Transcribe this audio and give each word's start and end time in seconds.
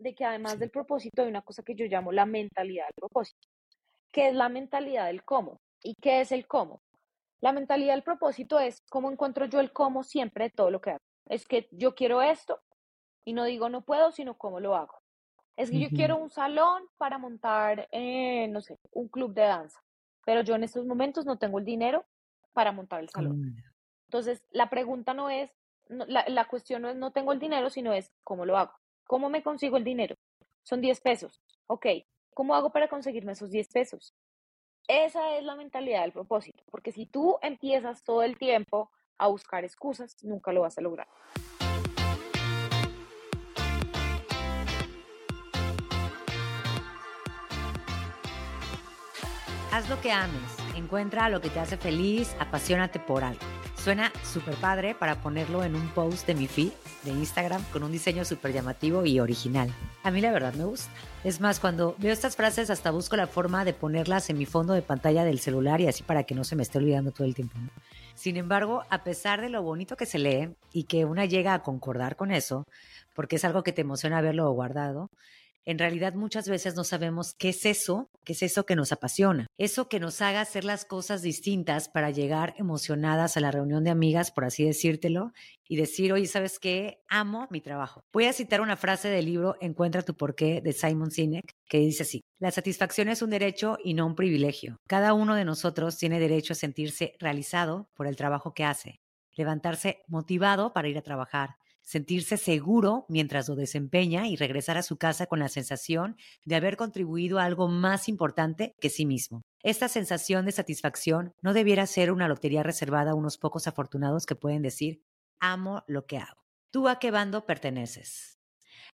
de 0.00 0.14
que 0.14 0.24
además 0.24 0.58
del 0.58 0.70
propósito 0.70 1.22
hay 1.22 1.28
una 1.28 1.42
cosa 1.42 1.62
que 1.62 1.74
yo 1.74 1.84
llamo 1.84 2.10
la 2.10 2.26
mentalidad 2.26 2.86
del 2.86 2.94
propósito, 2.96 3.46
que 4.10 4.28
es 4.28 4.34
la 4.34 4.48
mentalidad 4.48 5.06
del 5.06 5.22
cómo. 5.24 5.60
¿Y 5.82 5.94
qué 5.94 6.20
es 6.20 6.32
el 6.32 6.46
cómo? 6.46 6.82
La 7.40 7.52
mentalidad 7.52 7.94
del 7.94 8.02
propósito 8.02 8.58
es 8.58 8.82
cómo 8.90 9.10
encuentro 9.10 9.46
yo 9.46 9.60
el 9.60 9.72
cómo 9.72 10.02
siempre 10.02 10.44
de 10.44 10.50
todo 10.50 10.70
lo 10.70 10.80
que 10.80 10.90
hago. 10.90 11.04
Es 11.26 11.46
que 11.46 11.68
yo 11.70 11.94
quiero 11.94 12.22
esto 12.22 12.60
y 13.24 13.34
no 13.34 13.44
digo 13.44 13.68
no 13.68 13.82
puedo, 13.82 14.10
sino 14.10 14.36
cómo 14.36 14.58
lo 14.58 14.74
hago. 14.74 15.00
Es 15.56 15.70
que 15.70 15.78
yo 15.78 15.90
quiero 15.90 16.16
un 16.16 16.30
salón 16.30 16.84
para 16.96 17.18
montar, 17.18 17.86
eh, 17.92 18.48
no 18.48 18.62
sé, 18.62 18.78
un 18.92 19.08
club 19.08 19.34
de 19.34 19.42
danza, 19.42 19.78
pero 20.24 20.40
yo 20.40 20.54
en 20.54 20.64
estos 20.64 20.86
momentos 20.86 21.26
no 21.26 21.36
tengo 21.36 21.58
el 21.58 21.66
dinero 21.66 22.06
para 22.54 22.72
montar 22.72 23.00
el 23.00 23.10
salón. 23.10 23.56
Entonces, 24.06 24.42
la 24.50 24.70
pregunta 24.70 25.12
no 25.12 25.28
es, 25.28 25.54
la, 25.88 26.24
la 26.28 26.46
cuestión 26.46 26.80
no 26.80 26.88
es 26.88 26.96
no 26.96 27.12
tengo 27.12 27.32
el 27.32 27.38
dinero, 27.38 27.68
sino 27.68 27.92
es 27.92 28.10
cómo 28.24 28.46
lo 28.46 28.56
hago. 28.56 28.72
¿Cómo 29.10 29.28
me 29.28 29.42
consigo 29.42 29.76
el 29.76 29.82
dinero? 29.82 30.14
Son 30.62 30.80
10 30.80 31.00
pesos. 31.00 31.42
Ok, 31.66 31.84
¿cómo 32.32 32.54
hago 32.54 32.70
para 32.70 32.86
conseguirme 32.86 33.32
esos 33.32 33.50
10 33.50 33.66
pesos? 33.66 34.14
Esa 34.86 35.36
es 35.36 35.42
la 35.42 35.56
mentalidad 35.56 36.02
del 36.02 36.12
propósito, 36.12 36.62
porque 36.70 36.92
si 36.92 37.06
tú 37.06 37.36
empiezas 37.42 38.04
todo 38.04 38.22
el 38.22 38.38
tiempo 38.38 38.88
a 39.18 39.26
buscar 39.26 39.64
excusas, 39.64 40.16
nunca 40.22 40.52
lo 40.52 40.60
vas 40.60 40.78
a 40.78 40.82
lograr. 40.82 41.08
Haz 49.72 49.88
lo 49.88 50.00
que 50.00 50.12
ames, 50.12 50.56
encuentra 50.76 51.28
lo 51.30 51.40
que 51.40 51.50
te 51.50 51.58
hace 51.58 51.76
feliz, 51.76 52.36
apasionate 52.38 53.00
por 53.00 53.24
algo. 53.24 53.59
Suena 53.82 54.12
súper 54.22 54.56
padre 54.56 54.94
para 54.94 55.22
ponerlo 55.22 55.64
en 55.64 55.74
un 55.74 55.88
post 55.88 56.26
de 56.26 56.34
mi 56.34 56.46
feed 56.46 56.70
de 57.02 57.12
Instagram 57.12 57.64
con 57.72 57.82
un 57.82 57.90
diseño 57.90 58.26
súper 58.26 58.52
llamativo 58.52 59.06
y 59.06 59.20
original. 59.20 59.72
A 60.02 60.10
mí 60.10 60.20
la 60.20 60.32
verdad 60.32 60.52
me 60.52 60.64
gusta. 60.64 60.90
Es 61.24 61.40
más, 61.40 61.60
cuando 61.60 61.96
veo 61.96 62.12
estas 62.12 62.36
frases 62.36 62.68
hasta 62.68 62.90
busco 62.90 63.16
la 63.16 63.26
forma 63.26 63.64
de 63.64 63.72
ponerlas 63.72 64.28
en 64.28 64.36
mi 64.36 64.44
fondo 64.44 64.74
de 64.74 64.82
pantalla 64.82 65.24
del 65.24 65.40
celular 65.40 65.80
y 65.80 65.86
así 65.86 66.02
para 66.02 66.24
que 66.24 66.34
no 66.34 66.44
se 66.44 66.56
me 66.56 66.62
esté 66.62 66.76
olvidando 66.76 67.10
todo 67.10 67.26
el 67.26 67.34
tiempo. 67.34 67.56
Sin 68.14 68.36
embargo, 68.36 68.84
a 68.90 69.02
pesar 69.02 69.40
de 69.40 69.48
lo 69.48 69.62
bonito 69.62 69.96
que 69.96 70.04
se 70.04 70.18
lee 70.18 70.50
y 70.74 70.84
que 70.84 71.06
una 71.06 71.24
llega 71.24 71.54
a 71.54 71.62
concordar 71.62 72.16
con 72.16 72.32
eso, 72.32 72.66
porque 73.14 73.36
es 73.36 73.46
algo 73.46 73.62
que 73.62 73.72
te 73.72 73.80
emociona 73.80 74.20
verlo 74.20 74.50
guardado, 74.52 75.08
en 75.64 75.78
realidad 75.78 76.14
muchas 76.14 76.48
veces 76.48 76.74
no 76.74 76.84
sabemos 76.84 77.34
qué 77.34 77.50
es 77.50 77.66
eso, 77.66 78.10
qué 78.24 78.32
es 78.32 78.42
eso 78.42 78.64
que 78.64 78.76
nos 78.76 78.92
apasiona, 78.92 79.46
eso 79.58 79.88
que 79.88 80.00
nos 80.00 80.20
haga 80.22 80.40
hacer 80.40 80.64
las 80.64 80.84
cosas 80.84 81.22
distintas 81.22 81.88
para 81.88 82.10
llegar 82.10 82.54
emocionadas 82.56 83.36
a 83.36 83.40
la 83.40 83.50
reunión 83.50 83.84
de 83.84 83.90
amigas, 83.90 84.30
por 84.30 84.44
así 84.44 84.64
decírtelo, 84.64 85.32
y 85.68 85.76
decir, 85.76 86.12
oye, 86.12 86.26
¿sabes 86.26 86.58
qué? 86.58 87.02
Amo 87.08 87.46
mi 87.50 87.60
trabajo. 87.60 88.02
Voy 88.12 88.24
a 88.24 88.32
citar 88.32 88.60
una 88.60 88.76
frase 88.76 89.08
del 89.08 89.26
libro 89.26 89.56
Encuentra 89.60 90.02
tu 90.02 90.16
porqué 90.16 90.60
de 90.60 90.72
Simon 90.72 91.10
Sinek, 91.10 91.54
que 91.68 91.78
dice 91.78 92.02
así, 92.02 92.22
la 92.38 92.50
satisfacción 92.50 93.08
es 93.08 93.22
un 93.22 93.30
derecho 93.30 93.78
y 93.84 93.94
no 93.94 94.06
un 94.06 94.14
privilegio. 94.14 94.78
Cada 94.86 95.12
uno 95.14 95.34
de 95.34 95.44
nosotros 95.44 95.96
tiene 95.98 96.18
derecho 96.18 96.54
a 96.54 96.56
sentirse 96.56 97.14
realizado 97.18 97.88
por 97.94 98.06
el 98.06 98.16
trabajo 98.16 98.54
que 98.54 98.64
hace, 98.64 99.00
levantarse 99.34 100.02
motivado 100.08 100.72
para 100.72 100.88
ir 100.88 100.98
a 100.98 101.02
trabajar 101.02 101.56
sentirse 101.82 102.36
seguro 102.36 103.06
mientras 103.08 103.48
lo 103.48 103.56
desempeña 103.56 104.28
y 104.28 104.36
regresar 104.36 104.76
a 104.76 104.82
su 104.82 104.96
casa 104.96 105.26
con 105.26 105.38
la 105.38 105.48
sensación 105.48 106.16
de 106.44 106.56
haber 106.56 106.76
contribuido 106.76 107.38
a 107.38 107.44
algo 107.44 107.68
más 107.68 108.08
importante 108.08 108.74
que 108.80 108.90
sí 108.90 109.06
mismo. 109.06 109.42
Esta 109.62 109.88
sensación 109.88 110.46
de 110.46 110.52
satisfacción 110.52 111.34
no 111.42 111.52
debiera 111.52 111.86
ser 111.86 112.12
una 112.12 112.28
lotería 112.28 112.62
reservada 112.62 113.10
a 113.12 113.14
unos 113.14 113.38
pocos 113.38 113.66
afortunados 113.66 114.26
que 114.26 114.34
pueden 114.34 114.62
decir, 114.62 115.02
amo 115.38 115.84
lo 115.86 116.06
que 116.06 116.18
hago. 116.18 116.44
¿Tú 116.70 116.88
a 116.88 116.98
qué 116.98 117.10
bando 117.10 117.46
perteneces? 117.46 118.38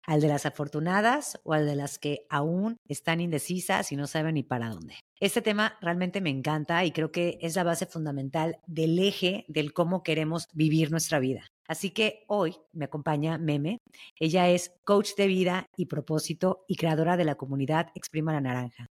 ¿Al 0.08 0.22
de 0.22 0.28
las 0.28 0.46
afortunadas 0.46 1.40
o 1.44 1.54
al 1.54 1.66
de 1.66 1.76
las 1.76 2.00
que 2.00 2.26
aún 2.30 2.78
están 2.88 3.22
indecisas 3.22 3.92
y 3.92 3.96
no 3.96 4.08
saben 4.08 4.36
ni 4.36 4.44
para 4.44 4.70
dónde? 4.70 4.96
Este 5.20 5.42
tema 5.42 5.78
realmente 5.82 6.22
me 6.22 6.30
encanta 6.30 6.86
y 6.86 6.92
creo 6.92 7.12
que 7.12 7.38
es 7.42 7.56
la 7.56 7.64
base 7.64 7.86
fundamental 7.86 8.60
del 8.68 9.00
eje 9.00 9.46
del 9.48 9.74
cómo 9.74 10.04
queremos 10.04 10.48
vivir 10.54 10.92
nuestra 10.92 11.20
vida. 11.20 11.48
Así 11.68 11.92
que 11.92 12.24
hoy 12.28 12.56
me 12.74 12.86
acompaña 12.86 13.38
Meme. 13.38 13.80
Ella 14.20 14.50
es 14.50 14.72
coach 14.84 15.16
de 15.16 15.28
vida 15.28 15.70
y 15.76 15.86
propósito 15.86 16.66
y 16.68 16.76
creadora 16.76 17.18
de 17.18 17.26
la 17.26 17.36
comunidad 17.36 17.90
Exprima 17.96 18.34
la 18.34 18.42
Naranja. 18.42 18.88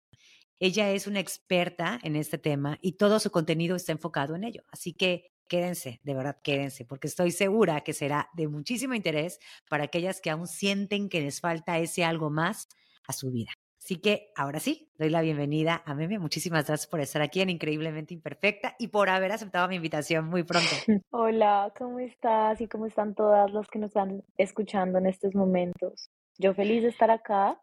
Ella 0.58 0.90
es 0.90 1.06
una 1.06 1.20
experta 1.20 1.98
en 2.02 2.16
este 2.16 2.36
tema 2.36 2.78
y 2.82 2.92
todo 2.92 3.18
su 3.18 3.30
contenido 3.30 3.76
está 3.76 3.92
enfocado 3.92 4.34
en 4.34 4.44
ello. 4.44 4.62
Así 4.70 4.92
que 4.92 5.32
quédense, 5.48 6.00
de 6.04 6.14
verdad, 6.14 6.36
quédense, 6.42 6.84
porque 6.84 7.08
estoy 7.08 7.32
segura 7.32 7.80
que 7.80 7.92
será 7.92 8.30
de 8.34 8.46
muchísimo 8.46 8.94
interés 8.94 9.40
para 9.68 9.84
aquellas 9.84 10.20
que 10.20 10.30
aún 10.30 10.46
sienten 10.46 11.08
que 11.08 11.20
les 11.20 11.40
falta 11.40 11.78
ese 11.78 12.04
algo 12.04 12.30
más 12.30 12.68
a 13.08 13.12
su 13.12 13.30
vida. 13.30 13.50
Así 13.82 13.96
que 13.96 14.30
ahora 14.36 14.60
sí, 14.60 14.92
doy 14.98 15.08
la 15.08 15.22
bienvenida 15.22 15.82
a 15.86 15.94
Meme. 15.94 16.18
Muchísimas 16.18 16.66
gracias 16.66 16.86
por 16.86 17.00
estar 17.00 17.22
aquí 17.22 17.40
en 17.40 17.48
Increíblemente 17.48 18.12
Imperfecta 18.12 18.76
y 18.78 18.88
por 18.88 19.08
haber 19.08 19.32
aceptado 19.32 19.66
mi 19.68 19.76
invitación 19.76 20.28
muy 20.28 20.42
pronto. 20.42 20.68
Hola, 21.10 21.72
¿cómo 21.78 21.98
estás? 21.98 22.60
Y 22.60 22.68
cómo 22.68 22.84
están 22.84 23.14
todas 23.14 23.50
las 23.52 23.68
que 23.68 23.78
nos 23.78 23.88
están 23.88 24.22
escuchando 24.36 24.98
en 24.98 25.06
estos 25.06 25.34
momentos. 25.34 26.10
Yo 26.38 26.52
feliz 26.54 26.82
de 26.82 26.90
estar 26.90 27.10
acá, 27.10 27.58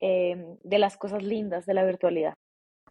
em, 0.00 0.58
de 0.62 0.78
las 0.78 0.98
cosas 0.98 1.22
lindas 1.22 1.64
de 1.64 1.72
la 1.72 1.84
virtualidad. 1.84 2.34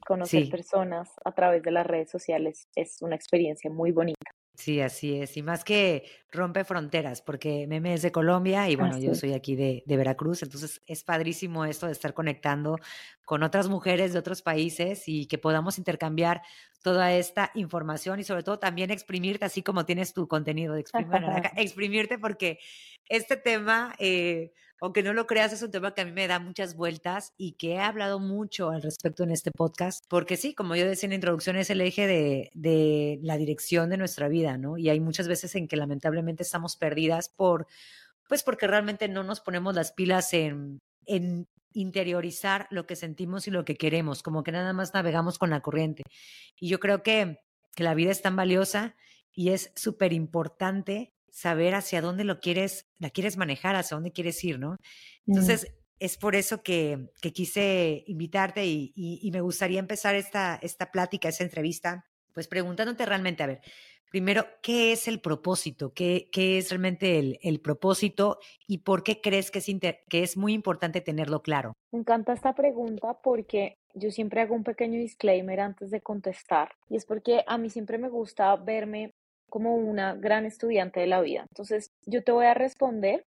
Conocer 0.06 0.50
personas 0.50 1.12
a 1.24 1.32
través 1.32 1.62
de 1.62 1.72
las 1.72 1.86
redes 1.86 2.10
sociales 2.10 2.68
es 2.76 3.02
una 3.02 3.16
experiencia 3.16 3.70
muy 3.70 3.92
bonita. 3.92 4.32
Sí, 4.56 4.82
así 4.82 5.20
es. 5.20 5.36
Y 5.36 5.42
más 5.42 5.64
que 5.64 6.04
rompe 6.32 6.64
fronteras, 6.64 7.24
porque 7.24 7.66
Meme 7.68 7.96
es 7.96 8.04
de 8.04 8.12
Colombia 8.12 8.70
y 8.70 8.76
bueno, 8.76 9.00
yo 9.00 9.16
soy 9.16 9.34
aquí 9.34 9.56
de, 9.56 9.84
de, 9.88 9.98
Veracruz, 9.98 10.44
entonces 10.44 10.82
es 10.86 11.04
padrísimo 11.04 11.66
esto 11.66 11.88
de 11.88 11.92
estar 11.92 12.14
conectando 12.14 12.78
con 13.26 13.42
otras 13.42 13.68
mujeres 13.68 14.14
de 14.14 14.20
otros 14.20 14.44
países 14.44 15.04
y 15.08 15.26
que 15.26 15.40
podamos 15.40 15.80
intercambiar 15.80 16.44
toda 16.84 17.14
esta 17.14 17.50
información 17.56 18.20
y 18.20 18.24
sobre 18.24 18.44
todo 18.44 18.60
también 18.60 18.92
exprimirte, 18.92 19.46
así 19.46 19.64
como 19.64 19.86
tienes 19.86 20.14
tu 20.14 20.28
contenido 20.28 20.76
de 20.76 20.82
exprimir, 20.82 21.22
exprimirte 21.58 22.20
porque 22.20 22.60
este 23.10 23.38
tema, 23.38 23.96
eh, 23.98 24.54
aunque 24.84 25.02
no 25.02 25.14
lo 25.14 25.28
creas, 25.28 25.54
es 25.54 25.64
un 25.64 25.72
tema 25.72 25.94
que 25.94 26.02
a 26.02 26.06
mí 26.06 26.12
me 26.12 26.28
da 26.28 26.40
muchas 26.40 26.76
vueltas 26.76 27.34
y 27.38 27.54
que 27.54 27.76
he 27.76 27.80
hablado 27.80 28.20
mucho 28.20 28.70
al 28.70 28.82
respecto 28.82 29.24
en 29.24 29.32
este 29.32 29.50
podcast, 29.50 30.04
porque 30.10 30.36
sí, 30.36 30.54
como 30.54 30.76
yo 30.76 30.86
decía 30.86 31.08
en 31.08 31.12
la 31.12 31.16
introducción, 31.16 31.56
es 31.56 31.70
el 31.70 31.80
eje 31.80 32.06
de, 32.06 33.20
la 33.24 33.38
dirección 33.38 33.90
de 33.90 33.96
nuestra 33.96 34.28
vida, 34.28 34.58
¿no? 34.58 34.78
Y 34.78 34.90
hay 34.90 35.00
muchas 35.00 35.30
veces 35.30 35.56
en 35.56 35.70
que 35.70 35.78
lamentablemente 35.78 36.44
estamos 36.44 36.76
perdidas 36.76 37.30
por, 37.30 37.66
pues 38.28 38.44
porque 38.44 38.68
realmente 38.68 39.08
no 39.08 39.24
nos 39.24 39.40
ponemos 39.40 39.74
las 39.74 39.94
pilas 39.94 40.34
en, 40.34 40.82
en 41.06 41.48
interiorizar 41.72 42.68
lo 42.70 42.86
que 42.86 42.98
sentimos 42.98 43.48
y 43.48 43.52
lo 43.52 43.64
que 43.64 43.76
queremos, 43.76 44.22
como 44.22 44.44
que 44.44 44.52
nada 44.52 44.74
más 44.74 44.94
navegamos 44.94 45.40
con 45.40 45.50
la 45.50 45.62
corriente. 45.62 46.04
Y 46.60 46.68
yo 46.68 46.82
creo 46.82 47.04
que, 47.04 47.40
que 47.74 47.84
la 47.86 47.94
vida 47.94 48.12
es 48.12 48.22
tan 48.22 48.36
valiosa 48.36 48.98
y 49.32 49.52
es 49.52 49.72
súper 49.76 50.12
importante 50.12 51.13
saber 51.34 51.74
hacia 51.74 52.00
dónde 52.00 52.24
lo 52.24 52.40
quieres, 52.40 52.86
la 53.00 53.10
quieres 53.10 53.38
manejar, 53.38 53.76
hacia 53.76 53.96
dónde 53.96 54.12
quieres 54.12 54.42
ir, 54.44 54.60
¿no? 54.60 54.78
Entonces, 55.26 55.74
es 55.98 56.18
por 56.18 56.36
eso 56.36 56.62
que, 56.62 57.10
que 57.22 57.34
quise 57.34 58.04
invitarte 58.06 58.66
y, 58.66 58.94
y, 58.96 59.32
me 59.32 59.42
gustaría 59.42 59.80
empezar 59.80 60.14
esta, 60.14 60.60
esta 60.62 60.92
plática, 60.92 61.30
esta 61.30 61.44
entrevista, 61.44 62.06
pues 62.34 62.48
preguntándote 62.48 63.04
realmente, 63.08 63.42
a 63.42 63.48
ver, 63.48 63.62
primero, 64.12 64.46
¿qué 64.62 64.92
es 64.92 65.08
el 65.08 65.22
propósito? 65.22 65.92
¿Qué, 65.92 66.30
qué 66.32 66.60
es 66.60 66.70
realmente 66.70 67.18
el, 67.18 67.40
el, 67.42 67.60
propósito 67.60 68.38
y 68.68 68.80
por 68.80 69.02
qué 69.02 69.20
crees 69.20 69.50
que 69.50 69.58
es, 69.58 69.66
que 70.08 70.22
es 70.22 70.38
muy 70.38 70.54
importante 70.54 71.02
tenerlo 71.02 71.42
claro? 71.42 71.74
Me 71.92 72.00
encanta 72.00 72.34
esta 72.34 72.54
pregunta 72.54 73.18
porque 73.24 73.80
yo 73.96 74.12
siempre 74.12 74.42
hago 74.42 74.54
un 74.54 74.64
pequeño 74.64 75.00
disclaimer 75.00 75.62
antes 75.62 75.90
de 75.90 76.02
contestar 76.02 76.74
y 76.90 76.96
es 76.96 77.06
porque 77.06 77.44
a 77.48 77.58
mí 77.58 77.72
siempre 77.72 77.98
me 77.98 78.10
gusta 78.10 78.56
verme 78.56 79.16
como 79.54 79.76
una 79.76 80.16
gran 80.16 80.48
estudiante 80.48 81.00
de 81.00 81.06
la 81.06 81.22
vida. 81.22 81.46
Entonces, 81.48 81.92
yo 82.08 82.24
te 82.24 82.32
voy 82.32 82.48
a 82.48 82.56
responder 82.56 83.24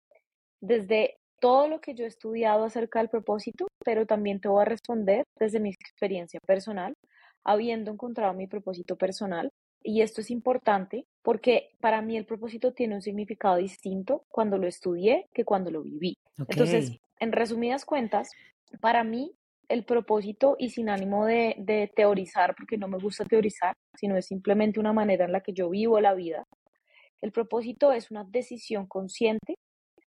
desde 0.60 1.16
todo 1.40 1.66
lo 1.66 1.80
que 1.80 1.96
yo 1.96 2.04
he 2.04 2.06
estudiado 2.06 2.62
acerca 2.62 3.00
del 3.00 3.08
propósito, 3.08 3.66
pero 3.84 4.06
también 4.06 4.38
te 4.38 4.46
voy 4.46 4.62
a 4.62 4.64
responder 4.64 5.24
desde 5.36 5.58
mi 5.58 5.70
experiencia 5.70 6.38
personal, 6.46 6.94
habiendo 7.42 7.90
encontrado 7.90 8.34
mi 8.34 8.46
propósito 8.46 8.94
personal. 8.94 9.50
Y 9.82 10.02
esto 10.02 10.20
es 10.20 10.30
importante 10.30 11.06
porque 11.22 11.70
para 11.80 12.02
mí 12.02 12.16
el 12.16 12.24
propósito 12.24 12.72
tiene 12.72 12.94
un 12.94 13.02
significado 13.02 13.56
distinto 13.56 14.22
cuando 14.28 14.58
lo 14.58 14.68
estudié 14.68 15.26
que 15.34 15.44
cuando 15.44 15.72
lo 15.72 15.82
viví. 15.82 16.14
Entonces, 16.38 17.00
en 17.18 17.32
resumidas 17.32 17.84
cuentas, 17.84 18.30
para 18.80 19.02
mí 19.02 19.32
el 19.72 19.84
propósito 19.86 20.54
y 20.58 20.68
sin 20.68 20.90
ánimo 20.90 21.24
de, 21.24 21.90
teorizar, 21.96 22.54
porque 22.54 22.76
no 22.76 22.88
me 22.88 22.98
gusta 22.98 23.24
teorizar, 23.24 23.74
sino 23.98 24.18
es 24.18 24.26
simplemente 24.26 24.78
una 24.78 24.92
manera 24.92 25.24
en 25.24 25.32
la 25.32 25.40
que 25.40 25.54
yo 25.54 25.70
vivo 25.70 25.98
la 25.98 26.12
vida. 26.12 26.44
El 27.22 27.32
propósito 27.32 27.90
es 27.90 28.10
una 28.10 28.24
decisión 28.24 28.86
consciente 28.86 29.56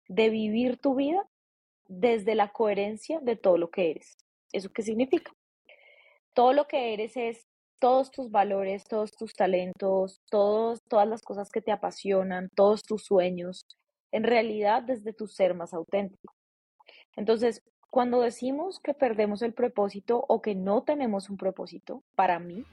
de 0.09 0.31
vivir 0.31 0.79
tu 0.79 0.95
vida 0.95 1.23
desde 1.87 2.35
la 2.35 2.49
coherencia 2.49 3.21
de 3.21 3.37
todo 3.37 3.59
lo 3.59 3.71
que 3.71 3.91
eres. 3.91 4.17
¿Eso 4.53 4.71
qué 4.73 4.83
significa? 4.83 5.31
Todo 6.33 6.55
lo 6.55 6.67
que 6.67 6.95
eres 6.95 7.15
es 7.19 7.47
todos 7.79 8.11
tus 8.11 8.31
valores, 8.31 8.85
todos 8.85 9.11
tus 9.11 9.35
talentos, 9.35 10.23
todos, 10.31 10.81
todas 10.89 11.07
las 11.07 11.21
cosas 11.21 11.51
que 11.51 11.61
te 11.61 11.73
apasionan, 11.73 12.49
todos 12.55 12.83
tus 12.83 13.05
sueños, 13.05 13.67
en 14.13 14.25
realidad 14.25 14.83
desde 14.83 15.13
tu 15.13 15.27
ser 15.27 15.55
más 15.55 15.75
auténtico. 15.75 16.33
Entonces, 17.17 17.61
cuando 17.93 18.23
decimos 18.23 18.81
que 18.81 18.95
perdemos 18.95 19.43
el 19.43 19.53
propósito 19.53 20.25
o 20.27 20.41
que 20.41 20.55
no 20.55 20.83
tenemos 20.83 21.29
un 21.29 21.37
propósito, 21.37 22.03
para 22.15 22.39
mí, 22.39 22.65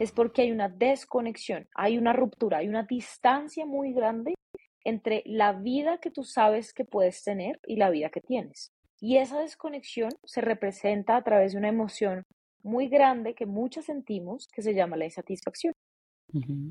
es 0.00 0.10
porque 0.10 0.42
hay 0.42 0.50
una 0.50 0.68
desconexión, 0.68 1.68
hay 1.76 1.96
una 1.96 2.12
ruptura, 2.12 2.58
hay 2.58 2.68
una 2.68 2.82
distancia 2.82 3.66
muy 3.66 3.92
grande 3.92 4.34
entre 4.82 5.22
la 5.26 5.52
vida 5.52 5.98
que 5.98 6.10
tú 6.10 6.24
sabes 6.24 6.74
que 6.74 6.84
puedes 6.84 7.22
tener 7.22 7.60
y 7.68 7.76
la 7.76 7.88
vida 7.88 8.10
que 8.10 8.20
tienes. 8.20 8.72
Y 8.98 9.18
esa 9.18 9.38
desconexión 9.38 10.10
se 10.24 10.40
representa 10.40 11.14
a 11.14 11.22
través 11.22 11.52
de 11.52 11.58
una 11.58 11.68
emoción 11.68 12.24
muy 12.64 12.88
grande 12.88 13.36
que 13.36 13.46
muchas 13.46 13.84
sentimos 13.84 14.48
que 14.48 14.62
se 14.62 14.74
llama 14.74 14.96
la 14.96 15.04
insatisfacción. 15.04 15.72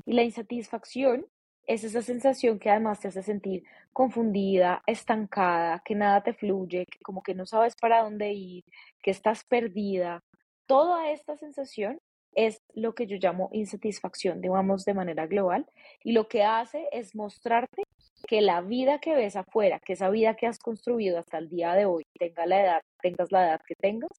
Y 0.04 0.12
la 0.12 0.24
insatisfacción 0.24 1.24
es 1.66 1.84
esa 1.84 2.02
sensación 2.02 2.58
que 2.58 2.70
además 2.70 3.00
te 3.00 3.08
hace 3.08 3.22
sentir 3.22 3.64
confundida, 3.92 4.82
estancada, 4.86 5.82
que 5.84 5.94
nada 5.94 6.22
te 6.22 6.34
fluye, 6.34 6.86
que 6.86 6.98
como 7.00 7.22
que 7.22 7.34
no 7.34 7.46
sabes 7.46 7.74
para 7.80 8.02
dónde 8.02 8.32
ir, 8.32 8.64
que 9.02 9.10
estás 9.10 9.44
perdida. 9.44 10.20
Toda 10.66 11.10
esta 11.10 11.36
sensación 11.36 11.98
es 12.34 12.60
lo 12.74 12.94
que 12.94 13.06
yo 13.06 13.16
llamo 13.20 13.48
insatisfacción, 13.52 14.40
digamos, 14.40 14.84
de 14.84 14.94
manera 14.94 15.26
global, 15.26 15.66
y 16.02 16.12
lo 16.12 16.28
que 16.28 16.42
hace 16.42 16.88
es 16.92 17.14
mostrarte 17.14 17.82
que 18.26 18.40
la 18.40 18.60
vida 18.60 18.98
que 18.98 19.14
ves 19.14 19.36
afuera, 19.36 19.78
que 19.78 19.92
esa 19.92 20.10
vida 20.10 20.34
que 20.34 20.46
has 20.46 20.58
construido 20.58 21.18
hasta 21.18 21.38
el 21.38 21.48
día 21.48 21.74
de 21.74 21.84
hoy, 21.84 22.04
tenga 22.18 22.46
la 22.46 22.62
edad, 22.62 22.80
tengas 23.00 23.30
la 23.30 23.46
edad 23.46 23.60
que 23.66 23.74
tengas, 23.74 24.10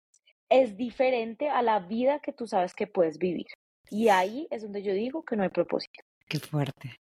es 0.50 0.78
diferente 0.78 1.50
a 1.50 1.62
la 1.62 1.80
vida 1.80 2.20
que 2.20 2.32
tú 2.32 2.48
sabes 2.48 2.74
que 2.74 2.88
puedes 2.88 3.18
vivir. 3.18 3.48
Y 3.90 4.10
ahí 4.10 4.48
es 4.52 4.62
donde 4.62 4.84
yo 4.84 4.94
digo 4.94 5.24
que 5.24 5.36
no 5.36 5.44
hay 5.44 5.50
propósito. 5.50 6.04
Qué 6.28 6.40
fuerte. 6.40 7.00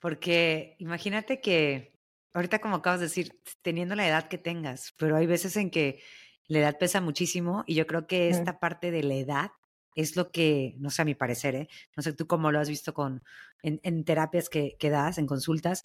Porque 0.00 0.76
imagínate 0.78 1.40
que 1.40 1.92
ahorita 2.32 2.60
como 2.60 2.76
acabas 2.76 3.00
de 3.00 3.06
decir, 3.06 3.40
teniendo 3.62 3.94
la 3.94 4.06
edad 4.06 4.28
que 4.28 4.38
tengas, 4.38 4.94
pero 4.98 5.16
hay 5.16 5.26
veces 5.26 5.56
en 5.56 5.70
que 5.70 6.00
la 6.46 6.60
edad 6.60 6.78
pesa 6.78 7.00
muchísimo 7.00 7.64
y 7.66 7.74
yo 7.74 7.86
creo 7.86 8.06
que 8.06 8.28
esta 8.28 8.58
parte 8.58 8.90
de 8.90 9.02
la 9.02 9.14
edad 9.14 9.50
es 9.94 10.16
lo 10.16 10.30
que, 10.30 10.74
no 10.78 10.90
sé, 10.90 11.02
a 11.02 11.04
mi 11.04 11.14
parecer, 11.14 11.54
¿eh? 11.54 11.68
no 11.96 12.02
sé 12.02 12.12
tú 12.12 12.26
cómo 12.26 12.50
lo 12.52 12.58
has 12.58 12.68
visto 12.68 12.94
con, 12.94 13.22
en, 13.62 14.04
terapias 14.04 14.48
que, 14.48 14.76
que, 14.78 14.90
das, 14.90 15.18
en 15.18 15.26
consultas, 15.26 15.84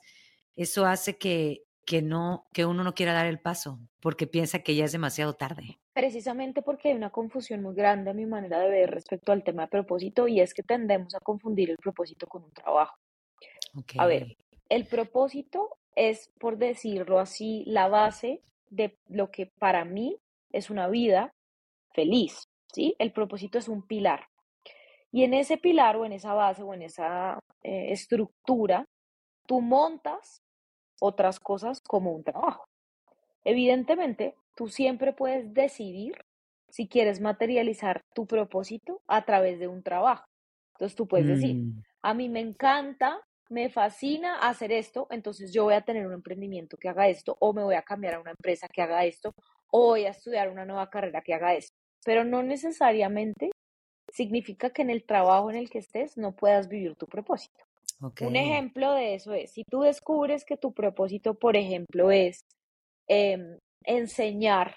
eso 0.55 0.85
hace 0.85 1.17
que, 1.17 1.63
que, 1.85 2.01
no, 2.01 2.47
que 2.53 2.65
uno 2.65 2.83
no 2.83 2.93
quiera 2.93 3.13
dar 3.13 3.25
el 3.25 3.39
paso 3.39 3.79
porque 3.99 4.27
piensa 4.27 4.59
que 4.59 4.75
ya 4.75 4.85
es 4.85 4.91
demasiado 4.91 5.33
tarde. 5.33 5.79
Precisamente 5.93 6.61
porque 6.61 6.89
hay 6.89 6.95
una 6.95 7.09
confusión 7.09 7.61
muy 7.61 7.73
grande 7.73 8.11
a 8.11 8.13
mi 8.13 8.25
manera 8.25 8.59
de 8.59 8.69
ver 8.69 8.91
respecto 8.91 9.31
al 9.31 9.43
tema 9.43 9.63
de 9.63 9.69
propósito 9.69 10.27
y 10.27 10.39
es 10.39 10.53
que 10.53 10.63
tendemos 10.63 11.15
a 11.15 11.19
confundir 11.19 11.69
el 11.71 11.77
propósito 11.77 12.27
con 12.27 12.43
un 12.43 12.51
trabajo. 12.51 12.97
A 13.97 14.05
ver, 14.05 14.37
el 14.69 14.85
propósito 14.85 15.77
es, 15.95 16.29
por 16.39 16.57
decirlo 16.57 17.19
así, 17.19 17.63
la 17.65 17.87
base 17.87 18.41
de 18.69 18.97
lo 19.07 19.31
que 19.31 19.47
para 19.59 19.85
mí 19.85 20.17
es 20.51 20.69
una 20.69 20.87
vida 20.87 21.33
feliz, 21.93 22.49
¿sí? 22.73 22.95
El 22.99 23.11
propósito 23.11 23.57
es 23.57 23.67
un 23.67 23.85
pilar. 23.85 24.27
Y 25.11 25.23
en 25.23 25.33
ese 25.33 25.57
pilar 25.57 25.95
o 25.95 26.05
en 26.05 26.11
esa 26.11 26.33
base 26.33 26.61
o 26.63 26.73
en 26.73 26.81
esa 26.81 27.39
eh, 27.63 27.91
estructura, 27.91 28.85
tú 29.47 29.61
montas 29.61 30.41
otras 30.99 31.39
cosas 31.39 31.81
como 31.81 32.11
un 32.11 32.23
trabajo. 32.23 32.65
Evidentemente, 33.43 34.35
tú 34.55 34.67
siempre 34.67 35.13
puedes 35.13 35.53
decidir 35.53 36.15
si 36.69 36.87
quieres 36.87 37.21
materializar 37.21 38.01
tu 38.13 38.25
propósito 38.25 39.01
a 39.07 39.23
través 39.23 39.59
de 39.59 39.67
un 39.67 39.83
trabajo. 39.83 40.25
Entonces 40.73 40.95
tú 40.95 41.07
puedes 41.07 41.27
decir, 41.27 41.55
mm. 41.55 41.83
a 42.01 42.13
mí 42.13 42.27
me 42.27 42.41
encanta 42.41 43.21
me 43.49 43.69
fascina 43.69 44.39
hacer 44.39 44.71
esto, 44.71 45.07
entonces 45.09 45.53
yo 45.53 45.65
voy 45.65 45.75
a 45.75 45.81
tener 45.81 46.05
un 46.07 46.13
emprendimiento 46.13 46.77
que 46.77 46.89
haga 46.89 47.07
esto, 47.07 47.37
o 47.39 47.53
me 47.53 47.63
voy 47.63 47.75
a 47.75 47.83
cambiar 47.83 48.15
a 48.15 48.19
una 48.19 48.31
empresa 48.31 48.67
que 48.67 48.81
haga 48.81 49.05
esto, 49.05 49.33
o 49.71 49.87
voy 49.89 50.05
a 50.05 50.11
estudiar 50.11 50.49
una 50.49 50.65
nueva 50.65 50.89
carrera 50.89 51.21
que 51.21 51.33
haga 51.33 51.53
esto. 51.53 51.75
Pero 52.03 52.23
no 52.23 52.43
necesariamente 52.43 53.51
significa 54.11 54.69
que 54.69 54.81
en 54.81 54.89
el 54.89 55.05
trabajo 55.05 55.49
en 55.49 55.57
el 55.57 55.69
que 55.69 55.79
estés 55.79 56.17
no 56.17 56.35
puedas 56.35 56.67
vivir 56.67 56.95
tu 56.95 57.07
propósito. 57.07 57.65
Un 58.21 58.35
ejemplo 58.35 58.93
de 58.93 59.15
eso 59.15 59.33
es, 59.33 59.51
si 59.51 59.63
tú 59.63 59.81
descubres 59.81 60.43
que 60.43 60.57
tu 60.57 60.73
propósito, 60.73 61.33
por 61.35 61.55
ejemplo, 61.55 62.11
es 62.11 62.41
em, 63.07 63.57
enseñar, 63.83 64.75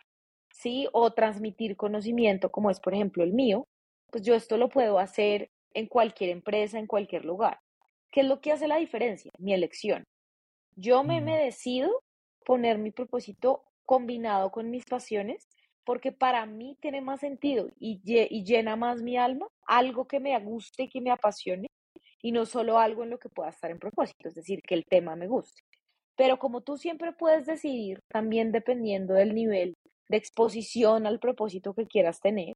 ¿sí? 0.53 0.89
O 0.93 1.13
transmitir 1.13 1.77
conocimiento, 1.77 2.51
como 2.51 2.71
es, 2.71 2.81
por 2.81 2.95
ejemplo, 2.95 3.25
el 3.25 3.33
mío, 3.33 3.65
pues 4.11 4.25
yo 4.25 4.35
esto 4.35 4.57
lo 4.57 4.69
puedo 4.69 4.99
hacer 4.99 5.51
en 5.75 5.87
cualquier 5.87 6.31
empresa, 6.31 6.79
en 6.79 6.87
cualquier 6.87 7.25
lugar. 7.25 7.59
¿Qué 8.11 8.21
es 8.21 8.27
lo 8.27 8.41
que 8.41 8.53
hace 8.53 8.69
la 8.69 8.77
diferencia? 8.77 9.31
Mi 9.39 9.53
elección. 9.53 10.05
Yo 10.77 11.03
me, 11.03 11.21
me 11.21 11.37
decido 11.37 12.03
poner 12.45 12.79
mi 12.79 12.91
propósito 12.91 13.65
combinado 13.85 14.51
con 14.51 14.71
mis 14.71 14.85
pasiones 14.85 15.49
porque 15.85 16.13
para 16.13 16.45
mí 16.45 16.77
tiene 16.81 17.01
más 17.01 17.21
sentido 17.21 17.71
y, 17.79 18.01
y, 18.05 18.45
llena 18.45 18.77
más 18.77 19.01
mi 19.01 19.17
alma 19.17 19.49
algo 19.67 20.07
que 20.07 20.21
me 20.21 20.39
guste 20.41 20.83
y 20.83 20.89
que 20.89 21.01
me 21.01 21.11
apasione 21.11 21.69
y 22.21 22.33
no 22.33 22.45
solo 22.45 22.79
algo 22.79 23.05
en 23.05 23.11
lo 23.11 23.19
que 23.19 23.31
pueda 23.31 23.49
estar 23.49 23.71
en 23.71 23.79
propósito, 23.79 24.29
es 24.29 24.35
decir, 24.35 24.61
que 24.63 24.75
el 24.75 24.85
tema 24.85 25.17
me 25.17 25.29
guste. 25.29 25.63
Pero 26.15 26.39
como 26.39 26.61
tú 26.61 26.77
siempre 26.77 27.13
puedes 27.13 27.47
decidir, 27.47 28.01
también 28.09 28.53
dependiendo 28.53 29.15
del 29.15 29.35
nivel 29.35 29.77
de 30.09 30.17
exposición 30.19 31.07
al 31.07 31.21
propósito 31.21 31.73
que 31.73 31.87
quieras 31.87 32.21
tener, 32.21 32.55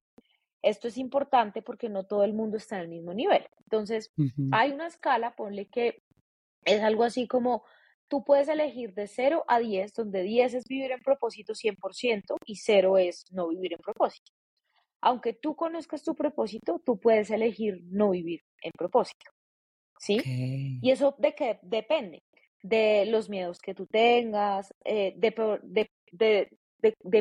esto 0.63 0.89
es 0.89 0.97
importante 0.97 1.61
porque 1.61 1.89
no 1.89 2.05
todo 2.05 2.25
el 2.25 2.35
mundo 2.35 2.57
está 2.57 2.77
en 2.77 2.83
el 2.83 2.89
mismo 2.89 3.13
nivel. 3.13 3.47
Entonces, 3.65 4.13
hay 4.53 4.71
una 4.71 4.87
escala, 4.87 5.35
ponle 5.35 5.67
que 5.67 6.03
es 6.65 6.81
algo 6.83 7.05
así 7.05 7.27
como 7.27 7.65
tú 8.09 8.25
puedes 8.25 8.49
elegir 8.49 8.95
de 8.95 9.09
0 9.09 9.45
a 9.49 9.59
10, 9.59 9.95
donde 9.95 10.23
10 10.23 10.55
es 10.55 10.65
vivir 10.69 10.93
en 10.93 11.01
propósito 11.01 11.55
100% 11.55 12.37
y 12.47 12.57
0 12.57 12.99
es 12.99 13.25
no 13.33 13.49
vivir 13.49 13.73
en 13.73 13.79
propósito. 13.79 14.33
Aunque 15.01 15.33
tú 15.33 15.57
conozcas 15.57 16.05
tu 16.05 16.15
propósito, 16.15 16.81
tú 16.85 17.01
puedes 17.01 17.31
elegir 17.31 17.81
no 17.85 18.11
vivir 18.11 18.43
en 18.63 18.71
propósito. 18.73 19.31
¿Sí? 19.99 20.21
Y 20.83 20.91
eso 20.91 21.15
de 21.19 21.35
qué 21.35 21.59
depende 21.63 22.23
de 22.63 23.07
los 23.07 23.29
miedos 23.29 23.61
que 23.61 23.75
tú 23.75 23.87
tengas, 23.87 24.75
eh, 24.85 25.15
de, 25.17 25.59
de, 25.63 25.91
de, 26.13 26.49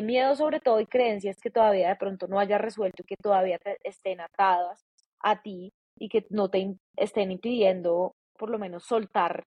miedo 0.02 0.34
sobre 0.36 0.60
todo 0.60 0.80
y 0.80 0.86
creencias 0.86 1.40
que 1.40 1.50
todavía 1.50 1.88
de 1.88 1.96
pronto 1.96 2.26
no 2.28 2.38
hayas 2.38 2.60
resuelto 2.60 3.02
y 3.02 3.06
que 3.06 3.16
todavía 3.16 3.58
estén 3.84 4.20
atadas 4.20 4.84
a 5.20 5.42
ti 5.42 5.72
y 5.98 6.08
que 6.08 6.26
no 6.30 6.50
te 6.50 6.74
estén 6.96 7.30
impidiendo 7.30 8.14
por 8.36 8.50
lo 8.50 8.58
menos 8.58 8.84
soltar 8.84 9.44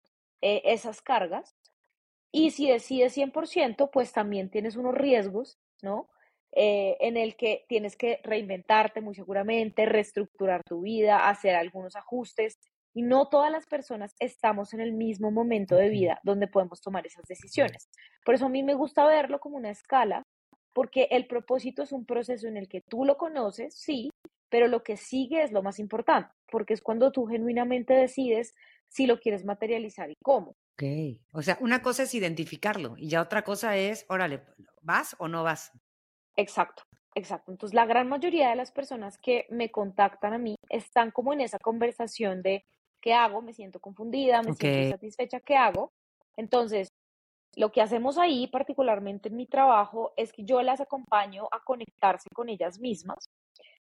eh, 0.42 0.62
esas 0.66 1.02
cargas. 1.02 1.56
Y 2.32 2.52
si 2.52 2.70
decides 2.70 3.14
100%, 3.18 3.90
pues 3.92 4.12
también 4.14 4.50
tienes 4.50 4.76
unos 4.76 4.94
riesgos, 4.94 5.58
¿no? 5.82 6.10
Eh, 6.52 6.98
en 7.00 7.18
el 7.18 7.36
que 7.36 7.66
tienes 7.68 7.96
que 7.96 8.20
reinventarte 8.24 9.02
muy 9.02 9.14
seguramente, 9.14 9.86
reestructurar 9.86 10.64
tu 10.64 10.82
vida, 10.82 11.30
hacer 11.30 11.56
algunos 11.56 11.96
ajustes. 11.96 12.58
Y 12.94 13.04
no 13.04 13.30
todas 13.30 13.52
las 13.52 13.66
personas 13.68 14.16
estamos 14.20 14.74
en 14.74 14.80
el 14.80 14.94
mismo 14.94 15.32
momento 15.32 15.76
de 15.76 15.90
vida 15.90 16.20
donde 16.24 16.48
podemos 16.48 16.82
tomar 16.82 17.06
esas 17.06 17.26
decisiones. 17.26 17.90
Por 18.26 18.36
eso 18.36 18.48
a 18.48 18.50
mí 18.50 18.64
me 18.64 18.74
gusta 18.74 19.06
verlo 19.06 19.40
como 19.40 19.58
una 19.58 19.70
escala, 19.70 20.24
porque 20.74 21.08
el 21.12 21.28
propósito 21.28 21.84
es 21.84 21.92
un 21.92 22.06
proceso 22.06 22.48
en 22.48 22.58
el 22.58 22.68
que 22.68 22.82
tú 22.82 23.06
lo 23.06 23.18
conoces, 23.18 23.76
sí, 23.76 24.10
pero 24.50 24.68
lo 24.68 24.84
que 24.84 24.98
sigue 24.98 25.44
es 25.44 25.52
lo 25.52 25.62
más 25.62 25.80
importante, 25.80 26.32
porque 26.52 26.74
es 26.74 26.82
cuando 26.82 27.12
tú 27.12 27.26
genuinamente 27.26 27.94
decides 27.94 28.56
si 28.88 29.06
lo 29.06 29.20
quieres 29.20 29.46
materializar 29.46 30.10
y 30.10 30.16
cómo. 30.24 30.56
Ok, 30.74 30.84
o 31.34 31.42
sea, 31.42 31.58
una 31.62 31.82
cosa 31.82 32.04
es 32.04 32.16
identificarlo 32.16 32.96
y 32.98 33.10
ya 33.10 33.22
otra 33.22 33.44
cosa 33.44 33.78
es, 33.78 34.06
órale, 34.10 34.42
¿vas 34.82 35.16
o 35.20 35.28
no 35.28 35.44
vas? 35.44 35.72
Exacto, 36.36 36.84
exacto. 37.16 37.52
Entonces, 37.52 37.76
la 37.76 37.86
gran 37.86 38.08
mayoría 38.08 38.50
de 38.50 38.56
las 38.56 38.72
personas 38.72 39.18
que 39.18 39.46
me 39.50 39.72
contactan 39.72 40.34
a 40.34 40.38
mí 40.38 40.56
están 40.70 41.12
como 41.12 41.34
en 41.34 41.42
esa 41.42 41.60
conversación 41.60 42.42
de 42.42 42.64
¿qué 43.02 43.14
hago? 43.14 43.42
Me 43.42 43.54
siento 43.54 43.80
confundida, 43.80 44.42
me 44.42 44.54
siento 44.54 44.80
insatisfecha, 44.80 45.40
¿qué 45.40 45.56
hago? 45.56 45.92
Entonces, 46.36 46.90
lo 47.56 47.72
que 47.72 47.82
hacemos 47.82 48.18
ahí, 48.18 48.48
particularmente 48.48 49.30
en 49.30 49.36
mi 49.36 49.46
trabajo, 49.46 50.14
es 50.16 50.32
que 50.32 50.44
yo 50.44 50.62
las 50.62 50.82
acompaño 50.82 51.48
a 51.52 51.64
conectarse 51.64 52.30
con 52.34 52.50
ellas 52.50 52.80
mismas, 52.80 53.30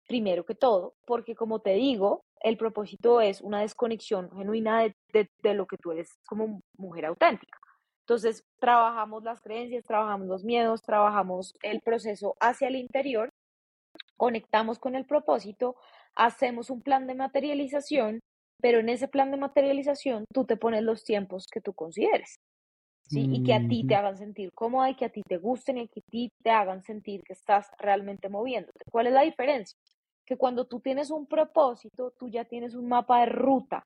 primero 0.07 0.45
que 0.45 0.55
todo, 0.55 0.93
porque 1.05 1.36
como 1.36 1.60
te 1.60 1.74
digo, 1.74 2.24
el 2.41 2.57
propósito 2.57 3.22
es 3.22 3.41
una 3.41 3.62
desconexión 3.62 4.29
genuina 4.31 4.81
de, 4.81 5.29
de, 5.41 5.53
lo 5.53 5.65
que 5.65 5.77
tú 5.77 5.91
eres 5.91 6.19
como 6.27 6.62
mujer 6.77 7.05
auténtica. 7.05 7.57
Entonces, 8.01 8.43
trabajamos 8.60 9.24
las 9.24 9.41
creencias, 9.41 9.84
trabajamos 9.84 10.27
los 10.27 10.43
miedos, 10.43 10.84
trabajamos 10.84 11.55
el 11.63 11.81
proceso 11.81 12.36
hacia 12.39 12.67
el 12.67 12.75
interior, 12.75 13.31
conectamos 14.15 14.77
con 14.77 14.95
el 14.95 15.05
propósito, 15.05 15.75
hacemos 16.13 16.69
un 16.69 16.81
plan 16.81 17.07
de 17.07 17.15
materialización, 17.15 18.19
pero 18.62 18.79
en 18.79 18.89
ese 18.89 19.07
plan 19.07 19.31
de 19.31 19.38
materialización 19.38 20.25
tú 20.33 20.45
te 20.45 20.57
pones 20.57 20.83
los 20.83 21.03
tiempos 21.03 21.47
que 21.51 21.62
tú 21.62 21.74
consideres. 21.74 22.35
¿sí? 23.09 23.27
Y 23.31 23.43
que 23.43 23.53
a 23.53 23.67
ti 23.67 23.85
te 23.85 23.95
hagan 23.95 24.17
sentir 24.17 24.51
cómoda 24.53 24.89
y 24.89 24.95
que 24.95 25.05
a 25.05 25.09
ti 25.09 25.21
te 25.27 25.38
gusten 25.38 25.77
y 25.77 25.88
que 25.88 26.00
a 26.00 26.12
ti 26.12 26.31
te 26.43 26.50
hagan 26.50 26.83
sentir 26.83 27.21
que 27.24 27.33
estás 27.33 27.67
realmente 27.77 28.29
moviéndote. 28.29 28.83
¿Cuál 28.91 29.07
es 29.07 29.13
la 29.13 29.21
diferencia? 29.21 29.77
Que 30.25 30.38
cuando 30.38 30.65
tú 30.65 30.79
tienes 30.79 31.12
un 31.12 31.27
propósito, 31.27 32.13
tú 32.17 32.29
ya 32.29 32.45
tienes 32.45 32.74
un 32.75 32.88
mapa 32.88 33.19
de 33.19 33.27
ruta. 33.27 33.83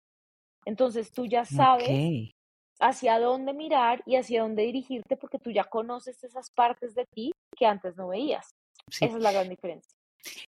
Entonces 0.65 1.11
tú 1.11 1.25
ya 1.25 1.45
sabes 1.45 2.31
hacia 2.79 3.19
dónde 3.19 3.53
mirar 3.53 4.01
y 4.05 4.15
hacia 4.15 4.41
dónde 4.41 4.63
dirigirte 4.63 5.17
porque 5.17 5.39
tú 5.39 5.51
ya 5.51 5.65
conoces 5.65 6.23
esas 6.23 6.49
partes 6.51 6.95
de 6.95 7.05
ti 7.13 7.31
que 7.57 7.65
antes 7.65 7.97
no 7.97 8.09
veías. 8.09 8.49
Esa 8.89 9.05
es 9.05 9.21
la 9.21 9.31
gran 9.31 9.49
diferencia. 9.49 9.91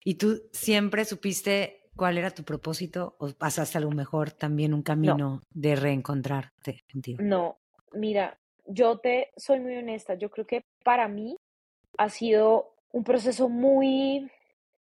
¿Y 0.03 0.15
tú 0.15 0.41
siempre 0.51 1.05
supiste 1.05 1.80
cuál 1.95 2.17
era 2.17 2.31
tu 2.31 2.43
propósito 2.43 3.15
o 3.19 3.29
pasaste 3.29 3.77
a 3.77 3.81
lo 3.81 3.91
mejor 3.91 4.31
también 4.31 4.73
un 4.73 4.81
camino 4.81 5.41
de 5.53 5.75
reencontrarte 5.75 6.83
contigo? 6.91 7.21
No, 7.21 7.57
mira, 7.93 8.37
yo 8.65 8.99
te 8.99 9.31
soy 9.37 9.59
muy 9.59 9.75
honesta, 9.75 10.15
yo 10.15 10.29
creo 10.29 10.45
que 10.45 10.61
para 10.83 11.07
mí 11.07 11.35
ha 11.97 12.09
sido 12.09 12.75
un 12.91 13.03
proceso 13.03 13.49
muy 13.49 14.29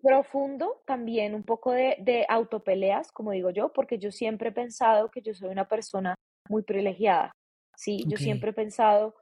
profundo, 0.03 0.83
también 0.87 1.35
un 1.35 1.43
poco 1.43 1.73
de, 1.73 1.97
de 2.01 2.27
autopeleas, 2.29 3.11
como 3.11 3.33
digo 3.33 3.51
yo, 3.51 3.73
porque 3.73 3.99
yo 3.99 4.13
siempre 4.13 4.51
he 4.51 4.53
pensado 4.53 5.11
que 5.11 5.23
yo 5.23 5.35
soy 5.35 5.49
una 5.49 5.67
persona 5.67 6.15
muy 6.49 6.63
privilegiada, 6.63 7.33
¿sí? 7.77 8.05
Yo 8.07 8.17
siempre 8.17 8.51
he 8.51 8.53
pensado 8.55 9.17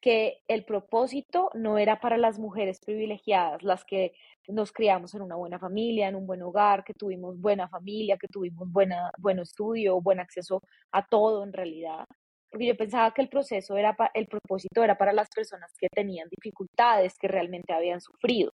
que 0.00 0.42
el 0.48 0.64
propósito 0.64 1.50
no 1.54 1.78
era 1.78 2.00
para 2.00 2.16
las 2.16 2.38
mujeres 2.38 2.80
privilegiadas, 2.80 3.62
las 3.62 3.84
que 3.84 4.14
nos 4.48 4.72
criamos 4.72 5.14
en 5.14 5.22
una 5.22 5.36
buena 5.36 5.58
familia, 5.58 6.08
en 6.08 6.16
un 6.16 6.26
buen 6.26 6.42
hogar, 6.42 6.84
que 6.84 6.94
tuvimos 6.94 7.38
buena 7.38 7.68
familia, 7.68 8.16
que 8.16 8.28
tuvimos 8.28 8.70
buena, 8.70 9.10
buen 9.18 9.38
estudio, 9.38 10.00
buen 10.00 10.20
acceso 10.20 10.62
a 10.92 11.06
todo 11.06 11.44
en 11.44 11.52
realidad. 11.52 12.06
Porque 12.50 12.66
yo 12.66 12.76
pensaba 12.76 13.12
que 13.12 13.22
el 13.22 13.28
proceso 13.28 13.76
era 13.76 13.96
el 14.14 14.26
propósito 14.26 14.82
era 14.82 14.96
para 14.96 15.12
las 15.12 15.28
personas 15.28 15.72
que 15.78 15.88
tenían 15.88 16.28
dificultades, 16.30 17.16
que 17.18 17.28
realmente 17.28 17.72
habían 17.72 18.00
sufrido. 18.00 18.52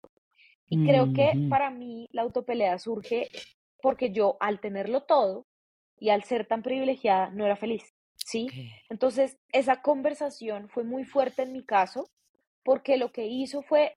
Y 0.67 0.85
creo 0.87 1.13
que 1.13 1.33
para 1.51 1.71
mí 1.71 2.09
la 2.11 2.23
autopelea 2.23 2.79
surge 2.79 3.29
porque 3.83 4.11
yo 4.11 4.37
al 4.41 4.61
tenerlo 4.61 5.03
todo 5.03 5.47
y 6.01 6.09
al 6.09 6.25
ser 6.25 6.47
tan 6.47 6.63
privilegiada 6.63 7.31
no 7.31 7.45
era 7.45 7.55
feliz. 7.55 7.95
¿Sí? 8.17 8.49
Entonces, 8.89 9.39
esa 9.53 9.83
conversación 9.83 10.69
fue 10.69 10.85
muy 10.85 11.05
fuerte 11.05 11.43
en 11.43 11.53
mi 11.53 11.65
caso, 11.65 12.09
porque 12.63 12.97
lo 12.97 13.13
que 13.13 13.27
hizo 13.27 13.63
fue 13.63 13.97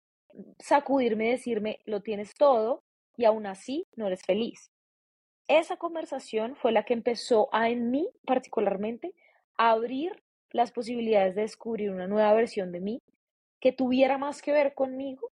sacudirme 0.59 1.27
y 1.27 1.31
decirme, 1.31 1.79
lo 1.85 2.01
tienes 2.01 2.33
todo 2.35 2.83
y 3.15 3.25
aún 3.25 3.45
así 3.45 3.85
no 3.95 4.07
eres 4.07 4.23
feliz. 4.23 4.71
Esa 5.47 5.77
conversación 5.77 6.55
fue 6.55 6.71
la 6.71 6.83
que 6.83 6.93
empezó 6.93 7.49
a 7.53 7.69
en 7.69 7.89
mí 7.89 8.09
particularmente 8.25 9.13
a 9.57 9.71
abrir 9.71 10.11
las 10.51 10.71
posibilidades 10.71 11.35
de 11.35 11.41
descubrir 11.43 11.91
una 11.91 12.07
nueva 12.07 12.33
versión 12.33 12.71
de 12.71 12.81
mí 12.81 13.01
que 13.59 13.71
tuviera 13.71 14.17
más 14.17 14.41
que 14.41 14.51
ver 14.51 14.73
conmigo 14.73 15.31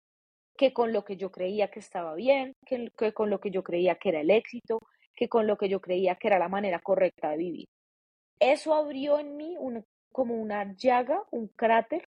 que 0.57 0.73
con 0.73 0.91
lo 0.91 1.05
que 1.05 1.15
yo 1.15 1.31
creía 1.31 1.71
que 1.71 1.79
estaba 1.79 2.15
bien, 2.15 2.53
que, 2.65 2.91
que 2.97 3.13
con 3.13 3.29
lo 3.29 3.39
que 3.39 3.49
yo 3.49 3.63
creía 3.63 3.95
que 3.95 4.09
era 4.09 4.19
el 4.19 4.29
éxito, 4.29 4.79
que 5.15 5.29
con 5.29 5.47
lo 5.47 5.57
que 5.57 5.69
yo 5.69 5.79
creía 5.79 6.15
que 6.15 6.27
era 6.27 6.37
la 6.37 6.49
manera 6.49 6.79
correcta 6.79 7.29
de 7.29 7.37
vivir. 7.37 7.67
Eso 8.39 8.73
abrió 8.73 9.19
en 9.19 9.37
mí 9.37 9.55
como 10.11 10.35
una 10.35 10.75
llaga, 10.75 11.23
un 11.31 11.47
cráter 11.47 12.07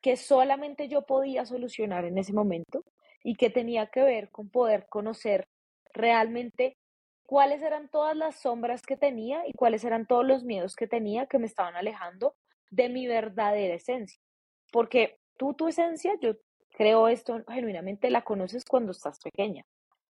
que 0.00 0.16
solamente 0.16 0.88
yo 0.88 1.02
podía 1.02 1.44
solucionar 1.44 2.04
en 2.04 2.18
ese 2.18 2.32
momento 2.32 2.84
y 3.24 3.34
que 3.34 3.50
tenía 3.50 3.86
que 3.86 4.02
ver 4.02 4.30
con 4.30 4.48
poder 4.48 4.86
conocer 4.88 5.48
realmente 5.92 6.76
cuáles 7.24 7.62
eran 7.62 7.88
todas 7.90 8.16
las 8.16 8.40
sombras 8.40 8.82
que 8.82 8.96
tenía 8.96 9.46
y 9.46 9.52
cuáles 9.52 9.84
eran 9.84 10.06
todos 10.06 10.26
los 10.26 10.44
miedos 10.44 10.76
que 10.76 10.86
tenía 10.86 11.26
que 11.26 11.38
me 11.38 11.46
estaban 11.46 11.76
alejando 11.76 12.34
de 12.70 12.88
mi 12.88 13.06
verdadera 13.06 13.74
esencia. 13.74 14.20
Porque 14.72 15.18
tú, 15.36 15.54
tu 15.54 15.68
esencia, 15.68 16.14
yo 16.20 16.36
creo 16.70 17.08
esto 17.08 17.42
genuinamente, 17.48 18.10
la 18.10 18.22
conoces 18.22 18.64
cuando 18.64 18.92
estás 18.92 19.18
pequeña. 19.20 19.64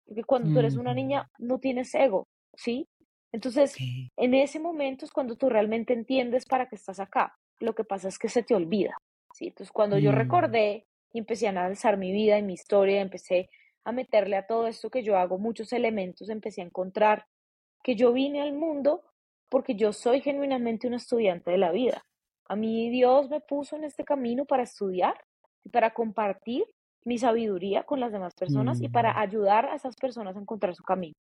Porque 0.05 0.25
cuando 0.25 0.53
tú 0.53 0.59
eres 0.59 0.77
una 0.77 0.95
niña 0.95 1.31
no 1.39 1.59
tienes 1.59 1.95
ego, 1.95 2.29
¿sí? 2.55 2.89
Entonces, 3.33 3.77
en 4.17 4.35
ese 4.35 4.59
momento 4.59 5.05
es 5.05 5.11
cuando 5.11 5.37
tú 5.37 5.49
realmente 5.49 5.93
entiendes 5.93 6.47
para 6.47 6.69
qué 6.69 6.77
estás 6.77 7.01
acá. 7.01 7.37
Lo 7.61 7.75
que 7.75 7.85
pasa 7.85 8.09
es 8.09 8.19
que 8.19 8.29
se 8.29 8.43
te 8.43 8.55
olvida. 8.55 8.97
¿sí? 9.35 9.49
Entonces, 9.49 9.73
cuando 9.73 9.99
yo 9.99 10.13
mm. 10.13 10.15
recordé 10.15 10.87
y 11.13 11.19
empecé 11.19 11.47
a 11.47 11.51
analizar 11.51 11.97
mi 11.97 12.13
vida 12.13 12.39
y 12.39 12.43
mi 12.43 12.55
historia, 12.55 13.01
empecé 13.01 13.49
a 13.85 13.93
meterle 13.93 14.37
a 14.37 14.47
todo 14.47 14.67
esto 14.67 14.91
que 14.91 15.03
yo 15.03 15.17
hago 15.17 15.39
muchos 15.39 15.73
elementos, 15.73 16.29
empecé 16.29 16.61
a 16.61 16.65
encontrar 16.65 17.27
que 17.83 17.95
yo 17.95 18.13
vine 18.13 18.43
al 18.43 18.53
mundo 18.53 19.05
porque 19.49 19.77
yo 19.77 19.93
soy 19.93 20.21
genuinamente 20.21 20.89
un 20.89 20.95
estudiante 20.95 21.53
de 21.53 21.59
la 21.59 21.71
vida. 21.71 22.03
A 22.49 22.57
mí 22.57 22.91
Dios 22.91 23.31
me 23.31 23.41
puso 23.41 23.77
en 23.77 23.85
este 23.85 24.05
camino 24.05 24.45
para 24.45 24.65
estudiar 24.65 25.15
y 25.65 25.69
para 25.71 25.95
compartir 25.95 26.65
mi 27.05 27.19
sabiduría 27.19 27.85
con 27.85 28.01
las 28.01 28.11
demás 28.11 28.35
personas 28.35 28.83
y 28.83 28.89
para 28.89 29.15
mm. 29.15 29.19
ayudar 29.19 29.67
a 29.67 29.77
esas 29.77 29.95
personas 29.97 30.37
a 30.37 30.41
encontrar 30.41 30.75
su 30.75 30.83
camino. 30.83 31.15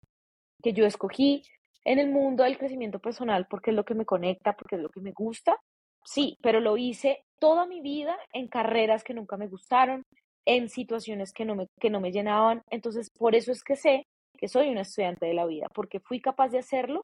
Que 0.62 0.72
yo 0.72 0.86
escogí 0.86 1.42
en 1.84 1.98
el 1.98 2.10
mundo 2.10 2.44
del 2.44 2.58
crecimiento 2.58 2.98
personal 2.98 3.46
porque 3.48 3.70
es 3.70 3.76
lo 3.76 3.84
que 3.84 3.94
me 3.94 4.04
conecta, 4.04 4.54
porque 4.54 4.76
es 4.76 4.82
lo 4.82 4.88
que 4.88 5.00
me 5.00 5.12
gusta. 5.12 5.56
Sí, 6.04 6.36
pero 6.42 6.60
lo 6.60 6.76
hice 6.76 7.24
toda 7.38 7.66
mi 7.66 7.80
vida 7.80 8.16
en 8.32 8.48
carreras 8.48 9.04
que 9.04 9.14
nunca 9.14 9.36
me 9.36 9.48
gustaron, 9.48 10.02
en 10.44 10.68
situaciones 10.68 11.32
que 11.32 11.44
no 11.44 11.54
me, 11.54 11.66
que 11.80 11.90
no 11.90 12.00
me 12.00 12.12
llenaban. 12.12 12.62
Entonces, 12.70 13.08
por 13.16 13.34
eso 13.34 13.52
es 13.52 13.62
que 13.62 13.76
sé 13.76 14.04
que 14.36 14.48
soy 14.48 14.70
una 14.70 14.80
estudiante 14.82 15.26
de 15.26 15.34
la 15.34 15.46
vida, 15.46 15.68
porque 15.74 16.00
fui 16.00 16.20
capaz 16.20 16.48
de 16.48 16.58
hacerlo 16.58 17.02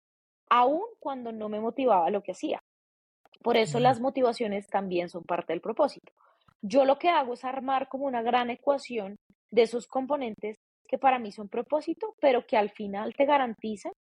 aun 0.51 0.83
cuando 0.99 1.31
no 1.31 1.49
me 1.49 1.61
motivaba 1.61 2.11
lo 2.11 2.23
que 2.23 2.33
hacía. 2.33 2.61
Por 3.43 3.57
eso 3.57 3.79
las 3.79 4.01
motivaciones 4.01 4.67
también 4.67 5.09
son 5.09 5.23
parte 5.23 5.53
del 5.53 5.61
propósito. 5.61 6.13
Yo 6.61 6.85
lo 6.85 6.99
que 6.99 7.09
hago 7.09 7.35
es 7.35 7.45
armar 7.45 7.89
como 7.89 8.07
una 8.07 8.23
gran 8.23 8.51
ecuación 8.51 9.17
de 9.51 9.63
esos 9.63 9.87
componentes 9.87 10.57
que 10.89 10.99
para 10.99 11.19
mí 11.19 11.31
son 11.31 11.49
propósito, 11.49 12.15
pero 12.21 12.45
que 12.47 12.57
al 12.57 12.71
final 12.71 13.15
te 13.15 13.27
garantizan 13.27 13.93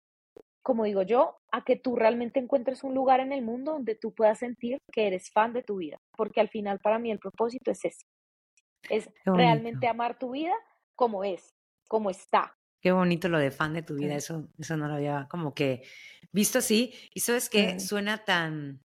como 0.66 0.82
digo 0.82 1.02
yo, 1.02 1.38
a 1.52 1.62
que 1.62 1.76
tú 1.76 1.94
realmente 1.94 2.40
encuentres 2.40 2.82
un 2.82 2.92
lugar 2.92 3.20
en 3.20 3.30
el 3.30 3.40
mundo 3.40 3.74
donde 3.74 3.94
tú 3.94 4.12
puedas 4.12 4.40
sentir 4.40 4.78
que 4.92 5.06
eres 5.06 5.30
fan 5.30 5.52
de 5.52 5.62
tu 5.62 5.76
vida, 5.76 5.96
porque 6.16 6.40
al 6.40 6.48
final 6.48 6.80
para 6.80 6.98
mí 6.98 7.12
el 7.12 7.20
propósito 7.20 7.70
es 7.70 7.84
ese, 7.84 8.04
es 8.90 9.08
realmente 9.24 9.86
amar 9.86 10.18
tu 10.18 10.32
vida 10.32 10.54
como 10.96 11.22
es, 11.22 11.54
como 11.86 12.10
está. 12.10 12.52
Qué 12.82 12.90
bonito 12.90 13.28
lo 13.28 13.38
de 13.38 13.52
fan 13.52 13.74
de 13.74 13.82
tu 13.82 13.94
vida, 13.94 14.16
eso, 14.16 14.48
eso 14.58 14.76
no 14.76 14.88
lo 14.88 14.94
había 14.94 15.28
como 15.30 15.54
que 15.54 15.84
visto 16.32 16.58
así, 16.58 16.92
y 17.14 17.20
eso 17.20 17.36
es 17.36 17.48
que 17.48 17.78
suena 17.78 18.24
tan, 18.24 18.82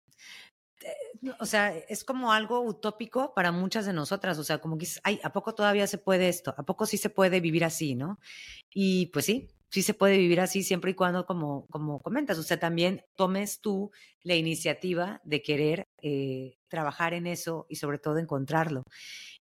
eh, 0.81 1.33
o 1.41 1.45
sea, 1.45 1.77
es 1.77 2.05
como 2.05 2.33
algo 2.33 2.61
utópico 2.61 3.35
para 3.35 3.51
muchas 3.51 3.85
de 3.85 3.93
nosotras, 3.93 4.39
o 4.39 4.45
sea, 4.45 4.59
como 4.59 4.79
que, 4.79 4.87
ay, 5.03 5.19
¿a 5.25 5.33
poco 5.33 5.57
todavía 5.57 5.89
se 5.89 5.99
puede 5.99 6.29
esto? 6.29 6.55
¿A 6.57 6.63
poco 6.63 6.87
sí 6.87 6.99
se 6.99 7.11
puede 7.11 7.41
vivir 7.41 7.65
así, 7.65 7.97
no? 7.97 8.21
Y 8.73 9.07
pues 9.07 9.25
sí, 9.25 9.51
sí 9.75 9.83
se 9.83 9.93
puede 9.93 10.19
vivir 10.19 10.41
así 10.41 10.63
siempre 10.63 10.93
y 10.93 10.95
cuando, 10.95 11.27
como, 11.27 11.67
como 11.67 11.99
comentas, 11.99 12.39
o 12.39 12.45
sea, 12.45 12.61
también 12.61 13.03
tomes 13.17 13.61
tú 13.61 13.91
la 14.23 14.37
iniciativa 14.37 15.21
de 15.25 15.43
querer 15.43 15.89
eh, 16.01 16.59
trabajar 16.69 17.13
en 17.13 17.27
eso 17.27 17.67
y 17.69 17.75
sobre 17.75 17.99
todo 17.99 18.19
encontrarlo. 18.19 18.85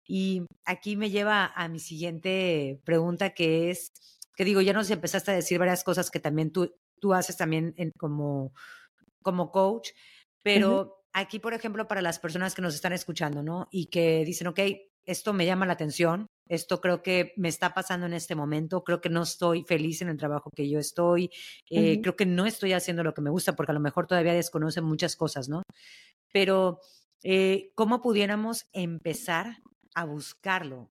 Y 0.08 0.46
aquí 0.64 0.96
me 0.96 1.10
lleva 1.10 1.52
a 1.54 1.68
mi 1.68 1.80
siguiente 1.80 2.80
pregunta, 2.86 3.32
que 3.32 3.72
es, 3.72 3.92
que 4.34 4.46
digo, 4.46 4.62
ya 4.62 4.72
nos 4.72 4.90
empezaste 4.90 5.32
a 5.32 5.36
decir 5.36 5.60
varias 5.60 5.84
cosas 5.84 6.10
que 6.10 6.22
también 6.22 6.54
tú, 6.54 6.74
tú 7.02 7.14
haces 7.14 7.36
también 7.36 7.76
como, 7.98 8.54
como 9.22 9.52
coach, 9.52 9.90
pero 10.42 11.04
aquí, 11.12 11.40
por 11.40 11.54
ejemplo, 11.54 11.90
para 11.90 12.02
las 12.02 12.20
personas 12.20 12.56
que 12.56 12.62
nos 12.62 12.74
están 12.74 12.94
escuchando, 12.94 13.44
¿no? 13.44 13.68
Y 13.70 13.88
que 13.88 14.24
dicen, 14.24 14.48
ok, 14.48 14.62
esto 15.06 15.34
me 15.34 15.46
llama 15.46 15.66
la 15.66 15.74
atención, 15.74 16.28
esto 16.48 16.82
creo 16.82 17.02
que 17.02 17.34
me 17.38 17.48
está 17.48 17.74
pasando 17.74 18.06
en 18.06 18.14
este 18.14 18.36
momento, 18.36 18.84
creo 18.84 19.02
que 19.02 19.10
no 19.10 19.24
estoy 19.24 19.64
feliz 19.64 20.02
en 20.02 20.10
el 20.10 20.18
trabajo 20.18 20.52
que 20.56 20.70
yo 20.70 20.80
estoy, 20.80 21.30
eh, 21.70 22.02
creo 22.02 22.16
que 22.16 22.26
no 22.26 22.46
estoy 22.46 22.74
haciendo 22.74 23.04
lo 23.04 23.14
que 23.14 23.22
me 23.22 23.30
gusta 23.30 23.56
porque 23.56 23.72
a 23.72 23.76
lo 23.76 23.80
mejor 23.80 24.08
todavía 24.08 24.34
desconocen 24.34 24.84
muchas 24.84 25.16
cosas, 25.16 25.50
¿no? 25.50 25.64
Pero, 26.34 26.80
eh, 27.24 27.72
¿cómo 27.76 28.02
pudiéramos 28.02 28.66
empezar 28.74 29.58
a 29.96 30.06
buscarlo? 30.06 30.92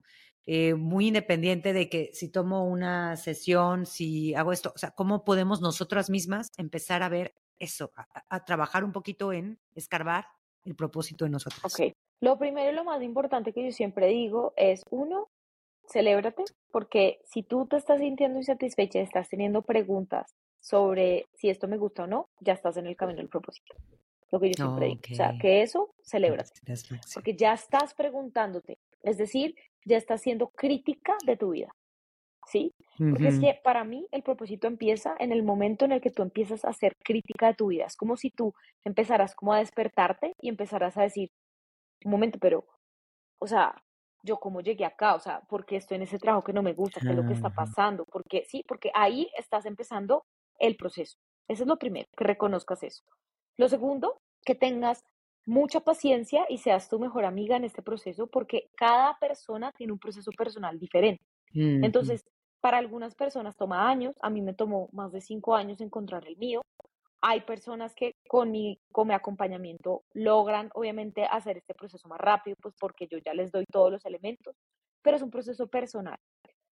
Eh, 0.48 0.74
muy 0.74 1.08
independiente 1.08 1.72
de 1.72 1.88
que 1.88 2.10
si 2.14 2.30
tomo 2.30 2.66
una 2.66 3.16
sesión, 3.16 3.86
si 3.86 4.34
hago 4.34 4.52
esto, 4.52 4.72
o 4.76 4.78
sea, 4.78 4.92
¿cómo 4.92 5.24
podemos 5.24 5.62
nosotras 5.62 6.10
mismas 6.10 6.48
empezar 6.58 7.04
a 7.04 7.10
ver 7.10 7.36
eso, 7.60 7.92
a, 7.96 8.08
a 8.28 8.44
trabajar 8.44 8.84
un 8.84 8.92
poquito 8.92 9.34
en 9.34 9.60
escarbar 9.76 10.26
el 10.64 10.76
propósito 10.76 11.26
de 11.26 11.32
nosotros? 11.32 11.62
Ok, 11.64 11.94
lo 12.22 12.38
primero 12.38 12.72
y 12.72 12.76
lo 12.76 12.84
más 12.84 13.02
importante 13.02 13.52
que 13.52 13.66
yo 13.66 13.72
siempre 13.72 14.08
digo 14.08 14.54
es, 14.56 14.84
uno, 14.90 15.30
celébrate, 15.92 16.44
porque 16.72 17.20
si 17.26 17.44
tú 17.44 17.66
te 17.66 17.78
estás 17.78 18.00
sintiendo 18.00 18.38
insatisfecha 18.38 19.00
y 19.00 19.02
estás 19.02 19.28
teniendo 19.28 19.64
preguntas 19.64 20.36
sobre 20.60 21.28
si 21.34 21.50
esto 21.50 21.68
me 21.68 21.78
gusta 21.78 22.04
o 22.04 22.08
no, 22.08 22.30
ya 22.40 22.54
estás 22.54 22.78
en 22.78 22.86
el 22.86 22.96
camino 22.96 23.18
del 23.18 23.30
propósito. 23.30 23.76
Lo 24.30 24.40
que 24.40 24.50
yo 24.50 24.54
siempre 24.54 24.86
digo. 24.86 25.02
O 25.12 25.16
sea, 25.16 25.38
que 25.40 25.62
eso, 25.64 25.94
celébrate. 26.04 26.52
Porque 27.14 27.36
ya 27.36 27.54
estás 27.54 27.94
preguntándote. 27.94 28.78
Es 29.02 29.18
decir, 29.18 29.56
ya 29.84 29.98
estás 29.98 30.22
siendo 30.22 30.50
crítica 30.50 31.18
de 31.26 31.36
tu 31.36 31.50
vida. 31.50 31.76
¿Sí? 32.48 32.74
Porque 32.98 33.28
es 33.28 33.40
que 33.40 33.60
para 33.64 33.84
mí 33.84 34.08
el 34.12 34.24
propósito 34.24 34.68
empieza 34.68 35.16
en 35.20 35.32
el 35.32 35.44
momento 35.44 35.86
en 35.86 35.94
el 35.94 36.02
que 36.02 36.12
tú 36.12 36.22
empiezas 36.22 36.66
a 36.66 36.70
hacer 36.70 36.96
crítica 37.04 37.48
de 37.48 37.54
tu 37.56 37.68
vida. 37.68 37.86
Es 37.86 37.96
como 37.96 38.16
si 38.16 38.30
tú 38.30 38.54
empezaras 38.84 39.36
como 39.36 39.54
a 39.54 39.60
despertarte 39.60 40.34
y 40.40 40.50
empezaras 40.50 40.98
a 40.98 41.04
decir, 41.04 41.32
un 42.06 42.12
momento, 42.12 42.40
pero, 42.40 42.66
o 43.40 43.48
sea, 43.48 43.76
yo 44.24 44.38
cómo 44.38 44.62
llegué 44.62 44.86
acá, 44.86 45.16
o 45.16 45.20
sea, 45.20 45.42
porque 45.50 45.76
estoy 45.76 45.96
en 45.96 46.04
ese 46.04 46.20
trabajo 46.20 46.44
que 46.44 46.54
no 46.54 46.62
me 46.62 46.74
gusta, 46.74 47.00
qué 47.02 47.10
es 47.10 47.16
lo 47.16 47.26
que 47.26 47.34
está 47.34 47.50
pasando, 47.50 48.06
porque 48.06 48.46
sí, 48.46 48.64
porque 48.68 48.92
ahí 48.94 49.30
estás 49.38 49.66
empezando 49.66 50.26
el 50.60 50.76
proceso. 50.76 51.18
Eso 51.48 51.64
es 51.64 51.68
lo 51.68 51.78
primero, 51.78 52.08
que 52.16 52.24
reconozcas 52.24 52.84
eso. 52.84 53.04
Lo 53.58 53.68
segundo, 53.68 54.22
que 54.46 54.56
tengas 54.56 55.04
mucha 55.46 55.80
paciencia 55.80 56.46
y 56.50 56.60
seas 56.60 56.88
tu 56.88 57.00
mejor 57.00 57.26
amiga 57.26 57.58
en 57.58 57.64
este 57.64 57.82
proceso 57.82 58.28
porque 58.28 58.70
cada 58.76 59.18
persona 59.20 59.72
tiene 59.72 59.94
un 59.94 60.00
proceso 60.00 60.32
personal 60.32 60.80
diferente. 60.80 61.24
Entonces, 61.54 62.24
para 62.62 62.78
algunas 62.78 63.16
personas 63.16 63.58
toma 63.58 63.90
años, 63.90 64.16
a 64.22 64.30
mí 64.30 64.42
me 64.42 64.54
tomó 64.54 64.88
más 64.94 65.12
de 65.12 65.20
cinco 65.20 65.56
años 65.56 65.82
encontrar 65.82 66.26
el 66.28 66.38
mío. 66.38 66.62
Hay 67.22 67.42
personas 67.42 67.94
que 67.94 68.16
con 68.28 68.52
mi, 68.52 68.80
con 68.92 69.08
mi 69.08 69.14
acompañamiento 69.14 70.04
logran, 70.14 70.70
obviamente, 70.74 71.26
hacer 71.26 71.58
este 71.58 71.76
proceso 71.76 72.08
más 72.08 72.20
rápido, 72.20 72.58
pues 72.62 72.74
porque 72.80 73.08
yo 73.08 73.20
ya 73.20 73.34
les 73.34 73.52
doy 73.52 73.66
todos 73.72 73.92
los 73.92 74.06
elementos, 74.06 74.56
pero 75.02 75.18
es 75.18 75.24
un 75.24 75.30
proceso 75.30 75.68
personal. 75.68 76.18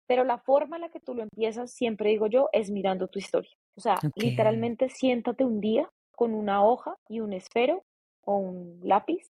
Pero 0.06 0.24
la 0.24 0.38
forma 0.38 0.76
en 0.76 0.82
la 0.82 0.90
que 0.90 1.00
tú 1.00 1.14
lo 1.14 1.22
empiezas, 1.22 1.72
siempre 1.72 2.10
digo 2.10 2.26
yo, 2.26 2.48
es 2.52 2.70
mirando 2.70 3.08
tu 3.08 3.18
historia. 3.18 3.52
O 3.74 3.80
sea, 3.80 3.96
literalmente 4.16 4.90
siéntate 4.90 5.44
un 5.44 5.60
día 5.60 5.88
con 6.14 6.34
una 6.34 6.62
hoja 6.64 6.94
y 7.08 7.20
un 7.20 7.32
esfero 7.32 7.82
o 8.22 8.36
un 8.36 8.80
lápiz 8.82 9.30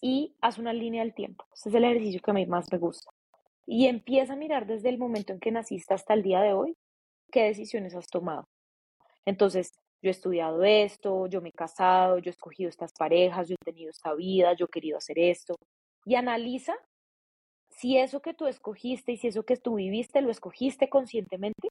y 0.00 0.34
haz 0.40 0.58
una 0.58 0.72
línea 0.72 1.02
del 1.02 1.14
tiempo. 1.14 1.46
Ese 1.54 1.68
es 1.68 1.74
el 1.76 1.84
ejercicio 1.84 2.20
que 2.20 2.30
a 2.32 2.34
mí 2.34 2.46
más 2.46 2.70
me 2.70 2.78
gusta. 2.78 3.10
Y 3.64 3.86
empieza 3.86 4.32
a 4.32 4.36
mirar 4.36 4.66
desde 4.66 4.88
el 4.88 4.98
momento 4.98 5.32
en 5.32 5.40
que 5.40 5.52
naciste 5.52 5.94
hasta 5.94 6.14
el 6.14 6.22
día 6.22 6.40
de 6.40 6.52
hoy 6.52 6.76
qué 7.30 7.44
decisiones 7.44 7.94
has 7.94 8.08
tomado. 8.08 8.48
Entonces, 9.24 9.72
yo 10.02 10.08
he 10.08 10.10
estudiado 10.10 10.64
esto, 10.64 11.28
yo 11.28 11.40
me 11.40 11.50
he 11.50 11.52
casado, 11.52 12.18
yo 12.18 12.30
he 12.30 12.34
escogido 12.34 12.68
estas 12.68 12.92
parejas, 12.92 13.48
yo 13.48 13.54
he 13.54 13.64
tenido 13.64 13.90
esta 13.90 14.14
vida, 14.14 14.52
yo 14.54 14.66
he 14.66 14.68
querido 14.68 14.98
hacer 14.98 15.18
esto. 15.18 15.54
Y 16.04 16.16
analiza 16.16 16.74
si 17.70 17.96
eso 17.96 18.20
que 18.20 18.34
tú 18.34 18.46
escogiste 18.46 19.12
y 19.12 19.16
si 19.16 19.28
eso 19.28 19.44
que 19.44 19.56
tú 19.56 19.76
viviste 19.76 20.20
lo 20.20 20.30
escogiste 20.30 20.88
conscientemente 20.88 21.68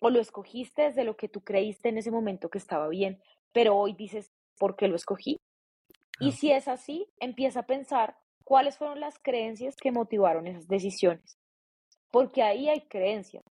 o 0.00 0.10
lo 0.10 0.20
escogiste 0.20 0.82
desde 0.82 1.04
lo 1.04 1.16
que 1.16 1.28
tú 1.28 1.42
creíste 1.42 1.88
en 1.88 1.98
ese 1.98 2.10
momento 2.10 2.50
que 2.50 2.58
estaba 2.58 2.88
bien, 2.88 3.22
pero 3.52 3.76
hoy 3.76 3.92
dices, 3.92 4.32
¿por 4.58 4.76
qué 4.76 4.88
lo 4.88 4.96
escogí? 4.96 5.38
Y 6.20 6.32
si 6.32 6.50
es 6.50 6.68
así, 6.68 7.06
empieza 7.20 7.60
a 7.60 7.66
pensar 7.66 8.16
cuáles 8.44 8.76
fueron 8.76 9.00
las 9.00 9.18
creencias 9.18 9.76
que 9.76 9.92
motivaron 9.92 10.46
esas 10.46 10.68
decisiones, 10.68 11.38
porque 12.10 12.42
ahí 12.42 12.68
hay 12.68 12.82
creencias. 12.82 13.44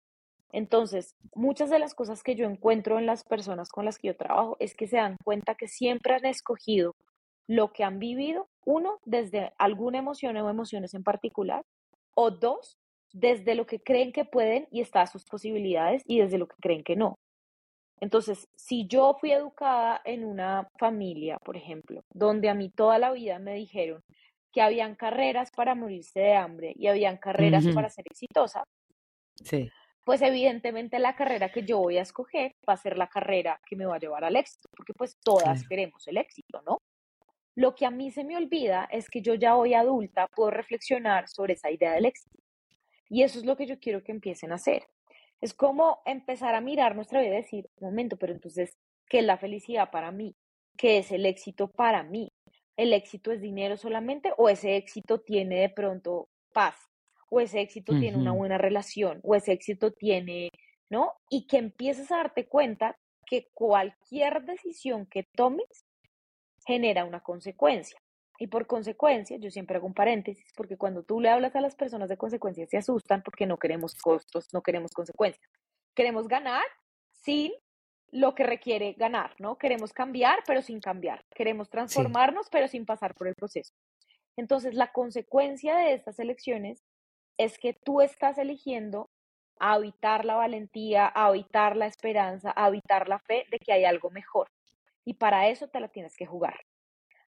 Entonces, 0.53 1.15
muchas 1.35 1.69
de 1.69 1.79
las 1.79 1.93
cosas 1.93 2.23
que 2.23 2.35
yo 2.35 2.45
encuentro 2.45 2.99
en 2.99 3.05
las 3.05 3.23
personas 3.23 3.69
con 3.69 3.85
las 3.85 3.97
que 3.97 4.09
yo 4.09 4.17
trabajo 4.17 4.57
es 4.59 4.75
que 4.75 4.87
se 4.87 4.97
dan 4.97 5.17
cuenta 5.23 5.55
que 5.55 5.67
siempre 5.67 6.15
han 6.15 6.25
escogido 6.25 6.93
lo 7.47 7.73
que 7.73 7.83
han 7.83 7.99
vivido, 7.99 8.47
uno, 8.65 8.99
desde 9.05 9.51
alguna 9.57 9.99
emoción 9.99 10.37
o 10.37 10.49
emociones 10.49 10.93
en 10.93 11.03
particular, 11.03 11.63
o 12.15 12.31
dos, 12.31 12.77
desde 13.13 13.55
lo 13.55 13.65
que 13.65 13.79
creen 13.81 14.11
que 14.13 14.25
pueden 14.25 14.67
y 14.71 14.81
está 14.81 15.01
a 15.01 15.07
sus 15.07 15.25
posibilidades 15.25 16.03
y 16.05 16.19
desde 16.19 16.37
lo 16.37 16.47
que 16.47 16.55
creen 16.61 16.83
que 16.83 16.95
no. 16.95 17.15
Entonces, 17.99 18.47
si 18.55 18.87
yo 18.87 19.15
fui 19.19 19.31
educada 19.31 20.01
en 20.05 20.25
una 20.25 20.67
familia, 20.79 21.37
por 21.43 21.55
ejemplo, 21.57 22.01
donde 22.13 22.49
a 22.49 22.55
mí 22.55 22.69
toda 22.71 22.97
la 22.99 23.11
vida 23.11 23.39
me 23.39 23.53
dijeron 23.55 24.01
que 24.51 24.61
habían 24.61 24.95
carreras 24.95 25.51
para 25.55 25.75
morirse 25.75 26.19
de 26.19 26.35
hambre 26.35 26.73
y 26.75 26.87
habían 26.87 27.17
carreras 27.17 27.67
para 27.69 27.89
ser 27.89 28.05
exitosa, 28.09 28.63
sí. 29.43 29.71
Pues 30.03 30.21
evidentemente 30.21 30.99
la 30.99 31.15
carrera 31.15 31.51
que 31.51 31.63
yo 31.63 31.79
voy 31.79 31.97
a 31.97 32.01
escoger 32.01 32.55
va 32.67 32.73
a 32.73 32.77
ser 32.77 32.97
la 32.97 33.07
carrera 33.07 33.59
que 33.65 33.75
me 33.75 33.85
va 33.85 33.95
a 33.95 33.99
llevar 33.99 34.23
al 34.23 34.35
éxito, 34.35 34.69
porque 34.75 34.93
pues 34.93 35.17
todas 35.23 35.67
queremos 35.67 36.07
el 36.07 36.17
éxito, 36.17 36.61
¿no? 36.65 36.79
Lo 37.55 37.75
que 37.75 37.85
a 37.85 37.91
mí 37.91 38.11
se 38.11 38.23
me 38.23 38.37
olvida 38.37 38.87
es 38.91 39.09
que 39.09 39.21
yo 39.21 39.35
ya 39.35 39.55
hoy 39.55 39.73
adulta 39.73 40.27
puedo 40.27 40.51
reflexionar 40.51 41.27
sobre 41.27 41.53
esa 41.53 41.69
idea 41.69 41.93
del 41.93 42.05
éxito. 42.05 42.39
Y 43.09 43.23
eso 43.23 43.39
es 43.39 43.45
lo 43.45 43.57
que 43.57 43.65
yo 43.65 43.79
quiero 43.79 44.03
que 44.03 44.13
empiecen 44.13 44.51
a 44.51 44.55
hacer. 44.55 44.87
Es 45.41 45.53
como 45.53 46.01
empezar 46.05 46.55
a 46.55 46.61
mirar 46.61 46.95
nuestra 46.95 47.19
vida 47.19 47.33
y 47.33 47.41
decir, 47.41 47.69
un 47.75 47.89
momento, 47.89 48.15
pero 48.17 48.31
entonces, 48.31 48.77
¿qué 49.09 49.19
es 49.19 49.25
la 49.25 49.37
felicidad 49.37 49.91
para 49.91 50.11
mí? 50.11 50.35
¿Qué 50.77 50.99
es 50.99 51.11
el 51.11 51.25
éxito 51.25 51.69
para 51.69 52.03
mí? 52.03 52.31
¿El 52.77 52.93
éxito 52.93 53.31
es 53.31 53.41
dinero 53.41 53.75
solamente 53.75 54.31
o 54.37 54.47
ese 54.47 54.77
éxito 54.77 55.19
tiene 55.19 55.59
de 55.59 55.69
pronto 55.69 56.29
paz? 56.53 56.90
¿O 57.33 57.39
ese 57.39 57.61
éxito 57.61 57.97
tiene 57.97 58.17
una 58.17 58.33
buena 58.33 58.57
relación? 58.57 59.21
¿O 59.23 59.35
ese 59.35 59.53
éxito 59.53 59.93
tiene, 59.93 60.49
¿no? 60.89 61.13
Y 61.29 61.47
que 61.47 61.57
empieces 61.57 62.11
a 62.11 62.17
darte 62.17 62.45
cuenta 62.45 62.97
que 63.25 63.47
cualquier 63.53 64.43
decisión 64.43 65.05
que 65.05 65.23
tomes 65.33 65.85
genera 66.67 67.05
una 67.05 67.21
consecuencia. 67.21 67.97
Y 68.37 68.47
por 68.47 68.67
consecuencia, 68.67 69.37
yo 69.37 69.49
siempre 69.49 69.77
hago 69.77 69.87
un 69.87 69.93
paréntesis, 69.93 70.51
porque 70.57 70.75
cuando 70.75 71.03
tú 71.03 71.21
le 71.21 71.29
hablas 71.29 71.55
a 71.55 71.61
las 71.61 71.75
personas 71.75 72.09
de 72.09 72.17
consecuencias 72.17 72.69
se 72.69 72.77
asustan 72.77 73.23
porque 73.23 73.45
no 73.45 73.57
queremos 73.57 73.95
costos, 73.95 74.47
no 74.51 74.61
queremos 74.61 74.91
consecuencias. 74.91 75.49
Queremos 75.95 76.27
ganar 76.27 76.65
sin 77.13 77.53
lo 78.09 78.35
que 78.35 78.43
requiere 78.43 78.91
ganar, 78.93 79.35
¿no? 79.39 79.57
Queremos 79.57 79.93
cambiar, 79.93 80.39
pero 80.45 80.61
sin 80.61 80.81
cambiar. 80.81 81.23
Queremos 81.33 81.69
transformarnos, 81.69 82.49
pero 82.49 82.67
sin 82.67 82.85
pasar 82.85 83.15
por 83.15 83.29
el 83.29 83.35
proceso. 83.35 83.73
Entonces, 84.35 84.73
la 84.73 84.91
consecuencia 84.91 85.77
de 85.77 85.93
estas 85.93 86.19
elecciones 86.19 86.83
es 87.43 87.57
que 87.57 87.73
tú 87.73 88.01
estás 88.01 88.37
eligiendo 88.37 89.09
habitar 89.59 90.25
la 90.25 90.35
valentía, 90.35 91.07
habitar 91.07 91.77
la 91.77 91.85
esperanza, 91.85 92.51
habitar 92.51 93.07
la 93.07 93.19
fe 93.19 93.45
de 93.51 93.59
que 93.59 93.73
hay 93.73 93.85
algo 93.85 94.09
mejor. 94.09 94.49
Y 95.05 95.13
para 95.15 95.47
eso 95.49 95.67
te 95.67 95.79
la 95.79 95.87
tienes 95.87 96.15
que 96.15 96.25
jugar. 96.25 96.55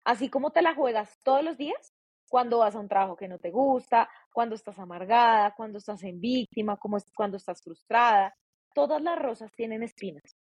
Así 0.05 0.29
como 0.29 0.51
te 0.51 0.63
la 0.63 0.75
juegas 0.75 1.19
todos 1.25 1.43
los 1.43 1.57
días, 1.57 1.93
cuando 2.29 2.59
vas 2.59 2.77
a 2.77 2.81
un 2.81 2.89
trabajo 2.89 3.17
que 3.17 3.29
no 3.29 3.39
te 3.39 3.51
gusta, 3.51 4.09
cuando 4.33 4.55
estás 4.55 4.79
amargada, 4.79 5.55
cuando 5.57 5.79
estás 5.79 6.03
en 6.05 6.21
víctima, 6.21 6.79
cuando 7.15 7.37
estás 7.37 7.61
frustrada, 7.63 8.35
todas 8.73 9.03
las 9.03 9.19
rosas 9.19 9.53
tienen 9.57 9.83
espinas. 9.83 10.37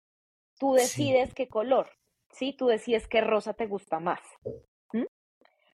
Tú 0.58 0.72
decides 0.72 1.34
qué 1.34 1.48
color, 1.48 1.90
¿sí? 2.30 2.52
Tú 2.52 2.66
decides 2.66 3.06
qué 3.06 3.20
rosa 3.20 3.54
te 3.54 3.66
gusta 3.66 4.00
más. 4.00 4.20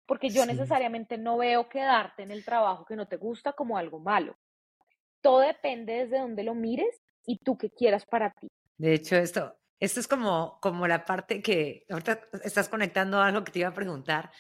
Porque 0.07 0.31
yo 0.31 0.45
necesariamente 0.47 1.17
no 1.17 1.39
veo 1.39 1.69
quedarte 1.69 2.23
en 2.23 2.31
el 2.31 2.45
trabajo 2.45 2.85
que 2.85 2.97
no 2.97 3.07
te 3.07 3.17
gusta 3.17 3.53
como 3.53 3.79
algo 3.79 3.99
malo. 4.01 4.37
Todo 5.21 5.41
depende 5.41 5.93
desde 5.93 6.19
donde 6.19 6.43
lo 6.43 6.55
mires 6.55 7.01
y 7.25 7.39
tú 7.39 7.57
qué 7.57 7.71
quieras 7.71 8.05
para 8.05 8.33
ti. 8.33 8.49
De 8.77 8.95
hecho, 8.95 9.17
esto, 9.17 9.57
esto 9.79 10.01
es 10.01 10.09
como, 10.09 10.59
como 10.61 10.87
la 10.89 11.05
parte 11.05 11.41
que 11.41 11.85
ahorita 11.89 12.21
estás 12.43 12.69
conectando 12.69 13.19
a 13.19 13.27
algo 13.27 13.45
que 13.45 13.53
te 13.53 13.61
iba 13.61 13.69
a 13.69 13.75
preguntar 13.75 14.31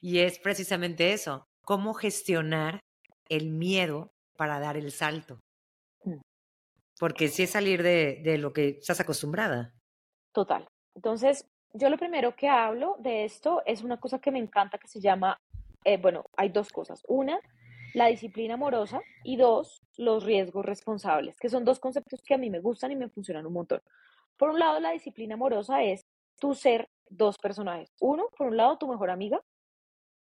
y 0.00 0.20
es 0.20 0.38
precisamente 0.38 1.12
eso, 1.12 1.48
cómo 1.62 1.94
gestionar 1.94 2.80
el 3.28 3.50
miedo 3.50 4.12
para 4.36 4.60
dar 4.60 4.76
el 4.76 4.92
salto. 4.92 5.40
Mm. 6.04 6.20
Porque 6.98 7.28
si 7.28 7.42
es 7.42 7.50
salir 7.50 7.82
de, 7.82 8.20
de 8.22 8.38
lo 8.38 8.52
que 8.52 8.78
estás 8.80 9.00
acostumbrada. 9.00 9.74
Total. 10.32 10.68
Entonces, 10.94 11.44
yo 11.72 11.90
lo 11.90 11.98
primero 11.98 12.34
que 12.34 12.48
hablo 12.48 12.96
de 12.98 13.24
esto 13.24 13.62
es 13.66 13.82
una 13.82 13.98
cosa 13.98 14.18
que 14.18 14.30
me 14.30 14.38
encanta 14.38 14.78
que 14.78 14.88
se 14.88 15.00
llama, 15.00 15.40
eh, 15.84 15.96
bueno, 15.96 16.24
hay 16.36 16.48
dos 16.48 16.70
cosas. 16.70 17.02
Una, 17.08 17.38
la 17.94 18.06
disciplina 18.06 18.54
amorosa 18.54 19.00
y 19.24 19.36
dos, 19.36 19.82
los 19.96 20.24
riesgos 20.24 20.64
responsables, 20.64 21.38
que 21.38 21.48
son 21.48 21.64
dos 21.64 21.80
conceptos 21.80 22.22
que 22.22 22.34
a 22.34 22.38
mí 22.38 22.50
me 22.50 22.60
gustan 22.60 22.92
y 22.92 22.96
me 22.96 23.08
funcionan 23.08 23.46
un 23.46 23.52
montón. 23.52 23.80
Por 24.36 24.50
un 24.50 24.58
lado, 24.58 24.80
la 24.80 24.92
disciplina 24.92 25.34
amorosa 25.34 25.82
es 25.82 26.06
tu 26.38 26.54
ser 26.54 26.88
dos 27.08 27.38
personajes. 27.38 27.92
Uno, 28.00 28.28
por 28.36 28.48
un 28.48 28.56
lado, 28.56 28.78
tu 28.78 28.88
mejor 28.88 29.10
amiga, 29.10 29.42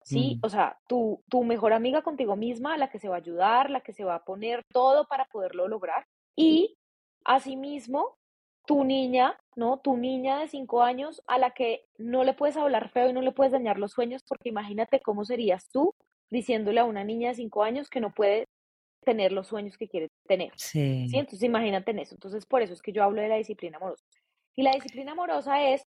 ¿sí? 0.05 0.39
O 0.43 0.49
sea, 0.49 0.79
tu, 0.89 1.23
tu 1.29 1.45
mejor 1.45 1.73
amiga 1.73 2.03
contigo 2.03 2.37
misma, 2.37 2.77
la 2.77 2.91
que 2.91 2.99
se 2.99 3.09
va 3.09 3.17
a 3.17 3.19
ayudar, 3.19 3.71
la 3.71 3.81
que 3.81 3.93
se 3.93 4.05
va 4.05 4.17
a 4.17 4.25
poner 4.25 4.65
todo 4.73 5.07
para 5.07 5.27
poderlo 5.27 5.69
lograr. 5.69 6.07
Y 6.37 6.77
asimismo, 7.25 8.19
tu 8.67 8.85
niña, 8.85 9.37
¿no? 9.57 9.79
Tu 9.79 9.97
niña 9.97 10.39
de 10.39 10.49
cinco 10.49 10.83
años 10.83 11.23
a 11.27 11.39
la 11.39 11.51
que 11.51 11.85
no 11.99 12.25
le 12.25 12.35
puedes 12.35 12.57
hablar 12.57 12.91
feo 12.91 13.11
y 13.11 13.13
no 13.13 13.23
le 13.23 13.33
puedes 13.33 13.53
dañar 13.53 13.79
los 13.79 13.93
sueños, 13.93 14.23
porque 14.27 14.49
imagínate 14.49 15.01
cómo 15.01 15.25
serías 15.25 15.69
tú 15.71 15.95
diciéndole 16.31 16.81
a 16.81 16.85
una 16.85 17.05
niña 17.05 17.31
de 17.31 17.35
cinco 17.35 17.63
años 17.63 17.91
que 17.91 18.01
no 18.01 18.15
puede 18.15 18.47
tener 19.05 19.33
los 19.33 19.49
sueños 19.49 19.77
que 19.77 19.89
quiere 19.89 20.09
tener. 20.27 20.53
Sí. 20.57 21.09
sí. 21.09 21.19
Entonces 21.19 21.43
imagínate 21.43 21.91
en 21.91 21.99
eso. 21.99 22.15
Entonces 22.15 22.47
por 22.47 22.63
eso 22.63 22.73
es 22.73 22.81
que 22.81 22.93
yo 22.93 23.03
hablo 23.03 23.21
de 23.21 23.29
la 23.29 23.37
disciplina 23.37 23.77
amorosa. 23.77 24.05
Y 24.55 24.63
la 24.63 24.73
disciplina 24.73 25.13
amorosa 25.13 25.69
es 25.71 25.83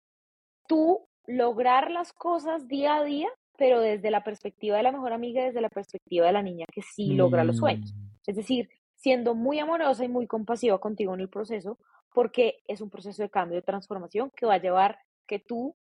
tú 0.67 1.07
lograr 1.27 1.91
las 1.91 2.13
cosas 2.13 2.69
día 2.69 2.97
a 2.97 3.05
día, 3.05 3.29
pero 3.57 3.81
desde 3.81 4.11
la 4.11 4.25
perspectiva 4.25 4.77
de 4.77 4.83
la 4.83 4.93
mejor 4.93 5.13
amiga, 5.13 5.45
desde 5.45 5.61
la 5.61 5.69
perspectiva 5.69 6.27
de 6.27 6.33
la 6.33 6.43
niña 6.43 6.67
que 6.73 6.83
sí 6.83 7.15
logra 7.15 7.45
los 7.45 7.59
sueños. 7.59 7.93
Mm. 7.93 8.07
Es 8.27 8.37
decir, 8.37 8.71
siendo 8.97 9.35
muy 9.35 9.59
amorosa 9.59 10.05
y 10.05 10.09
muy 10.09 10.27
compasiva 10.27 10.81
contigo 10.81 11.15
en 11.15 11.21
el 11.21 11.29
proceso, 11.29 11.79
porque 12.15 12.63
es 12.67 12.81
un 12.81 12.91
proceso 12.91 13.23
de 13.23 13.31
cambio, 13.31 13.57
de 13.57 13.63
transformación 13.63 14.31
que 14.37 14.47
va 14.47 14.55
a 14.55 14.63
llevar 14.63 14.99
que 15.27 15.39
tú 15.39 15.75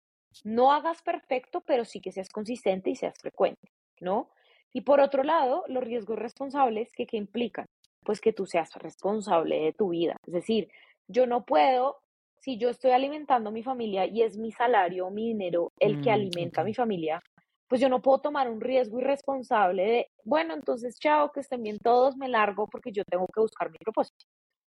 no 0.43 0.71
hagas 0.71 1.01
perfecto, 1.01 1.61
pero 1.61 1.85
sí 1.85 1.99
que 1.99 2.11
seas 2.11 2.29
consistente 2.29 2.89
y 2.89 2.95
seas 2.95 3.17
frecuente, 3.19 3.71
¿no? 3.99 4.29
Y 4.73 4.81
por 4.81 5.01
otro 5.01 5.23
lado, 5.23 5.65
los 5.67 5.83
riesgos 5.83 6.17
responsables 6.17 6.91
que, 6.93 7.05
que 7.05 7.17
implican, 7.17 7.65
pues 8.05 8.21
que 8.21 8.31
tú 8.31 8.45
seas 8.45 8.73
responsable 8.75 9.59
de 9.59 9.73
tu 9.73 9.89
vida. 9.89 10.15
Es 10.25 10.33
decir, 10.33 10.69
yo 11.07 11.27
no 11.27 11.43
puedo, 11.43 11.99
si 12.39 12.57
yo 12.57 12.69
estoy 12.69 12.91
alimentando 12.91 13.49
a 13.49 13.53
mi 13.53 13.63
familia 13.63 14.05
y 14.05 14.23
es 14.23 14.37
mi 14.37 14.51
salario 14.51 15.09
mi 15.09 15.27
dinero 15.27 15.71
el 15.79 16.01
que 16.01 16.09
mm, 16.09 16.13
alimenta 16.13 16.61
a 16.61 16.63
mi 16.63 16.73
familia, 16.73 17.21
pues 17.67 17.79
yo 17.81 17.89
no 17.89 18.01
puedo 18.01 18.19
tomar 18.19 18.49
un 18.49 18.61
riesgo 18.61 18.99
irresponsable 18.99 19.83
de, 19.83 20.07
bueno, 20.23 20.53
entonces 20.53 20.97
chao, 20.99 21.31
que 21.31 21.41
estén 21.41 21.63
bien 21.63 21.77
todos, 21.79 22.17
me 22.17 22.27
largo 22.27 22.67
porque 22.67 22.91
yo 22.91 23.03
tengo 23.05 23.27
que 23.27 23.41
buscar 23.41 23.69
mi 23.69 23.77
propósito. 23.77 24.25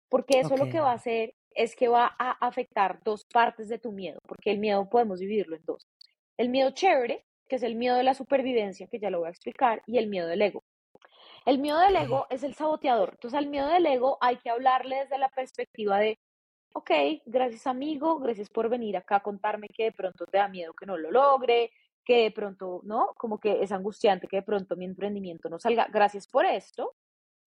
Porque 0.08 0.40
eso 0.40 0.56
lo 0.56 0.68
que 0.68 0.80
va 0.80 0.92
a 0.92 0.94
hacer 0.94 1.34
es 1.54 1.76
que 1.76 1.88
va 1.88 2.14
a 2.18 2.32
afectar 2.46 3.00
dos 3.04 3.24
partes 3.24 3.68
de 3.68 3.78
tu 3.78 3.92
miedo, 3.92 4.18
porque 4.26 4.50
el 4.50 4.58
miedo 4.58 4.88
podemos 4.88 5.20
dividirlo 5.20 5.56
en 5.56 5.64
dos. 5.64 5.86
El 6.36 6.48
miedo 6.48 6.70
chévere, 6.72 7.24
que 7.48 7.56
es 7.56 7.62
el 7.62 7.76
miedo 7.76 7.96
de 7.96 8.02
la 8.02 8.14
supervivencia, 8.14 8.88
que 8.88 8.98
ya 8.98 9.10
lo 9.10 9.20
voy 9.20 9.28
a 9.28 9.30
explicar, 9.30 9.82
y 9.86 9.98
el 9.98 10.08
miedo 10.08 10.26
del 10.26 10.42
ego. 10.42 10.64
El 11.46 11.58
miedo 11.58 11.78
del 11.78 11.96
ego 11.96 12.26
es 12.30 12.42
el 12.42 12.54
saboteador. 12.54 13.10
Entonces, 13.12 13.38
al 13.38 13.46
miedo 13.46 13.68
del 13.68 13.86
ego 13.86 14.16
hay 14.20 14.36
que 14.38 14.50
hablarle 14.50 14.96
desde 14.96 15.18
la 15.18 15.28
perspectiva 15.28 15.98
de, 15.98 16.18
ok, 16.72 16.90
gracias 17.26 17.66
amigo, 17.66 18.18
gracias 18.18 18.50
por 18.50 18.68
venir 18.68 18.96
acá 18.96 19.16
a 19.16 19.22
contarme 19.22 19.68
que 19.68 19.84
de 19.84 19.92
pronto 19.92 20.26
te 20.26 20.38
da 20.38 20.48
miedo 20.48 20.72
que 20.72 20.86
no 20.86 20.96
lo 20.96 21.10
logre, 21.10 21.70
que 22.04 22.24
de 22.24 22.30
pronto, 22.30 22.80
¿no? 22.84 23.14
Como 23.16 23.38
que 23.38 23.62
es 23.62 23.72
angustiante 23.72 24.26
que 24.26 24.36
de 24.36 24.42
pronto 24.42 24.76
mi 24.76 24.84
emprendimiento 24.84 25.48
no 25.48 25.58
salga. 25.58 25.86
Gracias 25.90 26.26
por 26.26 26.44
esto, 26.44 26.94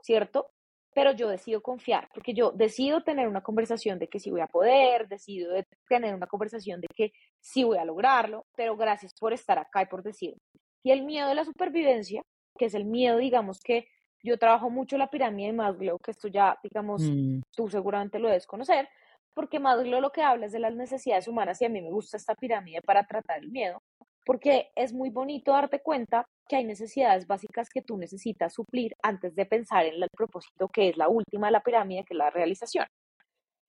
¿cierto? 0.02 0.52
Pero 0.98 1.12
yo 1.12 1.30
decido 1.30 1.62
confiar, 1.62 2.10
porque 2.12 2.34
yo 2.34 2.52
decido 2.52 3.04
tener 3.04 3.28
una 3.28 3.44
conversación 3.44 4.00
de 4.00 4.08
que 4.08 4.20
sí 4.20 4.32
voy 4.32 4.42
a 4.42 4.48
poder, 4.48 5.08
decido 5.08 5.54
tener 5.88 6.16
una 6.16 6.26
conversación 6.26 6.82
de 6.82 6.88
que 6.88 7.12
sí 7.40 7.64
voy 7.64 7.78
a 7.78 7.86
lograrlo, 7.86 8.48
pero 8.56 8.76
gracias 8.76 9.14
por 9.14 9.32
estar 9.32 9.60
acá 9.60 9.84
y 9.84 9.86
por 9.86 10.02
decirlo. 10.02 10.40
Y 10.84 10.90
el 10.90 11.04
miedo 11.04 11.30
de 11.30 11.36
la 11.36 11.46
supervivencia, 11.46 12.24
que 12.58 12.66
es 12.66 12.74
el 12.74 12.86
miedo, 12.86 13.18
digamos 13.18 13.60
que 13.60 13.88
yo 14.24 14.40
trabajo 14.40 14.72
mucho 14.72 14.98
la 14.98 15.12
pirámide 15.12 15.50
de 15.50 15.54
Maslow, 15.54 16.00
que 16.00 16.10
esto 16.10 16.30
ya, 16.30 16.58
digamos, 16.64 17.04
mm. 17.04 17.42
tú 17.56 17.70
seguramente 17.70 18.18
lo 18.18 18.30
debes 18.30 18.48
conocer, 18.48 18.90
porque 19.36 19.60
Maslow 19.60 20.02
lo 20.02 20.10
que 20.10 20.24
habla 20.24 20.48
es 20.48 20.52
de 20.52 20.60
las 20.60 20.74
necesidades 20.74 21.28
humanas 21.28 21.62
y 21.62 21.66
a 21.66 21.70
mí 21.70 21.80
me 21.80 21.92
gusta 21.92 22.18
esta 22.18 22.34
pirámide 22.34 22.82
para 22.82 23.06
tratar 23.06 23.38
el 23.38 23.52
miedo, 23.52 23.84
porque 24.28 24.72
es 24.76 24.92
muy 24.92 25.10
bonito 25.10 25.54
darte 25.54 25.82
cuenta 25.82 26.28
que 26.50 26.58
hay 26.58 26.66
necesidades 26.66 27.26
básicas 27.28 27.70
que 27.70 27.82
tú 27.82 27.98
necesitas 27.98 28.54
suplir 28.54 28.94
antes 29.02 29.34
de 29.36 29.46
pensar 29.46 29.86
en 29.86 30.04
el 30.04 30.10
propósito 30.10 30.68
que 30.68 30.90
es 30.90 30.98
la 30.98 31.08
última 31.08 31.48
de 31.48 31.54
la 31.54 31.64
pirámide, 31.64 32.04
que 32.04 32.14
es 32.14 32.18
la 32.18 32.30
realización. 32.30 32.86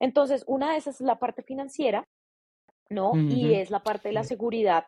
Entonces, 0.00 0.42
una 0.48 0.72
de 0.72 0.78
esas 0.78 1.00
es 1.00 1.06
la 1.06 1.20
parte 1.20 1.44
financiera, 1.44 2.02
¿no? 2.90 3.12
Y 3.14 3.54
es 3.54 3.70
la 3.70 3.84
parte 3.84 4.08
de 4.08 4.14
la 4.14 4.24
seguridad 4.24 4.84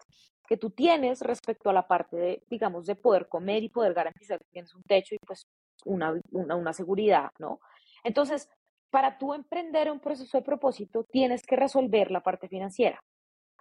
que 0.49 0.57
tú 0.57 0.71
tienes 0.71 1.21
respecto 1.21 1.71
a 1.71 1.73
la 1.73 1.87
parte 1.87 2.17
de, 2.17 2.43
digamos, 2.51 2.87
de 2.87 2.97
poder 2.97 3.29
comer 3.29 3.63
y 3.63 3.69
poder 3.69 3.95
garantizar 3.95 4.41
que 4.41 4.51
tienes 4.51 4.75
un 4.75 4.83
techo 4.83 5.15
y 5.15 5.19
pues 5.25 5.47
una, 5.85 6.21
una, 6.33 6.57
una 6.57 6.73
seguridad, 6.73 7.31
¿no? 7.39 7.61
Entonces, 8.03 8.49
para 8.91 9.19
tú 9.19 9.35
emprender 9.35 9.89
un 9.89 10.01
proceso 10.01 10.37
de 10.37 10.43
propósito, 10.43 11.05
tienes 11.05 11.43
que 11.47 11.55
resolver 11.55 12.11
la 12.11 12.25
parte 12.25 12.49
financiera 12.49 13.01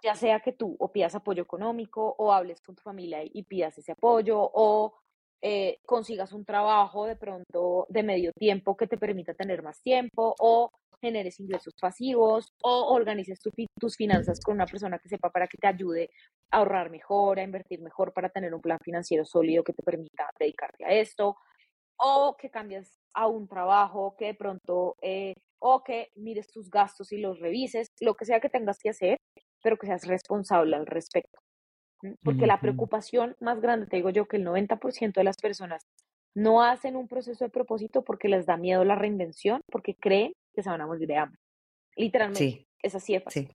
ya 0.02 0.14
sea 0.14 0.40
que 0.40 0.52
tú 0.52 0.76
o 0.78 0.90
pidas 0.92 1.14
apoyo 1.14 1.42
económico 1.42 2.14
o 2.18 2.32
hables 2.32 2.60
con 2.60 2.74
tu 2.74 2.82
familia 2.82 3.20
y 3.22 3.42
pidas 3.44 3.76
ese 3.78 3.92
apoyo 3.92 4.38
o 4.40 4.94
eh, 5.42 5.78
consigas 5.86 6.32
un 6.32 6.44
trabajo 6.44 7.06
de 7.06 7.16
pronto 7.16 7.86
de 7.88 8.02
medio 8.02 8.32
tiempo 8.32 8.76
que 8.76 8.86
te 8.86 8.98
permita 8.98 9.34
tener 9.34 9.62
más 9.62 9.80
tiempo 9.82 10.34
o 10.38 10.70
generes 11.00 11.40
ingresos 11.40 11.72
pasivos 11.80 12.52
o 12.62 12.94
organices 12.94 13.40
tus 13.78 13.96
finanzas 13.96 14.38
con 14.40 14.54
una 14.54 14.66
persona 14.66 14.98
que 14.98 15.08
sepa 15.08 15.30
para 15.30 15.46
que 15.46 15.56
te 15.56 15.66
ayude 15.66 16.10
a 16.50 16.58
ahorrar 16.58 16.90
mejor, 16.90 17.38
a 17.38 17.42
invertir 17.42 17.80
mejor 17.80 18.12
para 18.12 18.28
tener 18.28 18.54
un 18.54 18.60
plan 18.60 18.78
financiero 18.82 19.24
sólido 19.24 19.64
que 19.64 19.72
te 19.72 19.82
permita 19.82 20.28
dedicarte 20.38 20.84
a 20.84 20.92
esto 20.92 21.36
o 21.96 22.36
que 22.36 22.50
cambies 22.50 22.98
a 23.14 23.26
un 23.26 23.48
trabajo 23.48 24.14
que 24.18 24.26
de 24.26 24.34
pronto 24.34 24.96
eh, 25.00 25.34
o 25.58 25.82
que 25.82 26.10
mires 26.16 26.50
tus 26.50 26.70
gastos 26.70 27.12
y 27.12 27.18
los 27.18 27.38
revises, 27.40 27.88
lo 28.00 28.14
que 28.14 28.24
sea 28.24 28.40
que 28.40 28.48
tengas 28.48 28.78
que 28.78 28.90
hacer 28.90 29.18
pero 29.62 29.76
que 29.76 29.86
seas 29.86 30.06
responsable 30.06 30.76
al 30.76 30.86
respecto. 30.86 31.40
Porque 32.24 32.46
la 32.46 32.60
preocupación 32.60 33.36
más 33.40 33.60
grande, 33.60 33.86
te 33.86 33.96
digo 33.96 34.10
yo, 34.10 34.26
que 34.26 34.38
el 34.38 34.46
90% 34.46 35.12
de 35.12 35.24
las 35.24 35.36
personas 35.36 35.86
no 36.34 36.62
hacen 36.62 36.96
un 36.96 37.08
proceso 37.08 37.44
de 37.44 37.50
propósito 37.50 38.02
porque 38.02 38.28
les 38.28 38.46
da 38.46 38.56
miedo 38.56 38.84
la 38.84 38.94
reinvención, 38.94 39.60
porque 39.70 39.94
creen 39.94 40.32
que 40.54 40.62
se 40.62 40.70
van 40.70 40.80
a 40.80 40.86
morir 40.86 41.06
de 41.06 41.16
hambre. 41.16 41.40
Literalmente, 41.96 42.66
es 42.82 42.94
así 42.94 43.12
de 43.12 43.20
fácil. 43.20 43.54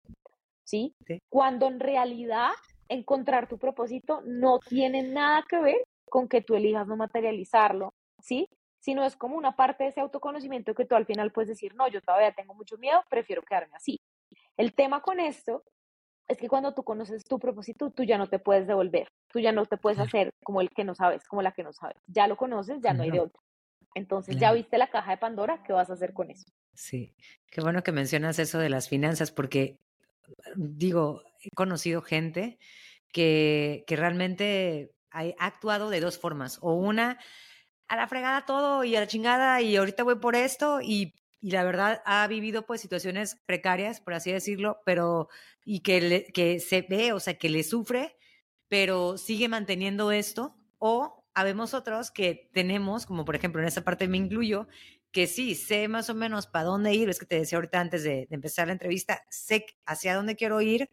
¿Sí? 0.64 0.96
Cuando 1.30 1.68
en 1.68 1.80
realidad 1.80 2.50
encontrar 2.90 3.48
tu 3.48 3.58
propósito 3.58 4.22
no 4.26 4.60
tiene 4.60 5.04
nada 5.04 5.44
que 5.48 5.60
ver 5.60 5.84
con 6.10 6.28
que 6.28 6.42
tú 6.42 6.56
elijas 6.56 6.88
no 6.88 6.98
materializarlo, 6.98 7.94
¿sí? 8.20 8.48
Sino 8.80 9.04
es 9.04 9.16
como 9.16 9.36
una 9.38 9.56
parte 9.56 9.84
de 9.84 9.90
ese 9.90 10.02
autoconocimiento 10.02 10.76
que 10.76 10.86
tú 10.86 10.96
al 10.96 11.06
final 11.06 11.32
puedes 11.32 11.50
decir, 11.50 11.76
no, 11.76 11.88
yo 11.88 12.02
todavía 12.02 12.34
tengo 12.34 12.54
mucho 12.54 12.78
miedo, 12.78 13.04
prefiero 13.10 13.42
quedarme 13.42 13.76
así. 13.76 14.00
El 14.58 14.74
tema 14.74 15.02
con 15.02 15.20
esto 15.20 15.64
es 16.28 16.38
que 16.38 16.48
cuando 16.48 16.74
tú 16.74 16.84
conoces 16.84 17.24
tu 17.24 17.40
propósito, 17.40 17.92
tú 17.92 18.04
ya 18.04 18.18
no 18.18 18.28
te 18.28 18.40
puedes 18.40 18.68
devolver, 18.68 19.08
tú 19.32 19.40
ya 19.40 19.52
no 19.52 19.66
te 19.66 19.78
puedes 19.78 20.00
hacer 20.00 20.32
como 20.44 20.62
el 20.62 20.70
que 20.70 20.84
no 20.84 20.96
sabes, 20.96 21.24
como 21.28 21.42
la 21.42 21.52
que 21.52 21.64
no 21.64 21.72
sabes. 21.74 21.98
Ya 22.08 22.28
lo 22.28 22.36
conoces, 22.36 22.82
ya 22.82 22.94
no 22.94 23.04
hay 23.04 23.12
de 23.12 23.20
otro. 23.20 23.42
Entonces, 23.94 24.38
ya 24.38 24.52
viste 24.52 24.78
la 24.78 24.90
caja 24.90 25.12
de 25.12 25.18
Pandora, 25.18 25.64
¿qué 25.64 25.72
vas 25.72 25.90
a 25.90 25.94
hacer 25.94 26.14
con 26.14 26.30
eso? 26.30 26.46
Sí, 26.74 27.16
qué 27.50 27.62
bueno 27.62 27.84
que 27.84 27.92
mencionas 27.92 28.40
eso 28.40 28.60
de 28.60 28.70
las 28.70 28.90
finanzas, 28.90 29.32
porque 29.32 29.80
digo, 30.56 31.22
he 31.42 31.50
conocido 31.56 32.02
gente 32.02 32.58
que, 33.14 33.86
que 33.88 33.96
realmente 33.96 34.92
ha 35.12 35.32
actuado 35.40 35.90
de 35.90 36.02
dos 36.02 36.20
formas, 36.20 36.60
o 36.62 36.74
una 36.74 37.20
a 37.88 37.96
la 37.96 38.08
fregada 38.08 38.46
todo 38.46 38.84
y 38.84 38.96
a 38.96 39.00
la 39.00 39.08
chingada 39.08 39.62
y 39.62 39.76
ahorita 39.76 40.04
voy 40.04 40.16
por 40.16 40.36
esto 40.36 40.80
y 40.82 41.14
y 41.42 41.52
la 41.52 41.64
verdad 41.64 42.02
ha 42.06 42.28
vivido 42.28 42.66
pues 42.66 42.82
situaciones 42.82 43.36
precarias, 43.46 44.02
por 44.02 44.14
así 44.14 44.32
decirlo, 44.32 44.82
pero 44.86 45.30
y 45.64 45.82
que, 45.82 46.28
que 46.34 46.60
se 46.60 46.82
ve, 46.82 47.14
o 47.14 47.20
sea, 47.20 47.38
que 47.38 47.50
le 47.50 47.64
sufre, 47.64 48.16
pero 48.68 49.18
sigue 49.18 49.48
manteniendo 49.48 50.12
esto. 50.12 50.56
O 50.80 51.26
habemos 51.34 51.74
otros 51.74 52.12
que 52.12 52.50
tenemos, 52.54 53.06
como 53.06 53.26
por 53.26 53.36
ejemplo 53.36 53.62
en 53.62 53.68
esta 53.68 53.84
parte 53.84 54.08
me 54.08 54.18
incluyo, 54.18 54.68
que 55.12 55.28
sí, 55.28 55.56
sé 55.56 55.88
más 55.88 56.10
o 56.10 56.16
menos 56.16 56.48
para 56.48 56.66
dónde 56.66 56.94
ir, 56.94 57.10
es 57.10 57.20
que 57.20 57.26
te 57.26 57.40
decía 57.40 57.58
ahorita 57.58 57.80
antes 57.80 58.04
de, 58.04 58.28
de 58.30 58.36
empezar 58.36 58.68
la 58.68 58.74
entrevista, 58.74 59.24
sé 59.30 59.66
hacia 59.86 60.16
dónde 60.16 60.36
quiero 60.36 60.62
ir, 60.62 60.90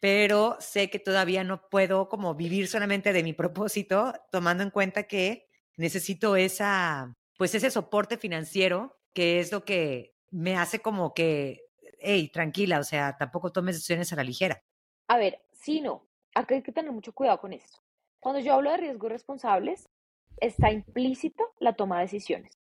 pero 0.00 0.56
sé 0.60 0.90
que 0.90 0.98
todavía 0.98 1.44
no 1.44 1.68
puedo 1.68 2.08
como 2.08 2.34
vivir 2.34 2.68
solamente 2.68 3.12
de 3.12 3.22
mi 3.22 3.32
propósito, 3.32 4.12
tomando 4.30 4.62
en 4.62 4.70
cuenta 4.70 5.04
que 5.04 5.48
necesito 5.76 6.36
esa, 6.36 7.16
pues 7.36 7.54
ese 7.54 7.70
soporte 7.70 8.18
financiero 8.18 8.97
que 9.12 9.40
es 9.40 9.52
lo 9.52 9.64
que 9.64 10.14
me 10.30 10.56
hace 10.56 10.80
como 10.80 11.14
que, 11.14 11.62
hey, 11.98 12.30
tranquila, 12.32 12.78
o 12.78 12.84
sea, 12.84 13.16
tampoco 13.16 13.52
tomes 13.52 13.76
decisiones 13.76 14.12
a 14.12 14.16
la 14.16 14.24
ligera. 14.24 14.62
A 15.08 15.16
ver, 15.18 15.42
sí, 15.52 15.80
no. 15.80 16.06
Acá 16.34 16.54
hay 16.54 16.62
que 16.62 16.72
tener 16.72 16.92
mucho 16.92 17.12
cuidado 17.12 17.40
con 17.40 17.52
esto. 17.52 17.78
Cuando 18.20 18.40
yo 18.40 18.54
hablo 18.54 18.70
de 18.70 18.76
riesgos 18.76 19.10
responsables, 19.10 19.88
está 20.40 20.70
implícito 20.70 21.54
la 21.58 21.74
toma 21.74 21.96
de 21.96 22.02
decisiones. 22.02 22.58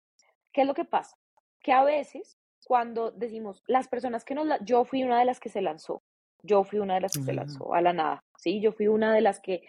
¿Qué 0.52 0.62
es 0.62 0.66
lo 0.66 0.74
que 0.74 0.84
pasa? 0.84 1.16
Que 1.60 1.72
a 1.72 1.84
veces, 1.84 2.38
cuando 2.64 3.10
decimos, 3.10 3.62
las 3.66 3.88
personas 3.88 4.24
que 4.24 4.34
nos... 4.34 4.46
yo 4.62 4.84
fui 4.84 5.02
una 5.02 5.18
de 5.18 5.24
las 5.24 5.40
que 5.40 5.48
se 5.48 5.62
lanzó. 5.62 6.02
Yo 6.42 6.64
fui 6.64 6.80
una 6.80 6.94
de 6.94 7.02
las 7.02 7.12
que 7.12 7.22
se 7.22 7.32
lanzó 7.32 7.72
a 7.72 7.80
la 7.80 7.92
nada. 7.92 8.24
Sí, 8.36 8.60
yo 8.60 8.72
fui 8.72 8.88
una 8.88 9.14
de 9.14 9.20
las 9.20 9.40
que 9.40 9.62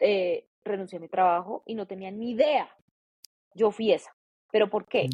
eh, 0.00 0.46
renuncié 0.62 0.98
a 0.98 1.00
mi 1.00 1.08
trabajo 1.08 1.62
y 1.64 1.74
no 1.74 1.86
tenía 1.86 2.10
ni 2.10 2.32
idea. 2.32 2.68
Yo 3.54 3.70
fui 3.70 3.92
esa. 3.92 4.14
¿Pero 4.52 4.68
por 4.68 4.86
qué? 4.86 5.08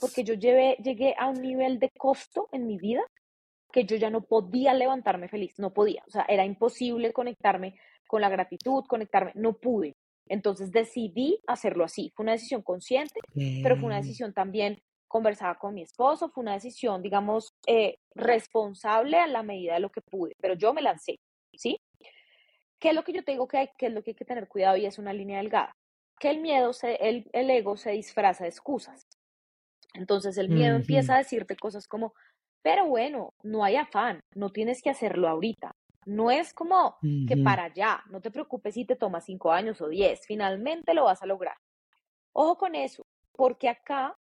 Porque 0.00 0.24
yo 0.24 0.34
llegué 0.34 1.14
a 1.18 1.28
un 1.28 1.40
nivel 1.40 1.78
de 1.78 1.90
costo 1.90 2.48
en 2.52 2.66
mi 2.66 2.78
vida 2.78 3.02
que 3.72 3.84
yo 3.84 3.96
ya 3.96 4.10
no 4.10 4.22
podía 4.22 4.74
levantarme 4.74 5.28
feliz, 5.28 5.58
no 5.58 5.72
podía, 5.72 6.02
o 6.06 6.10
sea, 6.10 6.24
era 6.28 6.44
imposible 6.44 7.12
conectarme 7.12 7.76
con 8.08 8.20
la 8.20 8.28
gratitud, 8.28 8.84
conectarme, 8.86 9.32
no 9.34 9.52
pude. 9.52 9.94
Entonces 10.26 10.70
decidí 10.70 11.40
hacerlo 11.46 11.84
así. 11.84 12.12
Fue 12.14 12.24
una 12.24 12.32
decisión 12.32 12.62
consciente, 12.62 13.20
pero 13.62 13.76
fue 13.76 13.86
una 13.86 13.96
decisión 13.96 14.32
también 14.32 14.80
conversada 15.08 15.56
con 15.56 15.74
mi 15.74 15.82
esposo, 15.82 16.28
fue 16.28 16.42
una 16.42 16.54
decisión, 16.54 17.02
digamos, 17.02 17.52
eh, 17.66 17.96
responsable 18.14 19.18
a 19.18 19.26
la 19.26 19.42
medida 19.42 19.74
de 19.74 19.80
lo 19.80 19.90
que 19.90 20.00
pude, 20.00 20.36
pero 20.40 20.54
yo 20.54 20.72
me 20.72 20.82
lancé, 20.82 21.18
¿sí? 21.52 21.80
¿Qué 22.78 22.90
es 22.90 22.94
lo 22.94 23.02
que 23.02 23.12
yo 23.12 23.24
tengo 23.24 23.48
que 23.48 23.58
hay, 23.58 23.70
es 23.76 23.92
lo 23.92 24.04
que 24.04 24.12
hay 24.12 24.14
que 24.14 24.24
tener 24.24 24.46
cuidado 24.46 24.76
y 24.76 24.86
es 24.86 24.98
una 24.98 25.12
línea 25.12 25.38
delgada? 25.38 25.72
Que 26.20 26.30
el 26.30 26.40
miedo, 26.40 26.72
se, 26.72 26.94
el, 26.96 27.28
el 27.32 27.50
ego 27.50 27.76
se 27.76 27.90
disfraza 27.90 28.44
de 28.44 28.50
excusas. 28.50 29.08
Entonces 29.94 30.38
el 30.38 30.50
miedo 30.50 30.76
empieza 30.76 31.14
a 31.14 31.18
decirte 31.18 31.56
cosas 31.56 31.88
como, 31.88 32.12
pero 32.62 32.86
bueno, 32.86 33.32
no 33.42 33.64
hay 33.64 33.74
afán, 33.74 34.20
no 34.36 34.50
tienes 34.50 34.82
que 34.82 34.90
hacerlo 34.90 35.28
ahorita. 35.28 35.72
No 36.06 36.30
es 36.30 36.54
como 36.54 36.96
que 37.26 37.36
para 37.36 37.64
allá, 37.64 38.02
no 38.10 38.20
te 38.20 38.30
preocupes 38.30 38.74
si 38.74 38.84
te 38.84 38.96
toma 38.96 39.20
cinco 39.20 39.50
años 39.50 39.80
o 39.80 39.88
diez, 39.88 40.20
finalmente 40.26 40.94
lo 40.94 41.04
vas 41.04 41.22
a 41.22 41.26
lograr. 41.26 41.56
Ojo 42.32 42.56
con 42.56 42.74
eso, 42.74 43.02
porque 43.32 43.68
acá 43.68 44.14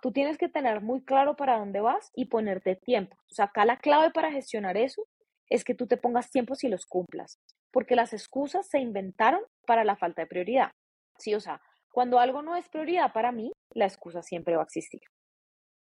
tú 0.00 0.12
tienes 0.12 0.38
que 0.38 0.48
tener 0.48 0.80
muy 0.82 1.02
claro 1.04 1.36
para 1.36 1.58
dónde 1.58 1.80
vas 1.80 2.10
y 2.14 2.26
ponerte 2.26 2.76
tiempo. 2.76 3.16
O 3.30 3.34
sea, 3.34 3.46
acá 3.46 3.64
la 3.64 3.78
clave 3.78 4.10
para 4.12 4.30
gestionar 4.30 4.76
eso 4.76 5.02
es 5.48 5.64
que 5.64 5.74
tú 5.74 5.86
te 5.86 5.96
pongas 5.96 6.30
tiempos 6.30 6.64
y 6.64 6.68
los 6.68 6.86
cumplas, 6.86 7.38
porque 7.70 7.96
las 7.96 8.12
excusas 8.12 8.68
se 8.68 8.78
inventaron 8.78 9.40
para 9.66 9.84
la 9.84 9.96
falta 9.96 10.22
de 10.22 10.28
prioridad. 10.28 10.70
Sí, 11.18 11.34
o 11.34 11.40
sea, 11.40 11.60
cuando 11.92 12.18
algo 12.18 12.42
no 12.42 12.56
es 12.56 12.68
prioridad 12.68 13.12
para 13.12 13.32
mí, 13.32 13.52
la 13.74 13.86
excusa 13.86 14.22
siempre 14.22 14.56
va 14.56 14.62
a 14.62 14.64
existir. 14.64 15.00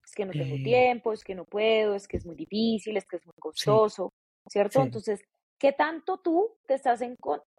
Es 0.04 0.14
que 0.14 0.24
no 0.24 0.32
tengo 0.32 0.56
tiempo, 0.62 1.12
es 1.12 1.22
que 1.22 1.34
no 1.34 1.44
puedo, 1.44 1.94
es 1.94 2.08
que 2.08 2.16
es 2.16 2.24
muy 2.24 2.34
difícil, 2.34 2.96
es 2.96 3.06
que 3.06 3.16
es 3.16 3.26
muy 3.26 3.34
costoso, 3.38 4.10
¿cierto? 4.48 4.80
Entonces, 4.80 5.20
¿qué 5.58 5.72
tanto 5.72 6.18
tú 6.18 6.56
te 6.66 6.74
estás 6.74 7.02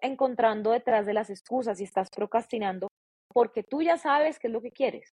encontrando 0.01 0.71
detrás 0.71 1.05
de 1.05 1.13
las 1.13 1.29
excusas 1.29 1.79
y 1.79 1.83
estás 1.83 2.09
procrastinando 2.09 2.87
porque 3.31 3.61
tú 3.61 3.83
ya 3.83 3.97
sabes 3.97 4.39
qué 4.39 4.47
es 4.47 4.53
lo 4.53 4.61
que 4.61 4.71
quieres? 4.71 5.13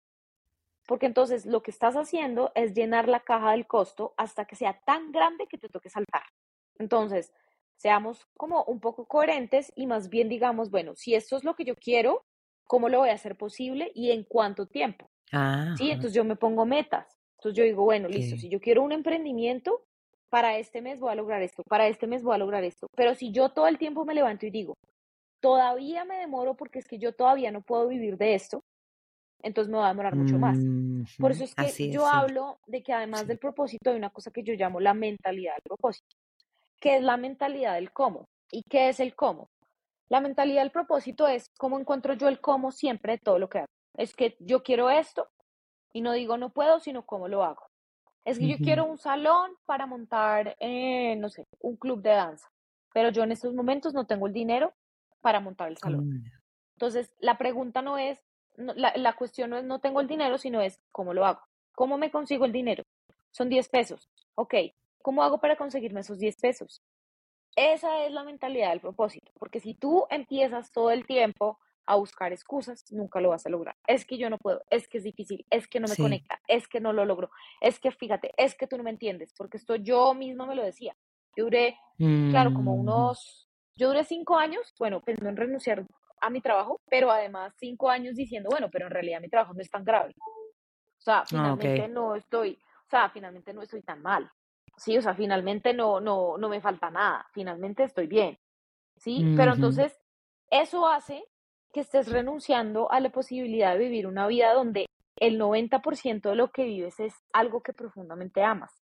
Porque 0.86 1.06
entonces 1.06 1.46
lo 1.46 1.62
que 1.62 1.70
estás 1.70 1.94
haciendo 1.94 2.52
es 2.54 2.74
llenar 2.74 3.08
la 3.08 3.20
caja 3.20 3.52
del 3.52 3.66
costo 3.66 4.14
hasta 4.16 4.44
que 4.44 4.56
sea 4.56 4.80
tan 4.84 5.12
grande 5.12 5.46
que 5.46 5.56
te 5.56 5.68
toque 5.68 5.88
saltar. 5.88 6.24
Entonces, 6.78 7.32
seamos 7.76 8.26
como 8.36 8.64
un 8.64 8.80
poco 8.80 9.06
coherentes 9.06 9.72
y 9.74 9.86
más 9.86 10.08
bien 10.08 10.28
digamos, 10.28 10.70
bueno, 10.70 10.94
si 10.96 11.14
esto 11.14 11.36
es 11.36 11.44
lo 11.44 11.54
que 11.54 11.64
yo 11.64 11.76
quiero, 11.76 12.24
¿cómo 12.72 12.88
lo 12.88 13.00
voy 13.00 13.10
a 13.10 13.14
hacer 13.14 13.36
posible 13.36 13.92
y 13.94 14.12
en 14.12 14.24
cuánto 14.24 14.66
tiempo? 14.66 15.06
Ah, 15.32 15.76
Sí, 15.76 15.90
entonces 15.90 16.14
yo 16.16 16.24
me 16.24 16.36
pongo 16.36 16.66
metas. 16.66 17.06
Entonces 17.38 17.58
yo 17.58 17.64
digo, 17.64 17.84
bueno, 17.84 18.08
listo, 18.08 18.36
si 18.36 18.48
yo 18.48 18.60
quiero 18.60 18.82
un 18.82 18.92
emprendimiento, 18.92 19.84
para 20.30 20.58
este 20.58 20.82
mes 20.82 21.00
voy 21.00 21.12
a 21.12 21.16
lograr 21.16 21.42
esto, 21.42 21.62
para 21.68 21.88
este 21.88 22.06
mes 22.06 22.22
voy 22.22 22.34
a 22.34 22.38
lograr 22.38 22.64
esto. 22.64 22.86
Pero 22.96 23.14
si 23.14 23.32
yo 23.32 23.50
todo 23.50 23.68
el 23.68 23.78
tiempo 23.78 24.04
me 24.06 24.14
levanto 24.14 24.46
y 24.46 24.50
digo, 24.50 24.74
todavía 25.40 26.04
me 26.06 26.18
demoro 26.18 26.56
porque 26.56 26.80
es 26.80 26.86
que 26.88 26.98
yo 26.98 27.14
todavía 27.14 27.52
no 27.52 27.62
puedo 27.62 27.88
vivir 27.88 28.18
de 28.18 28.34
esto, 28.34 28.62
entonces 29.42 29.70
me 29.70 29.78
va 29.78 29.86
a 29.86 29.88
demorar 29.90 30.16
mucho 30.16 30.38
más. 30.38 30.60
Por 31.18 31.32
eso 31.32 31.44
Ujú, 31.44 31.44
es 31.44 31.54
que 31.54 31.76
Así 31.76 31.86
yo 31.86 32.06
sí, 32.08 32.08
hablo 32.08 32.60
de 32.66 32.82
que 32.82 32.92
además 32.94 33.26
sí. 33.26 33.28
del 33.28 33.38
propósito 33.38 33.90
hay 33.90 33.96
una 33.96 34.10
cosa 34.10 34.30
que 34.32 34.44
yo 34.44 34.54
llamo 34.54 34.80
la 34.80 34.94
mentalidad 34.94 35.54
del 35.54 35.62
propósito, 35.64 36.16
que 36.80 36.96
es 36.98 37.02
la 37.02 37.16
mentalidad 37.18 37.74
del 37.76 37.92
cómo. 37.92 38.26
¿Y 38.52 38.62
qué 38.70 38.90
es 38.90 39.00
el 39.00 39.16
cómo? 39.16 39.48
La 40.12 40.20
mentalidad 40.20 40.60
del 40.60 40.70
propósito 40.70 41.26
es 41.26 41.48
cómo 41.58 41.78
encuentro 41.80 42.12
yo 42.12 42.28
el 42.28 42.38
cómo 42.38 42.70
siempre 42.70 43.12
de 43.14 43.18
todo 43.18 43.38
lo 43.38 43.48
que 43.48 43.60
hago. 43.60 43.66
Es 43.96 44.14
que 44.14 44.36
yo 44.40 44.62
quiero 44.62 44.90
esto 44.90 45.26
y 45.94 46.02
no 46.02 46.12
digo 46.12 46.36
no 46.36 46.50
puedo, 46.50 46.80
sino 46.80 47.06
cómo 47.06 47.28
lo 47.28 47.42
hago. 47.42 47.66
Es 48.26 48.38
que 48.38 48.46
yo 48.46 48.56
quiero 48.62 48.84
un 48.84 48.98
salón 48.98 49.52
para 49.64 49.86
montar, 49.86 50.54
eh, 50.60 51.16
no 51.16 51.30
sé, 51.30 51.44
un 51.60 51.76
club 51.76 52.02
de 52.02 52.10
danza, 52.10 52.46
pero 52.92 53.08
yo 53.08 53.22
en 53.22 53.32
estos 53.32 53.54
momentos 53.54 53.94
no 53.94 54.06
tengo 54.06 54.26
el 54.26 54.34
dinero 54.34 54.74
para 55.22 55.40
montar 55.40 55.68
el 55.68 55.78
salón. 55.78 56.00
¿cómo 56.02 56.12
no? 56.12 56.20
Entonces, 56.76 57.10
la 57.18 57.38
pregunta 57.38 57.80
no 57.80 57.96
es, 57.96 58.20
no- 58.58 58.74
la, 58.74 58.92
la 58.96 59.14
cuestión 59.14 59.48
no 59.48 59.56
es 59.56 59.64
no 59.64 59.80
tengo 59.80 60.02
el 60.02 60.08
dinero, 60.08 60.36
sino 60.36 60.60
es 60.60 60.78
cómo 60.92 61.14
lo 61.14 61.24
hago. 61.24 61.40
¿Cómo 61.74 61.96
me 61.96 62.10
consigo 62.10 62.44
el 62.44 62.52
dinero? 62.52 62.82
Son 63.30 63.48
10 63.48 63.66
pesos. 63.70 64.10
Ok, 64.34 64.54
¿cómo 65.00 65.22
hago 65.22 65.40
para 65.40 65.56
conseguirme 65.56 66.00
esos 66.00 66.18
10 66.18 66.36
pesos? 66.36 66.82
Esa 67.56 68.04
es 68.06 68.12
la 68.12 68.24
mentalidad 68.24 68.70
del 68.70 68.80
propósito, 68.80 69.30
porque 69.38 69.60
si 69.60 69.74
tú 69.74 70.06
empiezas 70.10 70.72
todo 70.72 70.90
el 70.90 71.06
tiempo 71.06 71.58
a 71.84 71.96
buscar 71.96 72.32
excusas, 72.32 72.84
nunca 72.92 73.20
lo 73.20 73.30
vas 73.30 73.44
a 73.44 73.50
lograr. 73.50 73.76
Es 73.86 74.06
que 74.06 74.16
yo 74.16 74.30
no 74.30 74.38
puedo, 74.38 74.62
es 74.70 74.88
que 74.88 74.98
es 74.98 75.04
difícil, 75.04 75.44
es 75.50 75.68
que 75.68 75.80
no 75.80 75.88
me 75.88 75.96
Sí. 75.96 75.98
conecta, 75.98 76.40
es 76.48 76.66
que 76.68 76.80
no 76.80 76.92
lo 76.94 77.04
logro, 77.04 77.30
es 77.60 77.78
que 77.78 77.90
fíjate, 77.90 78.32
es 78.38 78.54
que 78.56 78.66
tú 78.66 78.78
no 78.78 78.84
me 78.84 78.90
entiendes, 78.90 79.34
porque 79.36 79.58
esto 79.58 79.74
yo 79.76 80.14
misma 80.14 80.46
me 80.46 80.54
lo 80.54 80.62
decía. 80.64 80.96
Yo 81.36 81.44
duré, 81.44 81.78
claro, 82.28 82.52
como 82.54 82.74
Ujú, 82.74 82.74
unos, 82.74 83.50
yo 83.76 83.88
duré 83.88 84.04
cinco 84.04 84.36
años, 84.38 84.72
bueno, 84.78 85.02
pensando 85.02 85.30
en 85.30 85.36
renunciar 85.36 85.84
a 86.20 86.30
mi 86.30 86.40
trabajo, 86.40 86.80
pero 86.88 87.10
además 87.10 87.54
cinco 87.58 87.90
años 87.90 88.14
diciendo, 88.16 88.48
bueno, 88.50 88.70
pero 88.70 88.86
en 88.86 88.92
realidad 88.92 89.20
mi 89.20 89.28
trabajo 89.28 89.52
no 89.54 89.60
es 89.60 89.70
tan 89.70 89.84
grave. 89.84 90.14
O 90.98 91.02
sea, 91.04 91.26
Ah, 91.32 91.56
finalmente 91.56 91.88
no 91.88 92.14
estoy, 92.16 92.58
o 92.86 92.90
sea, 92.90 93.10
finalmente 93.10 93.52
no 93.52 93.62
estoy 93.62 93.82
tan 93.82 94.00
mal. 94.02 94.30
Sí, 94.76 94.96
o 94.96 95.02
sea, 95.02 95.14
finalmente 95.14 95.74
no, 95.74 96.00
no, 96.00 96.38
no 96.38 96.48
me 96.48 96.60
falta 96.60 96.90
nada, 96.90 97.26
finalmente 97.32 97.84
estoy 97.84 98.06
bien. 98.06 98.38
¿sí? 99.02 99.34
Pero 99.36 99.54
entonces 99.54 99.98
eso 100.50 100.86
hace 100.86 101.24
que 101.72 101.80
estés 101.80 102.08
renunciando 102.08 102.90
a 102.92 103.00
la 103.00 103.10
posibilidad 103.10 103.72
de 103.72 103.78
vivir 103.78 104.06
una 104.06 104.26
vida 104.26 104.52
donde 104.54 104.86
el 105.16 105.38
90% 105.40 106.30
de 106.30 106.36
lo 106.36 106.52
que 106.52 106.64
vives 106.64 107.00
es 107.00 107.14
algo 107.32 107.62
que 107.62 107.72
profundamente 107.72 108.42
amas, 108.42 108.82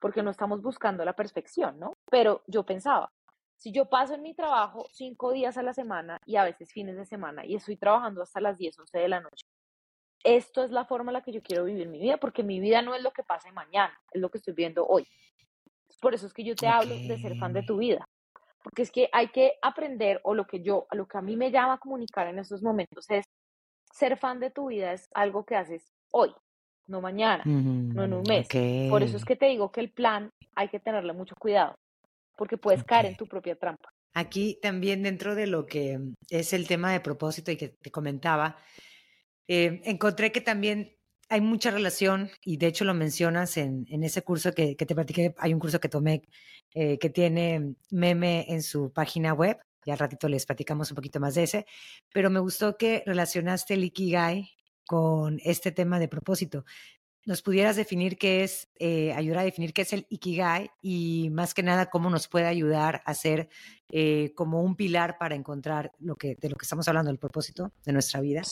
porque 0.00 0.22
no 0.22 0.30
estamos 0.30 0.60
buscando 0.62 1.04
la 1.04 1.14
perfección, 1.14 1.78
¿no? 1.78 1.94
Pero 2.10 2.42
yo 2.46 2.64
pensaba, 2.64 3.12
si 3.56 3.72
yo 3.72 3.88
paso 3.88 4.14
en 4.14 4.22
mi 4.22 4.34
trabajo 4.34 4.86
cinco 4.92 5.32
días 5.32 5.56
a 5.56 5.62
la 5.62 5.72
semana 5.72 6.20
y 6.26 6.36
a 6.36 6.44
veces 6.44 6.72
fines 6.72 6.96
de 6.96 7.06
semana 7.06 7.46
y 7.46 7.54
estoy 7.54 7.76
trabajando 7.76 8.22
hasta 8.22 8.40
las 8.40 8.58
10, 8.58 8.78
11 8.78 8.98
de 8.98 9.08
la 9.08 9.20
noche, 9.20 9.46
esto 10.24 10.64
es 10.64 10.70
la 10.70 10.84
forma 10.84 11.10
en 11.10 11.14
la 11.14 11.22
que 11.22 11.32
yo 11.32 11.42
quiero 11.42 11.64
vivir 11.64 11.88
mi 11.88 11.98
vida, 11.98 12.16
porque 12.16 12.42
mi 12.42 12.60
vida 12.60 12.82
no 12.82 12.94
es 12.94 13.02
lo 13.02 13.12
que 13.12 13.22
pase 13.22 13.52
mañana, 13.52 13.98
es 14.10 14.20
lo 14.20 14.30
que 14.30 14.38
estoy 14.38 14.54
viendo 14.54 14.86
hoy. 14.86 15.06
Por 16.00 16.14
eso 16.14 16.26
es 16.26 16.32
que 16.32 16.44
yo 16.44 16.54
te 16.54 16.66
hablo 16.66 16.94
de 16.94 17.18
ser 17.18 17.36
fan 17.38 17.52
de 17.52 17.62
tu 17.62 17.78
vida, 17.78 18.08
porque 18.62 18.82
es 18.82 18.90
que 18.90 19.08
hay 19.12 19.28
que 19.28 19.54
aprender, 19.62 20.20
o 20.24 20.34
lo 20.34 20.46
que 20.46 20.62
yo, 20.62 20.86
lo 20.92 21.06
que 21.06 21.18
a 21.18 21.22
mí 21.22 21.36
me 21.36 21.50
llama 21.50 21.74
a 21.74 21.78
comunicar 21.78 22.26
en 22.26 22.38
estos 22.38 22.62
momentos 22.62 23.08
es, 23.10 23.24
ser 23.92 24.18
fan 24.18 24.40
de 24.40 24.50
tu 24.50 24.66
vida 24.68 24.92
es 24.92 25.08
algo 25.14 25.44
que 25.44 25.56
haces 25.56 25.92
hoy, 26.12 26.34
no 26.86 27.00
mañana, 27.00 27.44
no 27.44 28.04
en 28.04 28.12
un 28.12 28.24
mes. 28.28 28.48
Por 28.90 29.02
eso 29.02 29.16
es 29.16 29.24
que 29.24 29.36
te 29.36 29.46
digo 29.46 29.72
que 29.72 29.80
el 29.80 29.90
plan 29.90 30.30
hay 30.54 30.68
que 30.68 30.80
tenerle 30.80 31.12
mucho 31.12 31.34
cuidado, 31.36 31.76
porque 32.36 32.58
puedes 32.58 32.84
caer 32.84 33.06
en 33.06 33.16
tu 33.16 33.26
propia 33.26 33.56
trampa. 33.56 33.88
Aquí 34.14 34.58
también 34.60 35.02
dentro 35.02 35.34
de 35.34 35.46
lo 35.46 35.66
que 35.66 35.98
es 36.30 36.52
el 36.52 36.66
tema 36.66 36.92
de 36.92 37.00
propósito 37.00 37.50
y 37.50 37.56
que 37.56 37.68
te 37.68 37.90
comentaba, 37.90 38.56
eh, 39.48 39.80
encontré 39.84 40.32
que 40.32 40.40
también 40.40 40.96
hay 41.28 41.40
mucha 41.40 41.70
relación, 41.70 42.30
y 42.44 42.56
de 42.56 42.68
hecho 42.68 42.84
lo 42.84 42.94
mencionas 42.94 43.56
en, 43.56 43.86
en 43.90 44.04
ese 44.04 44.22
curso 44.22 44.52
que, 44.52 44.76
te 44.76 44.94
platiqué, 44.94 45.34
hay 45.38 45.52
un 45.52 45.60
curso 45.60 45.80
que 45.80 45.88
tomé 45.88 46.22
eh, 46.74 46.98
que 46.98 47.10
tiene 47.10 47.74
meme 47.90 48.46
en 48.48 48.62
su 48.62 48.92
página 48.92 49.32
web, 49.32 49.58
y 49.84 49.90
al 49.90 49.98
ratito 49.98 50.28
les 50.28 50.46
platicamos 50.46 50.90
un 50.90 50.96
poquito 50.96 51.20
más 51.20 51.34
de 51.34 51.44
ese, 51.44 51.66
pero 52.12 52.30
me 52.30 52.40
gustó 52.40 52.76
que 52.76 53.02
relacionaste 53.06 53.74
el 53.74 53.84
Ikigai 53.84 54.50
con 54.84 55.40
este 55.44 55.72
tema 55.72 55.98
de 55.98 56.08
propósito. 56.08 56.64
¿Nos 57.24 57.42
pudieras 57.42 57.74
definir 57.74 58.18
qué 58.18 58.44
es, 58.44 58.68
eh, 58.78 59.12
ayudar 59.12 59.38
a 59.38 59.44
definir 59.44 59.72
qué 59.72 59.82
es 59.82 59.92
el 59.92 60.06
Ikigai 60.08 60.70
y 60.80 61.28
más 61.30 61.54
que 61.54 61.64
nada 61.64 61.86
cómo 61.86 62.08
nos 62.08 62.28
puede 62.28 62.46
ayudar 62.46 63.02
a 63.04 63.14
ser 63.14 63.48
eh, 63.88 64.32
como 64.36 64.62
un 64.62 64.76
pilar 64.76 65.18
para 65.18 65.34
encontrar 65.34 65.92
lo 65.98 66.14
que, 66.14 66.36
de 66.36 66.50
lo 66.50 66.56
que 66.56 66.64
estamos 66.64 66.86
hablando, 66.86 67.10
el 67.10 67.18
propósito 67.18 67.72
de 67.84 67.92
nuestra 67.92 68.20
vida? 68.20 68.42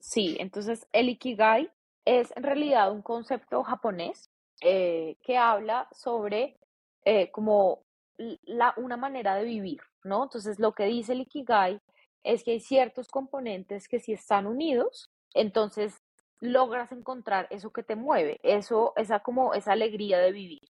Sí, 0.00 0.36
entonces 0.40 0.86
el 0.92 1.08
Ikigai 1.08 1.70
es 2.04 2.32
en 2.36 2.42
realidad 2.42 2.92
un 2.92 3.02
concepto 3.02 3.62
japonés 3.62 4.30
eh, 4.62 5.16
que 5.22 5.36
habla 5.36 5.88
sobre 5.92 6.58
eh, 7.04 7.30
como 7.30 7.84
la, 8.16 8.74
una 8.76 8.96
manera 8.96 9.34
de 9.36 9.44
vivir, 9.44 9.80
¿no? 10.04 10.24
Entonces 10.24 10.58
lo 10.58 10.72
que 10.72 10.84
dice 10.86 11.12
el 11.12 11.20
Ikigai 11.22 11.80
es 12.24 12.44
que 12.44 12.52
hay 12.52 12.60
ciertos 12.60 13.08
componentes 13.08 13.88
que 13.88 14.00
si 14.00 14.12
están 14.12 14.46
unidos, 14.46 15.10
entonces 15.34 16.02
logras 16.40 16.92
encontrar 16.92 17.46
eso 17.50 17.72
que 17.72 17.82
te 17.82 17.96
mueve, 17.96 18.40
eso, 18.42 18.92
esa 18.96 19.20
como 19.20 19.54
esa 19.54 19.72
alegría 19.72 20.18
de 20.18 20.32
vivir, 20.32 20.68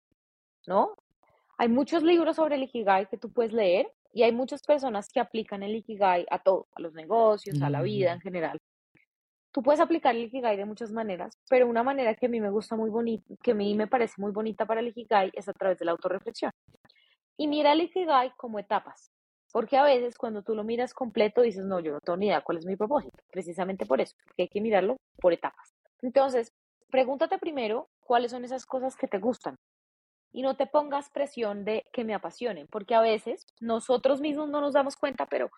¿no? 0.66 0.94
Hay 1.58 1.68
muchos 1.68 2.02
libros 2.02 2.36
sobre 2.36 2.56
el 2.56 2.64
Ikigai 2.64 3.08
que 3.08 3.18
tú 3.18 3.32
puedes 3.32 3.52
leer 3.52 3.92
y 4.12 4.24
hay 4.24 4.32
muchas 4.32 4.62
personas 4.62 5.08
que 5.08 5.20
aplican 5.20 5.62
el 5.62 5.76
Ikigai 5.76 6.26
a 6.30 6.38
todo, 6.42 6.68
a 6.74 6.80
los 6.80 6.92
negocios, 6.94 7.60
a 7.62 7.70
la 7.70 7.82
vida 7.82 8.12
Mm, 8.12 8.14
en 8.14 8.20
general. 8.20 8.58
Tú 9.52 9.62
puedes 9.62 9.80
aplicar 9.80 10.16
el 10.16 10.24
Ikigai 10.24 10.56
de 10.56 10.64
muchas 10.64 10.92
maneras, 10.92 11.38
pero 11.50 11.68
una 11.68 11.82
manera 11.82 12.14
que 12.14 12.24
a 12.24 12.28
mí 12.30 12.40
me 12.40 12.48
gusta 12.48 12.74
muy 12.74 12.88
bonita, 12.88 13.34
que 13.42 13.50
a 13.50 13.54
mí 13.54 13.74
me 13.74 13.86
parece 13.86 14.14
muy 14.16 14.32
bonita 14.32 14.64
para 14.64 14.80
el 14.80 14.88
Ikigai 14.88 15.30
es 15.34 15.46
a 15.46 15.52
través 15.52 15.78
de 15.78 15.84
la 15.84 15.92
autorreflexión. 15.92 16.50
Y 17.36 17.48
mira 17.48 17.72
el 17.72 17.82
Ikigai 17.82 18.32
como 18.38 18.58
etapas, 18.58 19.12
porque 19.52 19.76
a 19.76 19.84
veces 19.84 20.16
cuando 20.16 20.42
tú 20.42 20.54
lo 20.54 20.64
miras 20.64 20.94
completo 20.94 21.42
dices, 21.42 21.66
no, 21.66 21.80
yo 21.80 21.92
no 21.92 22.00
tengo 22.00 22.16
ni 22.16 22.26
idea 22.26 22.40
cuál 22.40 22.58
es 22.58 22.66
mi 22.66 22.76
propósito, 22.76 23.18
precisamente 23.30 23.84
por 23.84 24.00
eso, 24.00 24.16
porque 24.24 24.42
hay 24.44 24.48
que 24.48 24.62
mirarlo 24.62 24.96
por 25.20 25.34
etapas. 25.34 25.74
Entonces, 26.00 26.50
pregúntate 26.90 27.38
primero 27.38 27.88
cuáles 28.00 28.30
son 28.30 28.46
esas 28.46 28.64
cosas 28.64 28.96
que 28.96 29.06
te 29.06 29.18
gustan 29.18 29.56
y 30.32 30.40
no 30.40 30.56
te 30.56 30.66
pongas 30.66 31.10
presión 31.10 31.66
de 31.66 31.84
que 31.92 32.04
me 32.04 32.14
apasionen, 32.14 32.68
porque 32.68 32.94
a 32.94 33.02
veces 33.02 33.44
nosotros 33.60 34.22
mismos 34.22 34.48
no 34.48 34.62
nos 34.62 34.72
damos 34.72 34.96
cuenta, 34.96 35.26
pero 35.26 35.50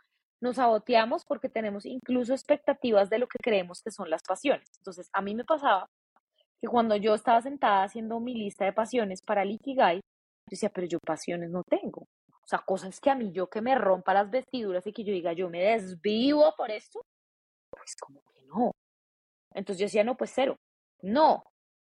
nos 0.44 0.56
saboteamos 0.56 1.24
porque 1.24 1.48
tenemos 1.48 1.86
incluso 1.86 2.34
expectativas 2.34 3.08
de 3.08 3.18
lo 3.18 3.26
que 3.26 3.38
creemos 3.42 3.80
que 3.82 3.90
son 3.90 4.10
las 4.10 4.22
pasiones. 4.22 4.68
Entonces, 4.76 5.08
a 5.14 5.22
mí 5.22 5.34
me 5.34 5.44
pasaba 5.44 5.88
que 6.60 6.68
cuando 6.68 6.96
yo 6.96 7.14
estaba 7.14 7.40
sentada 7.40 7.82
haciendo 7.82 8.20
mi 8.20 8.34
lista 8.34 8.66
de 8.66 8.74
pasiones 8.74 9.22
para 9.22 9.42
el 9.42 9.52
Ikigai, 9.52 9.96
yo 9.96 10.50
decía, 10.50 10.68
pero 10.68 10.86
yo 10.86 10.98
pasiones 11.00 11.50
no 11.50 11.62
tengo. 11.64 12.02
O 12.02 12.46
sea, 12.46 12.58
cosas 12.58 13.00
que 13.00 13.08
a 13.08 13.14
mí 13.14 13.32
yo 13.32 13.48
que 13.48 13.62
me 13.62 13.74
rompa 13.74 14.12
las 14.12 14.30
vestiduras 14.30 14.86
y 14.86 14.92
que 14.92 15.02
yo 15.02 15.14
diga, 15.14 15.32
yo 15.32 15.48
me 15.48 15.62
desvivo 15.62 16.54
por 16.58 16.70
esto, 16.70 17.00
pues 17.70 17.96
como 17.96 18.20
que 18.34 18.42
no. 18.42 18.70
Entonces 19.54 19.80
yo 19.80 19.86
decía, 19.86 20.04
no, 20.04 20.14
pues 20.14 20.30
cero. 20.34 20.56
No. 21.00 21.42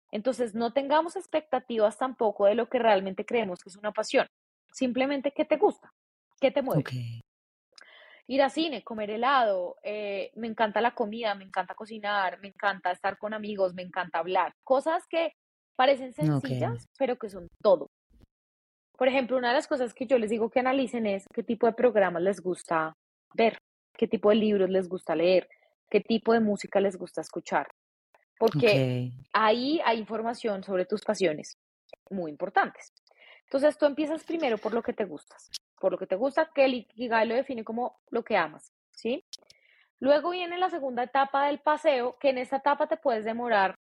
Entonces 0.09 0.55
no 0.55 0.71
tengamos 0.71 1.17
expectativas 1.17 1.97
tampoco 1.97 2.45
de 2.45 2.55
lo 2.55 2.69
que 2.69 2.79
realmente 2.79 3.25
creemos 3.25 3.59
que 3.59 3.67
es 3.67 3.75
una 3.75 3.91
pasión. 3.91 4.25
Simplemente, 4.71 5.33
¿qué 5.35 5.43
te 5.43 5.57
gusta? 5.57 5.91
¿Qué 6.39 6.49
te 6.49 6.61
mueve? 6.61 6.83
Ir 8.27 8.41
a 8.41 8.49
cine, 8.49 8.83
comer 8.83 9.09
helado, 9.09 9.77
eh, 9.83 10.31
me 10.35 10.47
encanta 10.47 10.81
la 10.81 10.93
comida, 10.93 11.33
me 11.33 11.45
encanta 11.45 11.75
cocinar, 11.75 12.39
me 12.41 12.49
encanta 12.49 12.91
estar 12.91 13.17
con 13.17 13.33
amigos, 13.33 13.73
me 13.73 13.83
encanta 13.83 14.19
hablar. 14.19 14.53
Cosas 14.63 15.05
que 15.09 15.33
parecen 15.77 16.13
sencillas, 16.13 16.85
pero 16.97 17.17
que 17.17 17.29
son 17.29 17.47
todo. 17.61 17.87
Por 18.97 19.07
ejemplo, 19.07 19.37
una 19.37 19.49
de 19.49 19.53
las 19.53 19.67
cosas 19.67 19.93
que 19.93 20.07
yo 20.07 20.17
les 20.17 20.29
digo 20.29 20.49
que 20.49 20.59
analicen 20.59 21.05
es 21.05 21.25
qué 21.33 21.43
tipo 21.43 21.67
de 21.67 21.73
programas 21.73 22.21
les 22.21 22.41
gusta 22.41 22.93
ver, 23.33 23.59
qué 23.95 24.07
tipo 24.07 24.29
de 24.29 24.35
libros 24.35 24.69
les 24.69 24.89
gusta 24.89 25.15
leer, 25.15 25.47
qué 25.89 26.01
tipo 26.01 26.33
de 26.33 26.39
música 26.39 26.79
les 26.79 26.97
gusta 26.97 27.21
escuchar, 27.21 27.67
porque 28.39 29.11
ahí 29.33 29.79
hay 29.85 29.99
información 29.99 30.63
sobre 30.63 30.85
tus 30.85 31.01
pasiones 31.03 31.57
muy 32.09 32.31
importantes. 32.31 32.91
Entonces 33.43 33.77
tú 33.77 33.85
empiezas 33.85 34.23
primero 34.23 34.57
por 34.57 34.73
lo 34.73 34.81
que 34.81 34.93
te 34.93 35.05
gustas, 35.05 35.49
por 35.79 35.91
lo 35.91 35.97
que 35.97 36.07
te 36.07 36.15
gusta, 36.15 36.51
que 36.53 36.65
el 36.65 36.73
Ikigai 36.73 37.27
lo 37.27 37.35
define 37.35 37.63
como 37.63 37.99
lo 38.09 38.23
que 38.23 38.37
amas, 38.37 38.73
¿sí? 38.91 39.25
Luego 39.99 40.31
viene 40.31 40.57
la 40.57 40.69
segunda 40.69 41.03
etapa 41.03 41.47
del 41.47 41.59
paseo, 41.59 42.17
que 42.19 42.29
en 42.29 42.37
esta 42.37 42.57
etapa 42.57 42.87
te 42.87 42.97
puedes 42.97 43.25
demorar, 43.25 43.75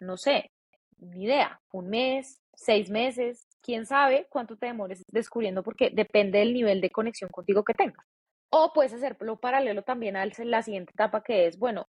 no 0.00 0.16
sé, 0.16 0.50
ni 0.98 1.24
idea, 1.24 1.60
un 1.72 1.88
mes, 1.88 2.40
seis 2.54 2.90
meses, 2.90 3.46
quién 3.62 3.86
sabe 3.86 4.26
cuánto 4.30 4.56
te 4.56 4.66
demores 4.66 5.02
descubriendo 5.08 5.62
porque 5.62 5.90
depende 5.90 6.38
del 6.38 6.52
nivel 6.54 6.80
de 6.80 6.90
conexión 6.90 7.30
contigo 7.30 7.64
que 7.64 7.74
tengas. 7.74 8.06
O 8.50 8.72
puedes 8.72 8.92
hacerlo 8.92 9.38
paralelo 9.38 9.82
también 9.82 10.16
a 10.16 10.26
la 10.26 10.62
siguiente 10.62 10.92
etapa 10.92 11.22
que 11.22 11.46
es, 11.46 11.58
bueno, 11.58 11.88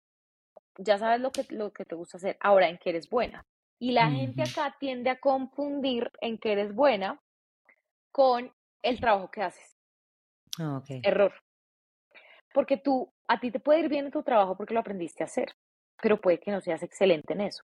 ya 0.77 0.97
sabes 0.97 1.21
lo 1.21 1.31
que, 1.31 1.45
lo 1.49 1.71
que 1.71 1.85
te 1.85 1.95
gusta 1.95 2.17
hacer, 2.17 2.37
ahora 2.39 2.69
en 2.69 2.77
qué 2.77 2.89
eres 2.91 3.09
buena. 3.09 3.45
Y 3.79 3.91
la 3.91 4.09
gente 4.09 4.41
acá 4.41 4.75
tiende 4.79 5.11
a 5.11 5.19
confundir 5.19 6.11
en 6.19 6.39
qué 6.39 6.53
eres 6.53 6.73
buena 6.73 7.21
con 8.11 8.51
el 8.81 8.99
trabajo 8.99 9.29
que 9.31 9.43
haces. 9.43 9.77
Ah, 10.59 10.81
Error. 11.03 11.33
Porque 12.53 12.77
tú, 12.77 13.11
a 13.27 13.39
ti 13.39 13.51
te 13.51 13.59
puede 13.59 13.81
ir 13.81 13.89
bien 13.89 14.05
en 14.05 14.11
tu 14.11 14.23
trabajo 14.23 14.57
porque 14.57 14.73
lo 14.73 14.79
aprendiste 14.79 15.23
a 15.23 15.27
hacer, 15.27 15.53
pero 16.01 16.19
puede 16.19 16.39
que 16.39 16.51
no 16.51 16.61
seas 16.61 16.81
excelente 16.83 17.33
en 17.33 17.41
eso. 17.41 17.63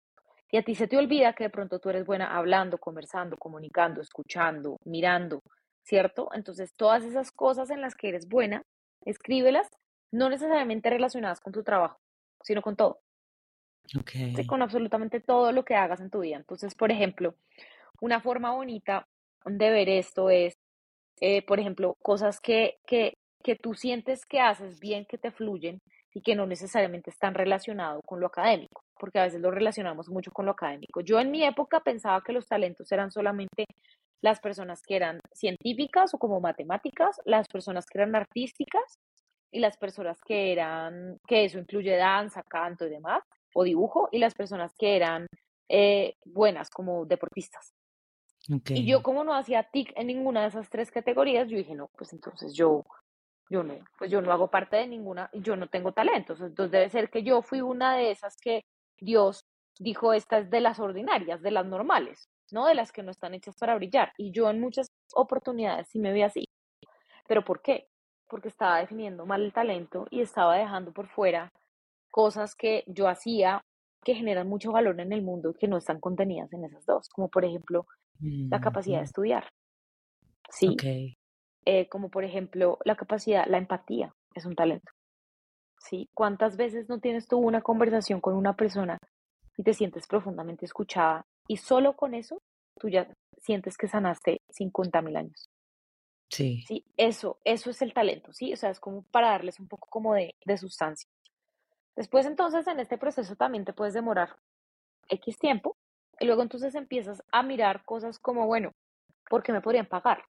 Y 0.50 0.58
a 0.58 0.63
ti 0.63 0.76
se 0.76 0.88
te 0.88 0.98
olvida 0.98 1.34
que 1.34 1.46
de 1.46 1.50
pronto 1.50 1.80
tú 1.80 1.89
eres 1.89 2.06
buena 2.06 2.38
hablando, 2.38 2.78
conversando, 2.78 3.38
comunicando, 3.38 4.00
escuchando, 4.00 4.78
mirando, 4.86 5.41
¿cierto? 5.84 6.30
Entonces, 6.34 6.74
todas 6.76 7.04
esas 7.04 7.32
cosas 7.32 7.70
en 7.70 7.82
las 7.82 7.96
que 7.96 8.10
eres 8.10 8.28
buena, 8.28 8.63
escríbelas, 9.04 9.67
no 10.12 10.30
necesariamente 10.30 10.89
relacionadas 10.89 11.41
con 11.41 11.52
tu 11.52 11.63
trabajo, 11.63 12.00
sino 12.43 12.62
con 12.62 12.76
todo. 12.76 13.02
Okay. 14.02 14.46
con 14.48 14.62
absolutamente 14.62 15.22
todo 15.22 15.54
lo 15.54 15.63
que 15.63 15.76
hagas 15.76 16.02
en 16.02 16.10
tu 16.10 16.20
vida. 16.20 16.36
Entonces, 16.36 16.76
por 16.76 16.91
ejemplo, 16.91 17.36
una 18.02 18.20
forma 18.20 18.52
bonita 18.52 19.08
de 19.46 19.70
ver 19.70 19.88
esto 19.88 20.30
es, 20.30 20.58
eh, 21.19 21.41
por 21.43 21.60
ejemplo, 21.60 21.95
cosas 22.01 22.39
que, 22.39 22.75
que, 22.86 23.13
que 23.43 23.56
tú 23.56 23.73
sientes 23.73 24.25
que 24.25 24.39
haces 24.39 24.80
bien, 24.80 25.06
que 25.06 25.17
te 25.17 25.32
fluyen 25.32 25.80
y 26.13 26.21
que 26.21 26.36
no 26.36 26.45
necesariamente 26.45 27.10
están 27.10 27.34
relacionados 27.34 28.01
con 28.06 28.19
lo 28.19 28.27
académico, 28.27 28.82
porque 28.99 29.19
a 29.19 29.23
veces 29.23 29.41
lo 29.41 29.51
relacionamos 29.51 30.10
mucho 30.10 30.32
con 30.32 30.45
lo 30.45 30.51
académico. 30.51 31.01
Yo 31.01 31.19
en 31.19 31.32
mi 31.32 31.43
época 31.43 31.82
pensaba 31.82 32.21
que 32.23 32.34
los 32.34 32.47
talentos 32.47 32.91
eran 32.91 33.12
solamente 33.12 33.65
las 34.21 34.39
personas 34.39 34.82
que 34.82 34.95
eran 34.95 35.19
científicas 35.34 36.13
o 36.13 36.17
como 36.17 36.39
matemáticas, 36.39 37.21
las 37.25 37.47
personas 37.47 37.86
que 37.86 37.99
eran 37.99 38.15
artísticas 38.15 38.97
y 39.51 39.60
las 39.60 39.77
personas 39.77 40.17
que 40.25 40.51
eran, 40.51 41.19
que 41.27 41.45
eso 41.45 41.60
incluye 41.60 41.95
danza, 41.95 42.41
canto 42.43 42.86
y 42.86 42.89
demás, 42.89 43.23
o 43.53 43.63
dibujo, 43.63 44.10
y 44.12 44.19
las 44.19 44.34
personas 44.34 44.73
que 44.77 44.95
eran 44.95 45.27
eh, 45.69 46.15
buenas 46.25 46.69
como 46.69 47.06
deportistas. 47.06 47.77
Y 48.47 48.86
yo 48.86 49.03
como 49.03 49.23
no 49.23 49.33
hacía 49.33 49.63
TIC 49.63 49.93
en 49.95 50.07
ninguna 50.07 50.41
de 50.41 50.47
esas 50.47 50.69
tres 50.69 50.91
categorías, 50.91 51.49
yo 51.49 51.57
dije, 51.57 51.75
no, 51.75 51.89
pues 51.97 52.13
entonces 52.13 52.53
yo, 52.53 52.86
yo 53.49 53.63
no, 53.63 53.75
pues 53.97 54.10
yo 54.10 54.21
no 54.21 54.31
hago 54.31 54.49
parte 54.49 54.77
de 54.77 54.88
ninguna, 54.88 55.29
yo 55.33 55.55
no 55.55 55.67
tengo 55.67 55.91
talentos, 55.91 56.39
entonces 56.39 56.71
debe 56.71 56.89
ser 56.89 57.10
que 57.10 57.23
yo 57.23 57.41
fui 57.41 57.62
una 57.62 57.97
de 57.97 58.12
esas 58.12 58.38
que 58.38 58.63
Dios 58.99 59.45
dijo, 59.79 60.13
esta 60.13 60.39
es 60.39 60.49
de 60.49 60.62
las 60.62 60.79
ordinarias, 60.79 61.41
de 61.41 61.51
las 61.51 61.65
normales, 61.65 62.29
no 62.51 62.65
de 62.65 62.75
las 62.75 62.91
que 62.91 63.03
no 63.03 63.12
están 63.12 63.33
hechas 63.33 63.55
para 63.57 63.75
brillar. 63.75 64.13
Y 64.17 64.31
yo 64.31 64.49
en 64.49 64.60
muchas 64.60 64.88
oportunidades 65.13 65.88
sí 65.89 65.99
me 65.99 66.13
vi 66.13 66.23
así. 66.23 66.45
¿Pero 67.27 67.43
por 67.43 67.62
qué? 67.62 67.88
Porque 68.27 68.47
estaba 68.47 68.79
definiendo 68.79 69.25
mal 69.25 69.43
el 69.43 69.53
talento 69.53 70.07
y 70.10 70.21
estaba 70.21 70.55
dejando 70.55 70.91
por 70.93 71.07
fuera 71.07 71.51
cosas 72.10 72.55
que 72.55 72.83
yo 72.88 73.07
hacía 73.07 73.63
que 74.08 74.15
generan 74.15 74.48
mucho 74.48 74.72
valor 74.72 74.98
en 75.02 75.12
el 75.12 75.22
mundo 75.22 75.54
que 75.54 75.67
no 75.67 75.76
están 75.76 76.00
contenidas 76.00 76.54
en 76.54 76.63
esas 76.63 76.86
dos, 76.86 77.10
como 77.10 77.28
por 77.28 77.43
ejemplo 77.43 77.86
la 78.22 78.62
capacidad 78.62 79.00
de 79.00 79.04
estudiar. 79.04 79.50
Sí. 80.50 80.78
Eh, 81.65 81.89
como 81.89 82.10
por 82.10 82.24
ejemplo 82.24 82.78
la 82.86 82.96
capacidad, 82.96 83.46
la 83.48 83.58
empatía 83.58 84.15
es 84.34 84.46
un 84.46 84.56
talento. 84.56 84.89
¿Sí? 85.78 86.10
¿Cuántas 86.13 86.56
veces 86.56 86.88
no 86.88 87.02
tienes 87.02 87.28
tú 87.28 87.38
una 87.38 87.62
conversación 87.62 88.22
con 88.22 88.36
una 88.36 88.56
persona 88.56 88.98
y 89.58 89.63
te 89.63 89.74
sientes 89.74 90.08
profundamente 90.08 90.63
escuchada 90.63 91.26
y 91.46 91.58
solo 91.58 91.98
con 91.98 92.13
eso 92.13 92.41
tú 92.80 92.88
ya 92.88 93.13
sientes 93.39 93.76
que 93.76 93.89
sanaste 93.89 94.39
50 94.52 95.02
mil 95.02 95.17
años? 95.17 95.50
Sí. 96.30 96.63
Sí, 96.65 96.86
eso, 96.96 97.39
eso 97.43 97.72
es 97.72 97.82
el 97.82 97.93
talento, 97.93 98.32
¿sí? 98.32 98.54
O 98.54 98.56
sea, 98.56 98.70
es 98.70 98.80
como 98.80 99.04
para 99.12 99.32
darles 99.32 99.60
un 99.60 99.67
poco 99.67 99.89
como 99.89 100.13
de, 100.13 100.34
de 100.46 100.58
sustancia. 100.58 101.10
Después 101.97 102.27
entonces 102.27 102.67
en 102.67 102.79
este 102.79 102.99
proceso 102.99 103.36
también 103.36 103.65
te 103.65 103.73
puedes 103.73 103.95
demorar 103.95 104.36
X 105.10 105.39
tiempo 105.39 105.75
y 106.19 106.25
luego 106.25 106.43
entonces 106.43 106.75
empiezas 106.75 107.23
a 107.31 107.41
mirar 107.41 107.83
cosas 107.86 108.19
como, 108.19 108.45
bueno, 108.45 108.71
¿por 109.27 109.41
qué 109.41 109.51
me 109.51 109.62
podrían 109.62 109.88
pagar? 109.88 110.23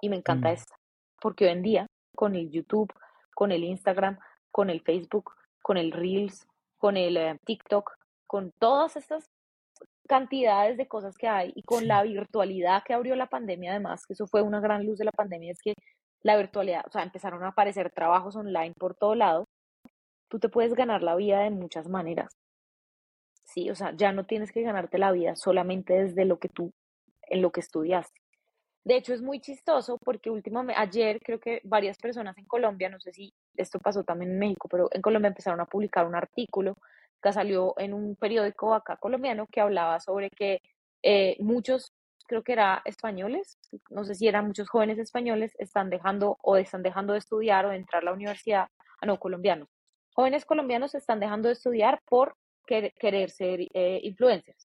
Y 0.00 0.08
me 0.08 0.16
encanta 0.16 0.48
mm. 0.48 0.52
esta, 0.52 0.74
porque 1.20 1.44
hoy 1.44 1.52
en 1.52 1.62
día 1.62 1.86
con 2.16 2.34
el 2.34 2.50
YouTube, 2.50 2.92
con 3.34 3.52
el 3.52 3.62
Instagram, 3.62 4.18
con 4.50 4.68
el 4.68 4.82
Facebook, 4.82 5.32
con 5.62 5.76
el 5.76 5.92
Reels, 5.92 6.44
con 6.76 6.96
el 6.96 7.16
eh, 7.16 7.36
TikTok, 7.46 7.92
con 8.26 8.50
todas 8.58 8.96
estas 8.96 9.24
cantidades 10.08 10.76
de 10.76 10.88
cosas 10.88 11.16
que 11.16 11.28
hay 11.28 11.52
y 11.54 11.62
con 11.62 11.86
la 11.86 12.02
virtualidad 12.02 12.82
que 12.82 12.94
abrió 12.94 13.14
la 13.14 13.28
pandemia 13.28 13.70
además, 13.70 14.04
que 14.06 14.14
eso 14.14 14.26
fue 14.26 14.42
una 14.42 14.58
gran 14.58 14.84
luz 14.84 14.98
de 14.98 15.04
la 15.04 15.12
pandemia, 15.12 15.52
es 15.52 15.62
que 15.62 15.74
la 16.22 16.36
virtualidad, 16.36 16.84
o 16.86 16.90
sea, 16.90 17.04
empezaron 17.04 17.44
a 17.44 17.48
aparecer 17.48 17.92
trabajos 17.92 18.34
online 18.34 18.74
por 18.76 18.96
todo 18.96 19.14
lado 19.14 19.46
tú 20.32 20.38
te 20.38 20.48
puedes 20.48 20.72
ganar 20.72 21.02
la 21.02 21.14
vida 21.14 21.40
de 21.40 21.50
muchas 21.50 21.88
maneras. 21.88 22.38
Sí, 23.44 23.68
o 23.68 23.74
sea, 23.74 23.92
ya 23.94 24.12
no 24.12 24.24
tienes 24.24 24.50
que 24.50 24.62
ganarte 24.62 24.96
la 24.96 25.12
vida 25.12 25.36
solamente 25.36 25.92
desde 25.92 26.24
lo 26.24 26.38
que 26.38 26.48
tú, 26.48 26.72
en 27.28 27.42
lo 27.42 27.52
que 27.52 27.60
estudiaste. 27.60 28.18
De 28.82 28.96
hecho, 28.96 29.12
es 29.12 29.20
muy 29.20 29.40
chistoso 29.40 29.98
porque 30.02 30.30
últimamente, 30.30 30.80
ayer 30.80 31.20
creo 31.22 31.38
que 31.38 31.60
varias 31.64 31.98
personas 31.98 32.38
en 32.38 32.46
Colombia, 32.46 32.88
no 32.88 32.98
sé 32.98 33.12
si 33.12 33.34
esto 33.58 33.78
pasó 33.78 34.04
también 34.04 34.30
en 34.30 34.38
México, 34.38 34.68
pero 34.70 34.88
en 34.90 35.02
Colombia 35.02 35.28
empezaron 35.28 35.60
a 35.60 35.66
publicar 35.66 36.06
un 36.06 36.14
artículo 36.14 36.76
que 37.22 37.30
salió 37.30 37.74
en 37.76 37.92
un 37.92 38.16
periódico 38.16 38.72
acá 38.72 38.96
colombiano 38.96 39.46
que 39.52 39.60
hablaba 39.60 40.00
sobre 40.00 40.30
que 40.30 40.60
eh, 41.02 41.36
muchos, 41.40 41.92
creo 42.26 42.42
que 42.42 42.54
era 42.54 42.80
españoles, 42.86 43.58
no 43.90 44.04
sé 44.04 44.14
si 44.14 44.28
eran 44.28 44.46
muchos 44.46 44.70
jóvenes 44.70 44.98
españoles, 44.98 45.52
están 45.58 45.90
dejando 45.90 46.38
o 46.42 46.56
están 46.56 46.82
dejando 46.82 47.12
de 47.12 47.18
estudiar 47.18 47.66
o 47.66 47.68
de 47.68 47.76
entrar 47.76 48.00
a 48.00 48.06
la 48.06 48.14
universidad, 48.14 48.68
ah, 49.02 49.06
no, 49.06 49.18
colombianos, 49.18 49.68
jóvenes 50.14 50.44
colombianos 50.44 50.94
están 50.94 51.20
dejando 51.20 51.48
de 51.48 51.54
estudiar 51.54 52.00
por 52.06 52.36
querer, 52.66 53.30
ser 53.30 53.60
eh, 53.74 54.00
influencers. 54.02 54.68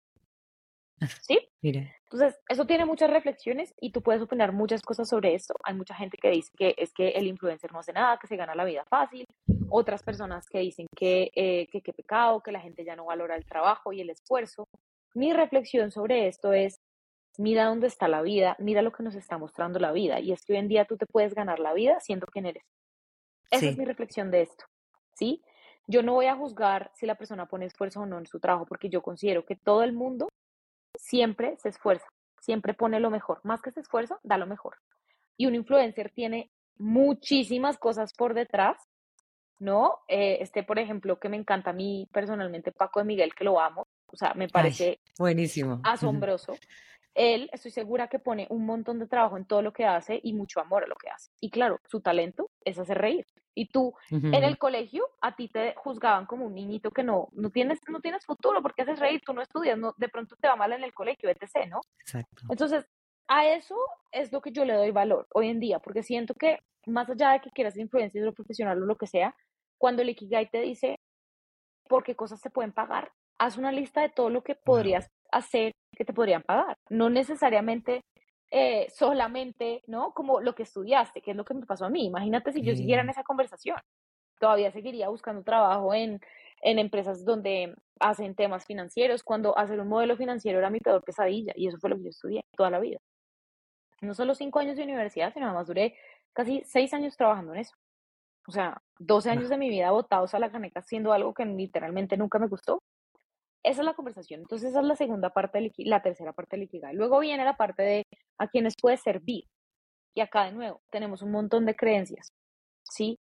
¿Sí? 1.22 1.40
Mire. 1.62 1.96
Entonces, 2.06 2.40
eso 2.48 2.66
tiene 2.66 2.86
muchas 2.86 3.10
reflexiones 3.10 3.74
y 3.80 3.92
tú 3.92 4.02
puedes 4.02 4.22
opinar 4.22 4.52
muchas 4.52 4.82
cosas 4.82 5.10
sobre 5.10 5.34
esto. 5.34 5.56
Hay 5.64 5.74
mucha 5.74 5.96
gente 5.96 6.18
que 6.22 6.30
dice 6.30 6.52
que 6.56 6.76
es 6.78 6.94
que 6.94 7.10
el 7.10 7.28
influencer 7.28 7.72
no 7.74 7.80
hace 7.80 7.92
nada, 7.92 8.18
que 8.20 8.28
se 8.28 8.36
gana 8.36 8.56
la 8.56 8.66
vida 8.66 8.86
fácil. 8.86 9.26
Otras 9.70 10.04
personas 10.04 10.46
que 10.48 10.60
dicen 10.60 10.88
que 10.96 11.32
eh, 11.36 11.68
qué 11.72 11.82
que 11.82 11.94
pecado, 11.94 12.42
que 12.42 12.52
la 12.52 12.60
gente 12.60 12.86
ya 12.86 12.96
no 12.96 13.06
valora 13.06 13.36
el 13.36 13.46
trabajo 13.46 13.94
y 13.94 14.02
el 14.02 14.12
esfuerzo. 14.12 14.68
Mi 15.16 15.34
reflexión 15.34 15.92
sobre 15.92 16.28
esto 16.28 16.54
es, 16.54 16.80
mira 17.38 17.66
dónde 17.66 17.88
está 17.88 18.08
la 18.08 18.22
vida, 18.22 18.56
mira 18.60 18.82
lo 18.82 18.92
que 18.92 19.04
nos 19.04 19.16
está 19.16 19.38
mostrando 19.38 19.80
la 19.80 19.92
vida. 19.92 20.20
Y 20.20 20.32
es 20.32 20.46
que 20.46 20.54
hoy 20.54 20.60
en 20.60 20.68
día 20.68 20.86
tú 20.86 20.98
te 20.98 21.08
puedes 21.08 21.34
ganar 21.34 21.60
la 21.60 21.74
vida 21.74 22.00
siendo 22.00 22.28
quien 22.28 22.46
eres. 22.46 22.64
Esa 23.50 23.68
es 23.68 23.78
mi 23.78 23.86
reflexión 23.86 24.32
de 24.32 24.44
esto. 24.44 24.66
¿Sí? 25.14 25.42
Yo 25.88 26.02
no 26.02 26.14
voy 26.14 26.28
a 26.28 26.36
juzgar 26.36 26.92
si 26.94 27.06
la 27.06 27.16
persona 27.16 27.46
pone 27.46 27.66
esfuerzo 27.66 28.02
o 28.02 28.06
no 28.06 28.18
en 28.18 28.26
su 28.26 28.40
trabajo, 28.40 28.66
porque 28.66 28.90
yo 28.90 29.02
considero 29.02 29.46
que 29.46 29.56
todo 29.56 29.84
el 29.84 29.94
mundo 29.94 30.30
siempre 30.96 31.58
se 31.58 31.70
esfuerza, 31.70 32.08
siempre 32.40 32.74
pone 32.74 33.00
lo 33.00 33.10
mejor. 33.10 33.40
Más 33.44 33.62
que 33.62 33.72
se 33.72 33.82
esfuerza, 33.82 34.20
da 34.24 34.38
lo 34.38 34.48
mejor. 34.48 34.78
Y 35.38 35.46
un 35.46 35.56
influencer 35.56 36.12
tiene 36.12 36.52
muchísimas 36.78 37.78
cosas 37.78 38.14
por 38.14 38.34
detrás, 38.34 38.78
¿no? 39.60 40.00
Eh, 40.08 40.38
este, 40.42 40.64
por 40.64 40.80
ejemplo, 40.80 41.20
que 41.20 41.30
me 41.30 41.38
encanta 41.38 41.72
a 41.72 41.74
mí 41.74 42.08
personalmente, 42.12 42.72
Paco 42.72 43.00
de 43.00 43.06
Miguel, 43.06 43.34
que 43.34 43.44
lo 43.44 43.60
amo, 43.60 43.88
o 44.08 44.16
sea, 44.16 44.34
me 44.36 44.48
parece 44.48 45.00
buenísimo. 45.18 45.82
asombroso. 45.84 46.56
Él, 47.16 47.50
estoy 47.54 47.72
segura 47.72 48.08
que 48.08 48.20
pone 48.20 48.48
un 48.50 48.66
montón 48.66 49.00
de 49.00 49.08
trabajo 49.08 49.38
en 49.38 49.46
todo 49.46 49.62
lo 49.62 49.72
que 49.72 49.86
hace 49.86 50.20
y 50.24 50.34
mucho 50.34 50.60
amor 50.60 50.84
a 50.84 50.88
lo 50.88 50.96
que 50.96 51.10
hace. 51.10 51.32
Y 51.40 51.52
claro, 51.52 51.80
su 51.88 52.02
talento 52.02 52.50
es 52.66 52.80
hacer 52.80 52.98
reír. 52.98 53.26
Y 53.56 53.68
tú 53.68 53.94
en 54.10 54.34
el 54.34 54.58
colegio 54.58 55.08
a 55.22 55.36
ti 55.36 55.48
te 55.48 55.76
juzgaban 55.78 56.26
como 56.26 56.48
un 56.48 56.56
niñito 56.56 56.90
que 56.90 57.04
no, 57.04 57.30
no, 57.34 57.52
tienes, 57.52 57.80
no 57.88 58.00
tienes 58.00 58.26
futuro 58.26 58.64
porque 58.64 58.82
haces 58.82 59.00
reír, 59.00 59.22
tú 59.24 59.32
no 59.34 59.44
estudias, 59.44 59.78
no, 59.78 59.94
de 59.98 60.10
pronto 60.10 60.36
te 60.38 60.48
va 60.48 60.56
mal 60.56 60.74
en 60.74 60.84
el 60.84 60.92
colegio, 60.92 61.30
etc., 61.30 61.70
¿no? 61.70 61.82
Exacto. 62.00 62.44
Entonces, 62.50 62.88
a 63.28 63.48
eso 63.48 63.78
es 64.12 64.32
lo 64.32 64.42
que 64.42 64.52
yo 64.52 64.66
le 64.66 64.74
doy 64.74 64.90
valor 64.90 65.28
hoy 65.34 65.50
en 65.50 65.60
día, 65.60 65.78
porque 65.78 66.02
siento 66.02 66.34
que 66.34 66.60
más 66.88 67.10
allá 67.10 67.34
de 67.34 67.42
que 67.42 67.52
quieras 67.52 67.78
influencia 67.78 68.28
o 68.28 68.34
profesional 68.34 68.82
o 68.82 68.86
lo 68.86 68.98
que 68.98 69.08
sea, 69.08 69.36
cuando 69.78 70.02
el 70.02 70.10
Ikigai 70.10 70.50
te 70.50 70.62
dice 70.62 71.00
por 71.88 72.04
qué 72.04 72.16
cosas 72.16 72.40
se 72.40 72.50
pueden 72.50 72.72
pagar, 72.72 73.12
haz 73.38 73.58
una 73.58 73.72
lista 73.72 74.02
de 74.02 74.10
todo 74.10 74.30
lo 74.30 74.44
que 74.44 74.56
podrías 74.56 75.12
hacer 75.34 75.74
que 75.96 76.06
te 76.06 76.14
podrían 76.14 76.44
pagar. 76.44 76.78
No 76.90 77.10
necesariamente 77.10 78.02
eh, 78.52 78.88
solamente, 78.92 79.82
¿no? 79.88 80.14
Como 80.14 80.40
lo 80.42 80.56
que 80.56 80.64
estudiaste, 80.64 81.22
que 81.22 81.32
es 81.32 81.38
lo 81.38 81.46
que 81.46 81.54
me 81.54 81.66
pasó 81.66 81.86
a 81.86 81.90
mí. 81.90 82.06
Imagínate 82.06 82.52
si 82.52 82.62
yo 82.62 82.76
siguiera 82.76 83.02
en 83.02 83.10
esa 83.10 83.24
conversación. 83.24 83.78
Todavía 84.40 84.72
seguiría 84.72 85.10
buscando 85.10 85.44
trabajo 85.44 85.94
en, 85.94 86.20
en 86.62 86.80
empresas 86.80 87.26
donde 87.26 87.76
hacen 88.00 88.36
temas 88.36 88.66
financieros, 88.66 89.24
cuando 89.24 89.58
hacer 89.58 89.80
un 89.80 89.88
modelo 89.88 90.18
financiero 90.18 90.60
era 90.60 90.70
mi 90.70 90.80
peor 90.80 91.04
pesadilla 91.04 91.54
y 91.56 91.68
eso 91.68 91.78
fue 91.80 91.90
lo 91.90 91.98
que 91.98 92.04
yo 92.04 92.10
estudié 92.10 92.42
toda 92.56 92.70
la 92.70 92.80
vida. 92.80 93.00
No 94.02 94.14
solo 94.14 94.36
cinco 94.36 94.60
años 94.60 94.76
de 94.76 94.84
universidad, 94.84 95.34
sino 95.34 95.46
además 95.46 95.68
duré 95.68 95.96
casi 96.34 96.62
seis 96.66 96.94
años 96.94 97.16
trabajando 97.16 97.54
en 97.54 97.62
eso. 97.62 97.74
O 98.48 98.52
sea, 98.52 98.82
12 99.00 99.30
años 99.30 99.50
de 99.50 99.58
mi 99.58 99.70
vida 99.70 99.92
botados 99.92 100.34
a 100.34 100.40
la 100.40 100.52
caneca 100.52 100.82
haciendo 100.82 101.14
algo 101.14 101.34
que 101.34 101.46
literalmente 101.46 102.18
nunca 102.18 102.40
me 102.40 102.48
gustó. 102.48 102.84
Esa 103.64 103.82
es 103.82 103.86
la 103.86 103.94
conversación. 103.94 104.42
Entonces, 104.42 104.70
esa 104.70 104.82
es 104.82 104.86
la 104.86 104.96
segunda 104.96 105.30
parte, 105.32 105.60
del, 105.60 105.74
la 105.78 106.02
tercera 106.02 106.34
parte 106.34 106.56
del 106.56 106.64
Ikigai. 106.64 106.96
Luego 106.96 107.20
viene 107.20 107.44
la 107.44 107.58
parte 107.58 107.84
de 107.84 108.04
a 108.38 108.48
quienes 108.48 108.76
puede 108.80 108.98
servir. 108.98 109.46
Y 110.14 110.22
acá 110.22 110.46
de 110.46 110.52
nuevo, 110.52 110.82
tenemos 110.92 111.22
un 111.22 111.32
montón 111.32 111.66
de 111.66 111.76
creencias, 111.76 112.32
¿sí? 112.84 113.20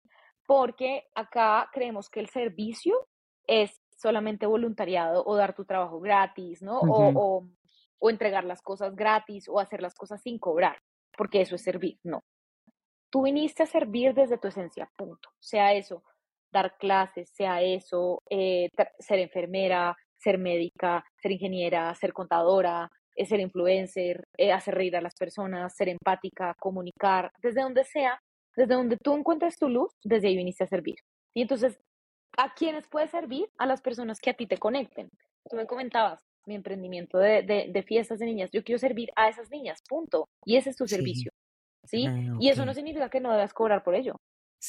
Porque 0.47 1.07
acá 1.15 1.69
creemos 1.73 2.09
que 2.09 2.21
el 2.21 2.29
servicio 2.29 3.07
es 3.47 3.81
solamente 3.97 4.47
voluntariado 4.47 5.23
o 5.25 5.37
dar 5.37 5.55
tu 5.55 5.65
trabajo 5.65 6.01
gratis, 6.01 6.63
¿no? 6.63 6.81
o, 6.81 7.45
o 8.01 8.11
entregar 8.11 8.45
las 8.45 8.63
cosas 8.63 8.97
gratis 8.97 9.49
o 9.49 9.61
hacer 9.61 9.83
las 9.83 9.95
cosas 9.95 10.21
sin 10.23 10.39
cobrar, 10.39 10.79
porque 11.17 11.43
eso 11.43 11.55
es 11.55 11.63
servir, 11.63 11.99
no. 12.03 12.25
Tú 13.11 13.23
viniste 13.23 13.63
a 13.63 13.67
servir 13.67 14.15
desde 14.15 14.39
tu 14.39 14.49
esencia, 14.49 14.91
punto. 14.97 15.29
Sea 15.39 15.75
eso, 15.75 16.03
dar 16.51 16.77
clases, 16.79 17.29
sea 17.31 17.63
eso, 17.63 18.23
eh, 18.31 18.71
ser 18.99 19.19
enfermera, 19.19 19.97
ser 20.21 20.39
médica, 20.39 21.05
ser 21.21 21.33
ingeniera, 21.33 21.95
ser 21.95 22.13
contadora, 22.13 22.91
eh, 23.17 23.27
ser 23.27 23.41
influencer, 23.41 24.25
eh, 24.37 24.53
hacer 24.53 24.75
reír 24.75 24.97
a 24.97 25.01
las 25.01 25.15
personas, 25.15 25.75
ser 25.75 25.89
empática, 25.89 26.55
comunicar, 26.59 27.33
desde 27.43 27.63
donde 27.63 27.85
sea, 27.85 28.21
desde 28.57 28.75
donde 28.75 28.97
tú 28.97 29.15
encuentres 29.17 29.57
tu 29.57 29.69
luz, 29.69 29.93
desde 30.05 30.29
ahí 30.29 30.37
viniste 30.37 30.65
a 30.65 30.69
servir. 30.69 30.97
Y 31.35 31.43
entonces, 31.43 31.79
¿a 32.37 32.55
quiénes 32.55 32.87
puede 32.89 33.09
servir? 33.09 33.49
A 33.59 33.67
las 33.67 33.81
personas 33.81 34.21
que 34.21 34.31
a 34.31 34.35
ti 34.35 34.47
te 34.47 34.59
conecten. 34.59 35.09
Tú 35.49 35.57
me 35.57 35.67
comentabas, 35.67 36.21
mi 36.47 36.55
emprendimiento 36.55 37.19
de, 37.19 37.43
de, 37.43 37.83
fiestas 37.83 38.19
de 38.19 38.27
niñas, 38.27 38.51
yo 38.53 38.63
quiero 38.63 38.79
servir 38.79 39.11
a 39.17 39.29
esas 39.29 39.51
niñas, 39.51 39.81
punto. 39.89 40.29
Y 40.45 40.57
ese 40.57 40.71
es 40.71 40.77
tu 40.77 40.87
servicio. 40.87 41.31
¿Sí? 41.87 42.07
Ah, 42.07 42.37
y 42.39 42.49
eso 42.49 42.67
no 42.67 42.75
significa 42.75 43.09
que 43.09 43.21
no 43.21 43.33
debas 43.33 43.55
cobrar 43.55 43.83
por 43.83 43.95
ello. 43.95 44.17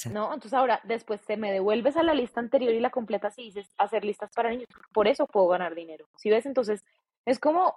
¿No? 0.10 0.34
Entonces 0.34 0.54
ahora, 0.54 0.80
después 0.84 1.22
te 1.22 1.36
me 1.36 1.52
devuelves 1.52 1.98
a 1.98 2.04
la 2.04 2.14
lista 2.14 2.39
anterior 2.39 2.74
y 2.74 2.80
la 2.80 2.92
completas 2.92 3.38
y 3.38 3.44
dices 3.44 3.70
hacer 3.78 4.06
listas 4.06 4.32
para 4.34 4.50
niños. 4.50 4.70
Por 4.94 5.08
eso 5.08 5.28
puedo 5.28 5.48
ganar 5.48 5.76
dinero. 5.76 6.08
¿Sí 6.16 6.30
ves? 6.30 6.46
Entonces, 6.46 6.86
es 7.26 7.39
como 7.39 7.76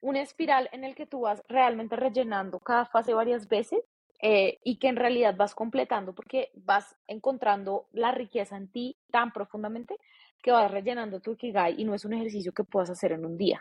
una 0.00 0.20
espiral 0.20 0.68
en 0.72 0.84
el 0.84 0.94
que 0.94 1.06
tú 1.06 1.22
vas 1.22 1.42
realmente 1.48 1.96
rellenando 1.96 2.60
cada 2.60 2.84
fase 2.84 3.14
varias 3.14 3.48
veces 3.48 3.80
eh, 4.20 4.58
y 4.64 4.76
que 4.76 4.88
en 4.88 4.96
realidad 4.96 5.36
vas 5.36 5.54
completando 5.54 6.14
porque 6.14 6.50
vas 6.54 6.96
encontrando 7.06 7.86
la 7.92 8.12
riqueza 8.12 8.56
en 8.56 8.68
ti 8.68 8.96
tan 9.10 9.32
profundamente 9.32 9.96
que 10.42 10.52
vas 10.52 10.70
rellenando 10.70 11.20
tu 11.20 11.32
Ikigai 11.32 11.80
y 11.80 11.84
no 11.84 11.94
es 11.94 12.04
un 12.04 12.14
ejercicio 12.14 12.52
que 12.52 12.64
puedas 12.64 12.88
hacer 12.90 13.12
en 13.12 13.26
un 13.26 13.36
día, 13.36 13.60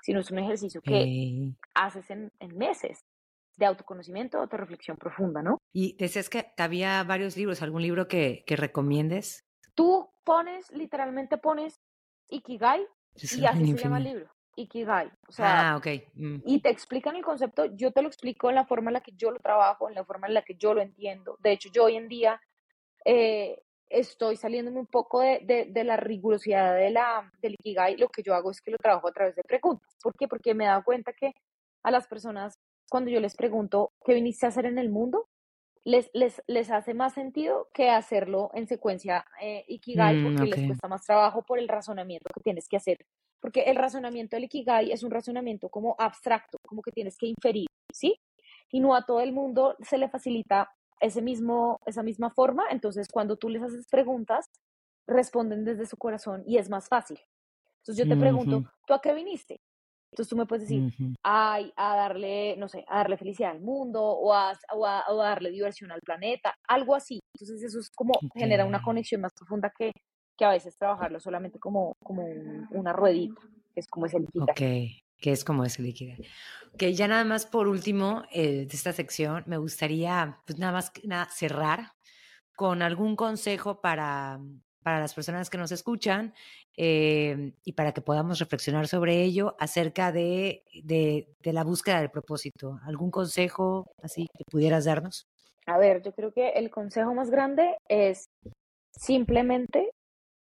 sino 0.00 0.20
es 0.20 0.30
un 0.30 0.38
ejercicio 0.38 0.80
que 0.80 1.52
haces 1.74 2.08
en, 2.10 2.32
en, 2.40 2.56
meses 2.56 3.04
de 3.56 3.66
autoconocimiento, 3.66 4.38
autorreflexión 4.38 4.96
profunda, 4.96 5.42
¿no? 5.42 5.58
Y 5.72 5.96
decías 5.96 6.28
que 6.28 6.52
había 6.56 7.02
varios 7.04 7.36
libros, 7.36 7.62
¿algún 7.62 7.82
libro 7.82 8.08
que, 8.08 8.44
que 8.46 8.56
recomiendes? 8.56 9.44
Tú 9.74 10.10
pones, 10.24 10.70
literalmente 10.72 11.38
pones 11.38 11.80
Ikigai 12.28 12.86
y 13.14 13.44
así 13.44 13.72
se 13.72 13.82
llama 13.82 13.98
el 13.98 14.04
libro. 14.04 14.30
Ikigai. 14.56 15.10
O 15.28 15.32
sea, 15.32 15.72
ah, 15.72 15.76
ok. 15.76 15.86
Mm. 16.14 16.36
Y 16.44 16.60
te 16.60 16.70
explican 16.70 17.16
el 17.16 17.22
concepto, 17.22 17.66
yo 17.76 17.92
te 17.92 18.02
lo 18.02 18.08
explico 18.08 18.48
en 18.48 18.54
la 18.54 18.66
forma 18.66 18.90
en 18.90 18.94
la 18.94 19.00
que 19.00 19.12
yo 19.12 19.30
lo 19.30 19.38
trabajo, 19.38 19.88
en 19.88 19.94
la 19.94 20.04
forma 20.04 20.26
en 20.26 20.34
la 20.34 20.42
que 20.42 20.56
yo 20.56 20.74
lo 20.74 20.80
entiendo. 20.80 21.36
De 21.40 21.52
hecho, 21.52 21.68
yo 21.70 21.84
hoy 21.84 21.96
en 21.96 22.08
día 22.08 22.40
eh, 23.04 23.62
estoy 23.88 24.36
saliéndome 24.36 24.80
un 24.80 24.86
poco 24.86 25.20
de, 25.20 25.68
de, 25.70 25.84
la 25.84 25.96
rigurosidad 25.96 26.74
de 26.74 26.90
la, 26.90 27.30
del 27.40 27.54
Ikigai, 27.54 27.96
lo 27.96 28.08
que 28.08 28.22
yo 28.22 28.34
hago 28.34 28.50
es 28.50 28.60
que 28.60 28.70
lo 28.70 28.78
trabajo 28.78 29.08
a 29.08 29.12
través 29.12 29.36
de 29.36 29.42
preguntas. 29.42 29.94
¿Por 30.02 30.14
qué? 30.16 30.26
Porque 30.26 30.54
me 30.54 30.64
he 30.64 30.68
dado 30.68 30.82
cuenta 30.84 31.12
que 31.12 31.32
a 31.82 31.90
las 31.90 32.08
personas, 32.08 32.58
cuando 32.88 33.10
yo 33.10 33.20
les 33.20 33.36
pregunto 33.36 33.92
qué 34.04 34.14
viniste 34.14 34.46
a 34.46 34.50
hacer 34.50 34.66
en 34.66 34.78
el 34.78 34.90
mundo, 34.90 35.28
les, 35.84 36.10
les, 36.14 36.42
les 36.48 36.70
hace 36.70 36.94
más 36.94 37.14
sentido 37.14 37.68
que 37.72 37.90
hacerlo 37.90 38.50
en 38.54 38.66
secuencia 38.66 39.24
eh, 39.40 39.64
Ikigai, 39.68 40.16
mm, 40.16 40.24
porque 40.24 40.50
les 40.50 40.66
cuesta 40.66 40.88
más 40.88 41.02
trabajo 41.02 41.44
por 41.44 41.60
el 41.60 41.68
razonamiento 41.68 42.28
que 42.34 42.40
tienes 42.40 42.68
que 42.68 42.76
hacer. 42.76 42.98
Porque 43.40 43.62
el 43.62 43.76
razonamiento 43.76 44.34
del 44.34 44.44
Ikigai 44.44 44.90
es 44.90 45.04
un 45.04 45.12
razonamiento 45.12 45.68
como 45.68 45.94
abstracto, 45.98 46.58
como 46.66 46.82
que 46.82 46.90
tienes 46.90 47.16
que 47.16 47.26
inferir, 47.26 47.68
¿sí? 47.92 48.18
Y 48.72 48.80
no 48.80 48.96
a 48.96 49.06
todo 49.06 49.20
el 49.20 49.32
mundo 49.32 49.76
se 49.80 49.96
le 49.96 50.08
facilita 50.08 50.70
ese 51.00 51.22
mismo, 51.22 51.78
esa 51.86 52.02
misma 52.02 52.30
forma, 52.30 52.64
entonces 52.70 53.06
cuando 53.12 53.36
tú 53.36 53.48
les 53.48 53.62
haces 53.62 53.86
preguntas, 53.88 54.50
responden 55.06 55.64
desde 55.64 55.86
su 55.86 55.96
corazón 55.96 56.42
y 56.46 56.58
es 56.58 56.68
más 56.68 56.88
fácil. 56.88 57.20
Entonces 57.78 58.04
yo 58.04 58.12
te 58.12 58.18
pregunto, 58.18 58.64
¿tú 58.86 58.94
a 58.94 59.00
qué 59.00 59.14
viniste? 59.14 59.60
Entonces 60.10 60.30
tú 60.30 60.36
me 60.36 60.46
puedes 60.46 60.68
decir, 60.68 61.16
ay, 61.22 61.72
a 61.76 61.96
darle, 61.96 62.56
no 62.56 62.68
sé, 62.68 62.84
a 62.88 62.98
darle 62.98 63.16
felicidad 63.16 63.50
al 63.50 63.60
mundo 63.60 64.02
o 64.02 64.32
a, 64.32 64.52
o 64.72 65.16
darle 65.16 65.50
diversión 65.50 65.92
al 65.92 66.00
planeta, 66.00 66.54
algo 66.68 66.94
así. 66.94 67.20
Entonces 67.34 67.62
eso 67.62 67.80
es 67.80 67.90
como 67.90 68.14
genera 68.34 68.64
una 68.64 68.82
conexión 68.82 69.20
más 69.20 69.32
profunda 69.34 69.72
que, 69.76 69.92
que 70.36 70.44
a 70.44 70.50
veces 70.50 70.76
trabajarlo 70.76 71.20
solamente 71.20 71.58
como, 71.58 71.94
como 72.02 72.24
una 72.70 72.92
ruedita, 72.92 73.40
que 73.74 73.80
es 73.80 73.86
como 73.88 74.06
ese 74.06 74.20
líquido. 74.20 74.44
Ok, 74.44 74.60
que 75.18 75.32
es 75.32 75.44
como 75.44 75.64
ese 75.64 75.82
líquido. 75.82 76.14
Que 76.78 76.94
ya 76.94 77.08
nada 77.08 77.24
más 77.24 77.46
por 77.46 77.68
último 77.68 78.24
eh, 78.32 78.66
de 78.66 78.76
esta 78.76 78.92
sección, 78.92 79.44
me 79.46 79.58
gustaría 79.58 80.38
pues 80.46 80.58
nada 80.58 80.72
más 80.72 80.92
nada, 81.04 81.26
cerrar 81.30 81.92
con 82.54 82.80
algún 82.80 83.16
consejo 83.16 83.80
para, 83.80 84.40
para 84.86 85.00
las 85.00 85.14
personas 85.14 85.50
que 85.50 85.58
nos 85.58 85.72
escuchan 85.72 86.32
eh, 86.76 87.54
y 87.64 87.72
para 87.72 87.90
que 87.90 88.02
podamos 88.02 88.38
reflexionar 88.38 88.86
sobre 88.86 89.20
ello 89.24 89.56
acerca 89.58 90.12
de, 90.12 90.62
de, 90.84 91.26
de, 91.42 91.52
la 91.52 91.64
búsqueda 91.64 91.98
del 91.98 92.12
propósito. 92.12 92.78
¿Algún 92.84 93.10
consejo 93.10 93.90
así 94.00 94.28
que 94.32 94.44
pudieras 94.48 94.84
darnos? 94.84 95.26
A 95.66 95.76
ver, 95.76 96.02
yo 96.02 96.12
creo 96.12 96.32
que 96.32 96.50
el 96.50 96.70
consejo 96.70 97.12
más 97.14 97.30
grande 97.32 97.76
es 97.88 98.26
simplemente 98.92 99.90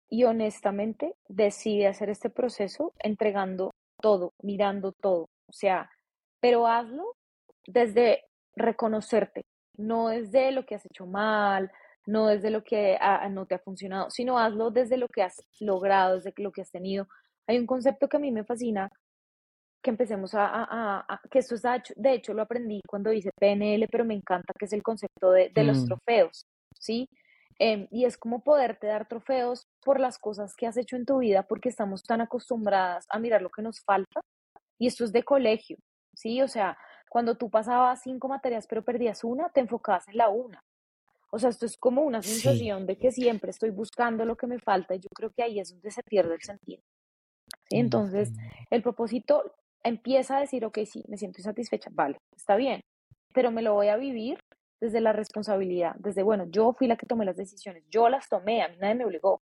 y 0.08 0.24
honestamente 0.24 1.12
decide 1.28 1.86
hacer 1.86 2.08
este 2.08 2.30
proceso 2.30 2.94
entregando 3.00 3.72
todo, 4.00 4.32
mirando 4.42 4.92
todo. 4.92 5.26
O 5.46 5.52
sea, 5.52 5.90
pero 6.40 6.66
hazlo 6.66 7.12
desde 7.66 8.24
reconocerte, 8.56 9.42
no 9.76 10.08
desde 10.08 10.52
lo 10.52 10.64
que 10.64 10.76
has 10.76 10.86
hecho 10.86 11.04
mal, 11.04 11.70
no 12.06 12.26
desde 12.26 12.50
lo 12.50 12.64
que 12.64 12.98
no 13.30 13.46
te 13.46 13.54
ha 13.54 13.58
funcionado, 13.58 14.10
sino 14.10 14.38
hazlo 14.38 14.70
desde 14.70 14.96
lo 14.96 15.08
que 15.08 15.22
has 15.22 15.40
logrado, 15.60 16.16
desde 16.16 16.32
lo 16.38 16.52
que 16.52 16.62
has 16.62 16.70
tenido. 16.70 17.06
Hay 17.46 17.58
un 17.58 17.66
concepto 17.66 18.08
que 18.08 18.16
a 18.16 18.20
mí 18.20 18.30
me 18.30 18.44
fascina, 18.44 18.90
que 19.82 19.90
empecemos 19.90 20.32
a, 20.34 21.06
que 21.30 21.40
esto 21.40 21.56
está 21.56 21.76
hecho, 21.76 21.92
de 21.96 22.14
hecho 22.14 22.34
lo 22.34 22.42
aprendí 22.42 22.80
cuando 22.86 23.12
hice 23.12 23.30
PNL, 23.38 23.88
pero 23.90 24.04
me 24.04 24.14
encanta, 24.14 24.52
que 24.58 24.66
es 24.66 24.72
el 24.72 24.82
concepto 24.82 25.32
de, 25.32 25.50
de 25.50 25.64
los 25.64 25.78
mm. 25.78 25.86
trofeos, 25.86 26.46
¿sí? 26.78 27.08
Em, 27.58 27.86
y 27.90 28.04
es 28.06 28.16
como 28.16 28.42
poderte 28.42 28.86
dar 28.86 29.06
trofeos 29.06 29.66
por 29.84 30.00
las 30.00 30.18
cosas 30.18 30.54
que 30.56 30.66
has 30.66 30.76
hecho 30.76 30.96
en 30.96 31.04
tu 31.04 31.18
vida, 31.18 31.44
porque 31.44 31.68
estamos 31.68 32.02
tan 32.02 32.20
acostumbradas 32.20 33.06
a 33.08 33.18
mirar 33.18 33.42
lo 33.42 33.50
que 33.50 33.62
nos 33.62 33.80
falta. 33.84 34.20
Y 34.78 34.86
esto 34.86 35.04
es 35.04 35.12
de 35.12 35.22
colegio, 35.22 35.76
¿sí? 36.14 36.42
O 36.42 36.48
sea, 36.48 36.76
cuando 37.08 37.36
tú 37.36 37.50
pasabas 37.50 38.02
cinco 38.02 38.28
materias 38.28 38.66
pero 38.68 38.82
perdías 38.82 39.22
una, 39.22 39.48
te 39.50 39.60
enfocabas 39.60 40.08
en 40.08 40.16
la 40.16 40.28
una. 40.28 40.60
O 41.34 41.38
sea, 41.38 41.48
esto 41.48 41.64
es 41.64 41.78
como 41.78 42.02
una 42.02 42.20
sensación 42.20 42.86
de 42.86 42.98
que 42.98 43.10
siempre 43.10 43.50
estoy 43.50 43.70
buscando 43.70 44.26
lo 44.26 44.36
que 44.36 44.46
me 44.46 44.58
falta 44.58 44.94
y 44.94 45.00
yo 45.00 45.08
creo 45.14 45.30
que 45.30 45.42
ahí 45.42 45.60
es 45.60 45.70
donde 45.70 45.90
se 45.90 46.02
pierde 46.02 46.34
el 46.34 46.42
sentido. 46.42 46.82
¿sí? 47.70 47.78
Entonces, 47.78 48.32
el 48.70 48.82
propósito 48.82 49.54
empieza 49.82 50.36
a 50.36 50.40
decir, 50.40 50.64
ok, 50.66 50.80
sí, 50.84 51.02
me 51.08 51.16
siento 51.16 51.40
insatisfecha, 51.40 51.88
vale, 51.92 52.18
está 52.36 52.56
bien, 52.56 52.82
pero 53.32 53.50
me 53.50 53.62
lo 53.62 53.72
voy 53.72 53.88
a 53.88 53.96
vivir 53.96 54.38
desde 54.78 55.00
la 55.00 55.14
responsabilidad, 55.14 55.94
desde, 55.98 56.22
bueno, 56.22 56.44
yo 56.50 56.74
fui 56.74 56.86
la 56.86 56.96
que 56.96 57.06
tomé 57.06 57.24
las 57.24 57.36
decisiones, 57.36 57.82
yo 57.88 58.10
las 58.10 58.28
tomé, 58.28 58.62
a 58.62 58.68
mí 58.68 58.76
nadie 58.78 58.96
me 58.96 59.04
obligó. 59.06 59.40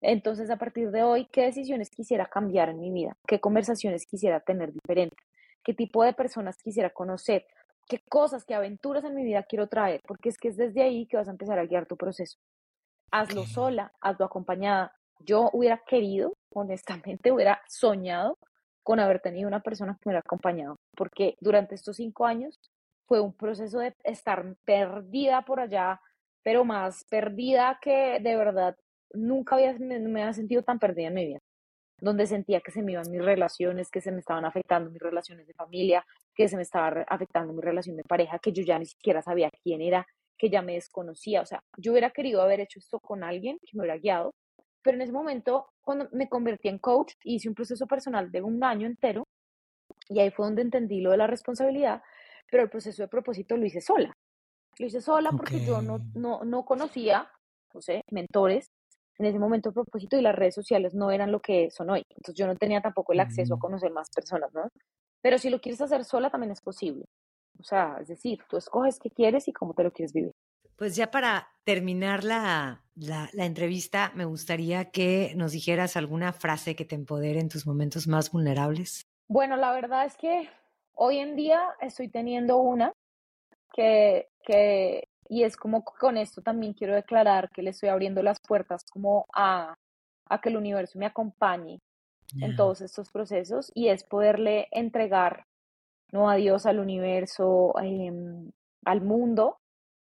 Entonces, 0.00 0.48
a 0.48 0.56
partir 0.56 0.90
de 0.90 1.02
hoy, 1.02 1.26
¿qué 1.30 1.42
decisiones 1.42 1.90
quisiera 1.90 2.26
cambiar 2.26 2.70
en 2.70 2.80
mi 2.80 2.90
vida? 2.90 3.16
¿Qué 3.26 3.40
conversaciones 3.40 4.06
quisiera 4.06 4.40
tener 4.40 4.72
diferentes? 4.72 5.18
¿Qué 5.62 5.74
tipo 5.74 6.02
de 6.02 6.12
personas 6.12 6.56
quisiera 6.62 6.90
conocer? 6.90 7.46
¿Qué 7.88 8.00
cosas, 8.08 8.44
qué 8.44 8.54
aventuras 8.54 9.04
en 9.04 9.14
mi 9.14 9.24
vida 9.24 9.42
quiero 9.42 9.68
traer? 9.68 10.00
Porque 10.06 10.28
es 10.28 10.38
que 10.38 10.48
es 10.48 10.56
desde 10.56 10.82
ahí 10.82 11.06
que 11.06 11.16
vas 11.16 11.28
a 11.28 11.32
empezar 11.32 11.58
a 11.58 11.66
guiar 11.66 11.86
tu 11.86 11.96
proceso. 11.96 12.38
Hazlo 13.10 13.44
sola, 13.44 13.92
hazlo 14.00 14.24
acompañada. 14.24 14.92
Yo 15.20 15.50
hubiera 15.52 15.80
querido, 15.86 16.32
honestamente, 16.52 17.30
hubiera 17.32 17.60
soñado 17.68 18.38
con 18.82 19.00
haber 19.00 19.20
tenido 19.20 19.48
una 19.48 19.60
persona 19.60 19.94
que 19.94 20.00
me 20.04 20.10
hubiera 20.10 20.20
acompañado, 20.20 20.76
porque 20.96 21.36
durante 21.40 21.74
estos 21.74 21.96
cinco 21.96 22.26
años 22.26 22.60
fue 23.06 23.20
un 23.20 23.32
proceso 23.32 23.78
de 23.78 23.94
estar 24.04 24.44
perdida 24.64 25.42
por 25.42 25.60
allá, 25.60 26.00
pero 26.42 26.64
más 26.64 27.04
perdida 27.04 27.78
que 27.80 28.18
de 28.20 28.36
verdad 28.36 28.76
nunca 29.12 29.56
había, 29.56 29.72
me, 29.78 29.98
me 30.00 30.22
había 30.22 30.34
sentido 30.34 30.62
tan 30.62 30.78
perdida 30.78 31.08
en 31.08 31.14
mi 31.14 31.26
vida, 31.26 31.38
donde 32.04 32.26
sentía 32.26 32.60
que 32.60 32.70
se 32.70 32.82
me 32.82 32.92
iban 32.92 33.10
mis 33.10 33.24
relaciones, 33.24 33.90
que 33.90 34.00
se 34.00 34.12
me 34.12 34.20
estaban 34.20 34.44
afectando 34.44 34.90
mis 34.90 35.00
relaciones 35.00 35.46
de 35.46 35.54
familia, 35.54 36.04
que 36.34 36.48
se 36.48 36.56
me 36.56 36.62
estaba 36.62 37.04
afectando 37.08 37.52
mi 37.52 37.62
relación 37.62 37.96
de 37.96 38.04
pareja, 38.04 38.38
que 38.38 38.52
yo 38.52 38.62
ya 38.62 38.78
ni 38.78 38.86
siquiera 38.86 39.22
sabía 39.22 39.50
quién 39.62 39.80
era, 39.80 40.06
que 40.38 40.50
ya 40.50 40.62
me 40.62 40.74
desconocía. 40.74 41.42
O 41.42 41.46
sea, 41.46 41.62
yo 41.76 41.92
hubiera 41.92 42.10
querido 42.10 42.42
haber 42.42 42.60
hecho 42.60 42.78
esto 42.78 43.00
con 43.00 43.24
alguien 43.24 43.58
que 43.60 43.76
me 43.76 43.82
hubiera 43.82 43.98
guiado, 43.98 44.34
pero 44.82 44.96
en 44.96 45.02
ese 45.02 45.12
momento, 45.12 45.66
cuando 45.80 46.08
me 46.12 46.28
convertí 46.28 46.68
en 46.68 46.78
coach, 46.78 47.14
hice 47.24 47.48
un 47.48 47.54
proceso 47.54 47.86
personal 47.86 48.30
de 48.30 48.42
un 48.42 48.62
año 48.62 48.86
entero 48.86 49.24
y 50.08 50.20
ahí 50.20 50.30
fue 50.30 50.46
donde 50.46 50.62
entendí 50.62 51.00
lo 51.00 51.10
de 51.10 51.16
la 51.16 51.26
responsabilidad 51.26 52.02
pero 52.50 52.62
el 52.62 52.70
proceso 52.70 53.02
de 53.02 53.08
propósito 53.08 53.56
lo 53.56 53.66
hice 53.66 53.80
sola. 53.80 54.16
Lo 54.78 54.86
hice 54.86 55.00
sola 55.00 55.30
porque 55.32 55.64
yo 55.64 55.82
no, 55.82 55.98
no, 56.14 56.44
no 56.44 56.64
conocía, 56.64 57.28
no 57.72 57.80
sé, 57.80 58.02
mentores, 58.10 58.70
en 59.18 59.26
ese 59.26 59.38
momento 59.38 59.72
propósito 59.72 60.16
y 60.16 60.22
las 60.22 60.34
redes 60.34 60.54
sociales 60.54 60.94
no 60.94 61.10
eran 61.10 61.32
lo 61.32 61.40
que 61.40 61.70
son 61.70 61.90
hoy. 61.90 62.04
Entonces 62.10 62.34
yo 62.34 62.46
no 62.46 62.56
tenía 62.56 62.80
tampoco 62.80 63.12
el 63.12 63.20
acceso 63.20 63.54
a 63.54 63.58
conocer 63.58 63.90
más 63.92 64.10
personas, 64.10 64.52
¿no? 64.52 64.68
Pero 65.20 65.38
si 65.38 65.50
lo 65.50 65.60
quieres 65.60 65.80
hacer 65.80 66.04
sola 66.04 66.30
también 66.30 66.52
es 66.52 66.60
posible. 66.60 67.04
O 67.58 67.62
sea, 67.62 67.98
es 68.00 68.08
decir, 68.08 68.40
tú 68.48 68.56
escoges 68.56 68.98
qué 68.98 69.10
quieres 69.10 69.48
y 69.48 69.52
cómo 69.52 69.74
te 69.74 69.84
lo 69.84 69.92
quieres 69.92 70.12
vivir. 70.12 70.32
Pues 70.76 70.96
ya 70.96 71.10
para 71.10 71.48
terminar 71.62 72.24
la, 72.24 72.84
la, 72.96 73.30
la, 73.32 73.46
entrevista, 73.46 74.10
me 74.16 74.24
gustaría 74.24 74.90
que 74.90 75.32
nos 75.36 75.52
dijeras 75.52 75.96
alguna 75.96 76.32
frase 76.32 76.74
que 76.74 76.84
te 76.84 76.96
empodere 76.96 77.38
en 77.38 77.48
tus 77.48 77.64
momentos 77.64 78.08
más 78.08 78.32
vulnerables. 78.32 79.06
Bueno, 79.28 79.56
la 79.56 79.72
verdad 79.72 80.04
es 80.04 80.16
que 80.16 80.48
hoy 80.94 81.18
en 81.18 81.36
día 81.36 81.60
estoy 81.80 82.08
teniendo 82.08 82.56
una 82.58 82.92
que, 83.72 84.28
que 84.44 85.08
y 85.28 85.44
es 85.44 85.56
como 85.56 85.84
con 85.84 86.16
esto 86.16 86.42
también 86.42 86.74
quiero 86.74 86.94
declarar 86.94 87.50
que 87.50 87.62
le 87.62 87.70
estoy 87.70 87.88
abriendo 87.88 88.22
las 88.22 88.40
puertas 88.40 88.84
como 88.84 89.26
a, 89.34 89.74
a 90.28 90.40
que 90.40 90.48
el 90.48 90.56
universo 90.56 90.98
me 90.98 91.06
acompañe 91.06 91.80
en 92.40 92.56
todos 92.56 92.80
estos 92.80 93.10
procesos 93.10 93.70
y 93.74 93.88
es 93.88 94.02
poderle 94.02 94.66
entregar, 94.72 95.46
no 96.10 96.28
a 96.28 96.34
Dios, 96.36 96.66
al 96.66 96.80
universo, 96.80 97.74
em, 97.80 98.50
al 98.84 99.00
mundo, 99.02 99.58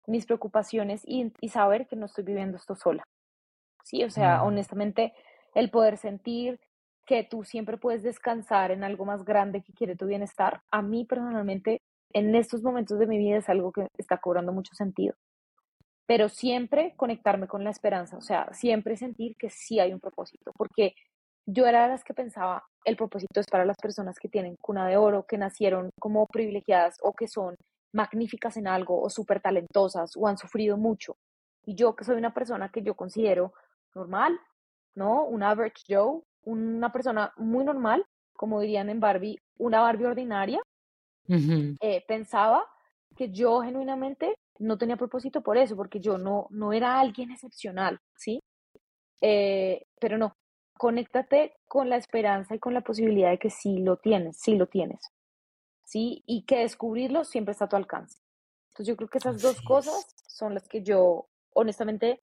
mis 0.07 0.25
preocupaciones 0.25 1.03
y, 1.05 1.33
y, 1.41 1.49
saber 1.49 1.87
que 1.87 1.97
no 1.97 2.07
estoy 2.07 2.25
viviendo 2.25 2.57
esto 2.57 2.77
sola. 2.77 3.05
Sí, 3.83 4.05
o 4.05 4.11
sea, 4.11 4.43
honestamente, 4.43 5.13
el 5.55 5.71
poder 5.71 5.99
sentir 5.99 6.61
que 7.07 7.25
tú 7.25 7.45
siempre 7.45 7.77
puedes 7.77 8.03
descansar 8.03 8.71
en 8.71 8.85
algo 8.85 9.05
más 9.05 9.25
grande 9.25 9.63
que 9.63 9.73
quiere 9.73 9.97
tu 9.97 10.07
bienestar, 10.07 10.63
a 10.71 10.83
mí 10.83 11.05
personalmente 11.05 11.83
en 12.13 12.35
estos 12.35 12.63
momentos 12.63 12.99
de 12.99 13.07
mi 13.07 13.19
vida 13.19 13.39
es 13.39 13.49
algo 13.49 13.73
que 13.73 13.87
está 13.99 14.19
cobrando 14.19 14.53
mucho 14.53 14.75
sentido. 14.75 15.15
Pero 16.07 16.29
siempre 16.29 16.95
conectarme 16.97 17.49
con 17.49 17.65
la 17.65 17.71
esperanza, 17.71 18.17
o 18.17 18.21
sea, 18.21 18.49
siempre 18.53 18.97
sentir 18.97 19.37
que 19.37 19.51
sí 19.51 19.81
hay 19.81 19.93
un 19.93 20.01
propósito, 20.01 20.53
porque 20.57 20.95
yo 21.47 21.67
era 21.67 21.85
de 21.85 21.89
las 21.89 22.05
que 22.05 22.15
pensaba, 22.15 22.65
el 22.85 22.97
propósito 22.97 23.41
es 23.41 23.47
para 23.47 23.65
las 23.65 23.77
personas 23.77 24.19
que 24.19 24.29
tienen 24.29 24.57
cuna 24.61 24.87
de 24.87 24.97
oro, 24.97 25.27
que 25.27 25.39
nacieron 25.39 25.91
como 26.01 26.27
privilegiadas 26.27 26.97
o 27.03 27.13
que 27.13 27.29
son 27.29 27.57
magníficas 27.93 28.57
en 28.57 28.67
algo 28.67 29.01
o 29.01 29.11
súper 29.11 29.41
talentosas 29.41 30.17
o 30.17 30.27
han 30.27 30.39
sufrido 30.39 30.77
mucho. 30.77 31.17
Y 31.65 31.75
yo 31.75 31.95
que 31.95 32.05
soy 32.05 32.17
una 32.17 32.35
persona 32.35 32.71
que 32.71 32.83
yo 32.83 32.95
considero 32.95 33.53
normal, 33.95 34.39
¿no? 34.95 35.25
Un 35.25 35.43
average 35.43 35.83
Joe, 35.89 36.23
una 36.45 36.93
persona 36.93 37.33
muy 37.37 37.65
normal, 37.65 38.05
como 38.35 38.61
dirían 38.61 38.91
en 38.91 39.01
Barbie, 39.01 39.39
una 39.59 39.81
Barbie 39.81 40.07
ordinaria, 40.07 40.61
eh, 41.29 42.05
pensaba 42.07 42.65
que 43.17 43.31
yo 43.31 43.61
genuinamente 43.63 44.35
no 44.59 44.79
tenía 44.79 44.97
propósito 44.97 45.43
por 45.43 45.57
eso, 45.57 45.77
porque 45.77 46.01
yo 46.01 46.19
no, 46.19 46.47
no 46.51 46.73
era 46.73 47.01
alguien 47.01 47.31
excepcional, 47.31 48.01
¿sí? 48.17 48.41
Eh, 49.21 49.87
pero 50.01 50.19
no, 50.19 50.37
conéctate 50.77 51.55
con 51.67 51.89
la 51.89 51.97
esperanza 51.97 52.55
y 52.55 52.59
con 52.59 52.75
la 52.75 52.83
posibilidad 52.83 53.31
de 53.31 53.39
que 53.39 53.51
sí 53.51 53.79
lo 53.79 53.97
tienes, 53.97 54.37
sí 54.37 54.57
lo 54.57 54.67
tienes, 54.67 55.01
¿sí? 55.85 56.23
Y 56.27 56.43
que 56.43 56.59
descubrirlo 56.59 57.25
siempre 57.25 57.53
está 57.53 57.67
a 57.67 57.69
tu 57.69 57.77
alcance. 57.77 58.19
Entonces 58.69 58.89
yo 58.89 58.97
creo 58.97 59.09
que 59.09 59.19
esas 59.19 59.41
dos 59.41 59.61
cosas 59.63 60.07
son 60.27 60.55
las 60.55 60.69
que 60.69 60.83
yo 60.83 61.29
honestamente 61.53 62.21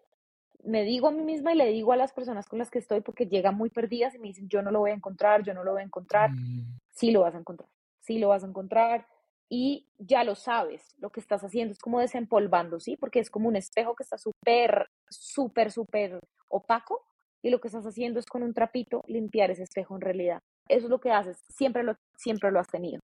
me 0.64 0.84
digo 0.84 1.08
a 1.08 1.12
mí 1.12 1.24
misma 1.24 1.54
y 1.54 1.58
le 1.58 1.68
digo 1.68 1.92
a 1.94 1.96
las 1.98 2.14
personas 2.14 2.48
con 2.48 2.60
las 2.60 2.70
que 2.70 2.80
estoy 2.80 3.02
porque 3.02 3.26
llegan 3.26 3.56
muy 3.56 3.70
perdidas 3.70 4.14
y 4.16 4.20
me 4.20 4.28
dicen 4.28 4.48
yo 4.48 4.62
no 4.62 4.70
lo 4.70 4.80
voy 4.80 4.92
a 4.92 4.96
encontrar, 4.96 5.44
yo 5.44 5.54
no 5.54 5.64
lo 5.64 5.72
voy 5.72 5.82
a 5.82 5.86
encontrar, 5.86 6.32
mm. 6.32 6.78
sí 6.92 7.12
lo 7.12 7.22
vas 7.22 7.34
a 7.36 7.40
encontrar, 7.40 7.70
sí 8.12 8.20
lo 8.20 8.28
vas 8.28 8.44
a 8.44 8.48
encontrar 8.48 9.08
y 9.50 9.88
ya 9.98 10.24
lo 10.24 10.36
sabes, 10.36 10.96
lo 10.98 11.10
que 11.12 11.22
estás 11.22 11.44
haciendo 11.44 11.72
es 11.72 11.80
como 11.80 12.00
desempolvando, 12.00 12.80
¿sí? 12.80 12.98
Porque 12.98 13.20
es 13.20 13.30
como 13.30 13.48
un 13.48 13.56
espejo 13.56 13.96
que 13.96 14.04
está 14.04 14.18
súper, 14.18 14.88
súper, 15.10 15.72
súper 15.72 16.20
opaco 16.50 17.02
y 17.42 17.50
lo 17.50 17.60
que 17.60 17.70
estás 17.70 17.86
haciendo 17.86 18.20
es 18.20 18.26
con 18.26 18.44
un 18.44 18.54
trapito 18.54 19.02
limpiar 19.08 19.50
ese 19.52 19.64
espejo 19.64 19.96
en 19.96 20.02
realidad. 20.02 20.40
Eso 20.68 20.86
es 20.86 20.90
lo 20.90 21.00
que 21.00 21.12
haces, 21.12 21.38
siempre 21.50 21.84
lo, 21.84 21.96
siempre 22.18 22.52
lo 22.52 22.60
has 22.60 22.68
tenido. 22.68 23.00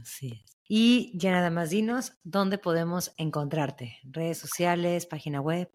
Así 0.00 0.28
es. 0.28 0.58
Y 0.68 1.18
ya 1.18 1.32
nada 1.32 1.50
más 1.50 1.70
dinos, 1.70 2.18
¿dónde 2.22 2.56
podemos 2.56 3.14
encontrarte? 3.18 3.98
¿Redes 4.04 4.38
sociales, 4.38 5.06
página 5.06 5.40
web? 5.40 5.70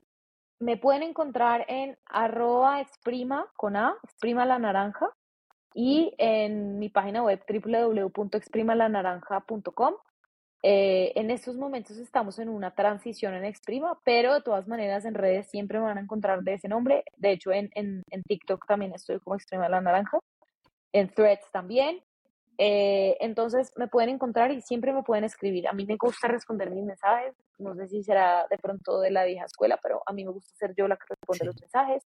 Me 0.60 0.78
pueden 0.78 1.04
encontrar 1.04 1.66
en 1.68 1.98
arroba 2.06 2.82
exprima 2.82 3.46
con 3.56 3.76
A, 3.76 3.96
exprima 4.04 4.44
la 4.46 4.58
naranja, 4.58 5.12
y 5.74 6.14
en 6.18 6.80
mi 6.80 6.90
página 6.90 7.24
web 7.24 7.42
www.exprimalanaranja.com. 7.48 9.94
Eh, 10.64 11.12
en 11.16 11.30
estos 11.30 11.56
momentos 11.56 11.98
estamos 11.98 12.40
en 12.40 12.50
una 12.50 12.74
transición 12.74 13.36
en 13.36 13.46
Exprima, 13.46 14.00
pero 14.04 14.34
de 14.34 14.42
todas 14.42 14.68
maneras 14.68 15.06
en 15.06 15.14
redes 15.14 15.48
siempre 15.50 15.78
me 15.80 15.86
van 15.86 16.00
a 16.00 16.02
encontrar 16.02 16.42
de 16.44 16.56
ese 16.56 16.68
nombre. 16.68 17.04
De 17.16 17.32
hecho, 17.32 17.52
en, 17.52 17.70
en, 17.76 18.02
en 18.10 18.24
TikTok 18.24 18.66
también 18.66 18.92
estoy 18.94 19.20
como 19.20 19.36
Exprima 19.36 19.70
la 19.70 19.82
Naranja, 19.82 20.20
en 20.94 21.14
Threads 21.14 21.52
también. 21.52 22.02
Eh, 22.60 23.18
entonces 23.20 23.72
me 23.76 23.88
pueden 23.88 24.10
encontrar 24.10 24.52
y 24.52 24.62
siempre 24.62 24.92
me 24.92 25.04
pueden 25.04 25.24
escribir. 25.24 25.68
A 25.68 25.74
mí 25.74 25.86
me 25.86 25.96
gusta 25.96 26.28
responder 26.28 26.72
mis 26.72 26.86
mensajes. 26.86 27.36
No 27.60 27.76
sé 27.76 27.88
si 27.88 28.04
será 28.04 28.48
de 28.50 28.58
pronto 28.58 29.00
de 29.00 29.12
la 29.12 29.26
vieja 29.26 29.46
escuela, 29.46 29.80
pero 29.82 30.02
a 30.06 30.14
mí 30.14 30.26
me 30.26 30.32
gusta 30.32 30.50
ser 30.58 30.74
yo 30.76 30.88
la 30.88 30.98
que 30.98 31.06
responde 31.10 31.46
los 31.46 31.62
mensajes, 31.62 32.04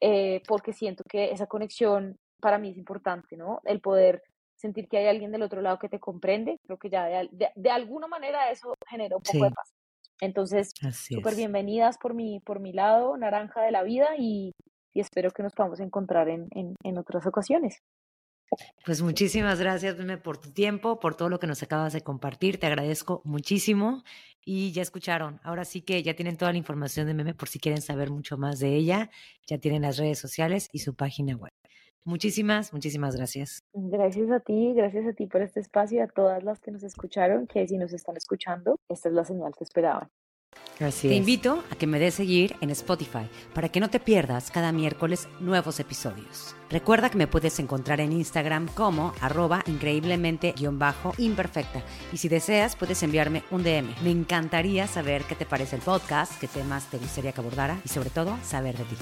eh, 0.00 0.42
porque 0.48 0.72
siento 0.72 1.04
que 1.08 1.32
esa 1.32 1.46
conexión 1.46 2.18
para 2.44 2.58
mí 2.58 2.68
es 2.68 2.76
importante, 2.76 3.38
¿no? 3.38 3.62
El 3.64 3.80
poder 3.80 4.22
sentir 4.54 4.86
que 4.86 4.98
hay 4.98 5.06
alguien 5.06 5.32
del 5.32 5.40
otro 5.40 5.62
lado 5.62 5.78
que 5.78 5.88
te 5.88 5.98
comprende. 5.98 6.58
Creo 6.66 6.76
que 6.76 6.90
ya 6.90 7.06
de, 7.06 7.50
de, 7.54 7.70
alguna 7.70 8.06
manera 8.06 8.50
eso 8.50 8.74
genera 8.86 9.16
un 9.16 9.22
poco 9.22 9.44
de 9.44 9.50
paz. 9.50 9.72
Entonces, 10.20 10.72
súper 10.92 11.36
bienvenidas 11.36 11.96
por 11.96 12.12
mi, 12.12 12.40
por 12.40 12.60
mi 12.60 12.74
lado, 12.74 13.16
naranja 13.16 13.62
de 13.62 13.72
la 13.72 13.82
vida, 13.82 14.10
y, 14.18 14.52
y 14.92 15.00
espero 15.00 15.30
que 15.30 15.42
nos 15.42 15.54
podamos 15.54 15.80
encontrar 15.80 16.28
en, 16.28 16.48
en, 16.50 16.74
en 16.84 16.98
otras 16.98 17.26
ocasiones. 17.26 17.78
Pues 18.84 19.00
muchísimas 19.00 19.58
gracias, 19.58 19.96
Meme, 19.96 20.18
por 20.18 20.36
tu 20.36 20.52
tiempo, 20.52 21.00
por 21.00 21.14
todo 21.14 21.30
lo 21.30 21.38
que 21.38 21.46
nos 21.46 21.62
acabas 21.62 21.94
de 21.94 22.02
compartir. 22.02 22.60
Te 22.60 22.66
agradezco 22.66 23.22
muchísimo. 23.24 24.04
Y 24.44 24.72
ya 24.72 24.82
escucharon, 24.82 25.40
ahora 25.42 25.64
sí 25.64 25.80
que 25.80 26.02
ya 26.02 26.14
tienen 26.14 26.36
toda 26.36 26.52
la 26.52 26.58
información 26.58 27.06
de 27.06 27.14
Meme 27.14 27.32
por 27.32 27.48
si 27.48 27.58
quieren 27.58 27.80
saber 27.80 28.10
mucho 28.10 28.36
más 28.36 28.58
de 28.58 28.76
ella. 28.76 29.08
Ya 29.46 29.56
tienen 29.56 29.80
las 29.80 29.96
redes 29.96 30.18
sociales 30.18 30.68
y 30.72 30.80
su 30.80 30.94
página 30.94 31.34
web. 31.36 31.52
Muchísimas, 32.04 32.72
muchísimas 32.72 33.16
gracias. 33.16 33.62
Gracias 33.72 34.30
a 34.30 34.40
ti, 34.40 34.74
gracias 34.74 35.06
a 35.06 35.12
ti 35.12 35.26
por 35.26 35.42
este 35.42 35.60
espacio 35.60 35.98
y 35.98 36.00
a 36.00 36.08
todas 36.08 36.42
las 36.44 36.60
que 36.60 36.70
nos 36.70 36.82
escucharon, 36.82 37.46
que 37.46 37.66
si 37.66 37.78
nos 37.78 37.92
están 37.92 38.16
escuchando, 38.16 38.78
esta 38.88 39.08
es 39.08 39.14
la 39.14 39.24
señal 39.24 39.52
que 39.56 39.64
esperaban. 39.64 40.10
Te 40.78 41.14
invito 41.14 41.62
a 41.70 41.76
que 41.76 41.86
me 41.86 42.00
des 42.00 42.14
seguir 42.14 42.56
en 42.60 42.70
Spotify 42.70 43.28
para 43.54 43.68
que 43.68 43.78
no 43.78 43.90
te 43.90 44.00
pierdas 44.00 44.50
cada 44.50 44.72
miércoles 44.72 45.28
nuevos 45.38 45.78
episodios. 45.78 46.56
Recuerda 46.68 47.10
que 47.10 47.18
me 47.18 47.28
puedes 47.28 47.60
encontrar 47.60 48.00
en 48.00 48.12
Instagram 48.12 48.66
como 48.74 49.12
arroba 49.20 49.62
increíblemente-imperfecta 49.66 51.84
y 52.12 52.16
si 52.16 52.28
deseas 52.28 52.74
puedes 52.74 53.04
enviarme 53.04 53.44
un 53.52 53.62
DM. 53.62 53.94
Me 54.02 54.10
encantaría 54.10 54.88
saber 54.88 55.22
qué 55.24 55.36
te 55.36 55.46
parece 55.46 55.76
el 55.76 55.82
podcast, 55.82 56.40
qué 56.40 56.48
temas 56.48 56.90
te 56.90 56.98
gustaría 56.98 57.30
que 57.32 57.40
abordara 57.40 57.80
y 57.84 57.88
sobre 57.88 58.10
todo 58.10 58.36
saber 58.42 58.76
de 58.76 58.84
ti. 58.84 58.96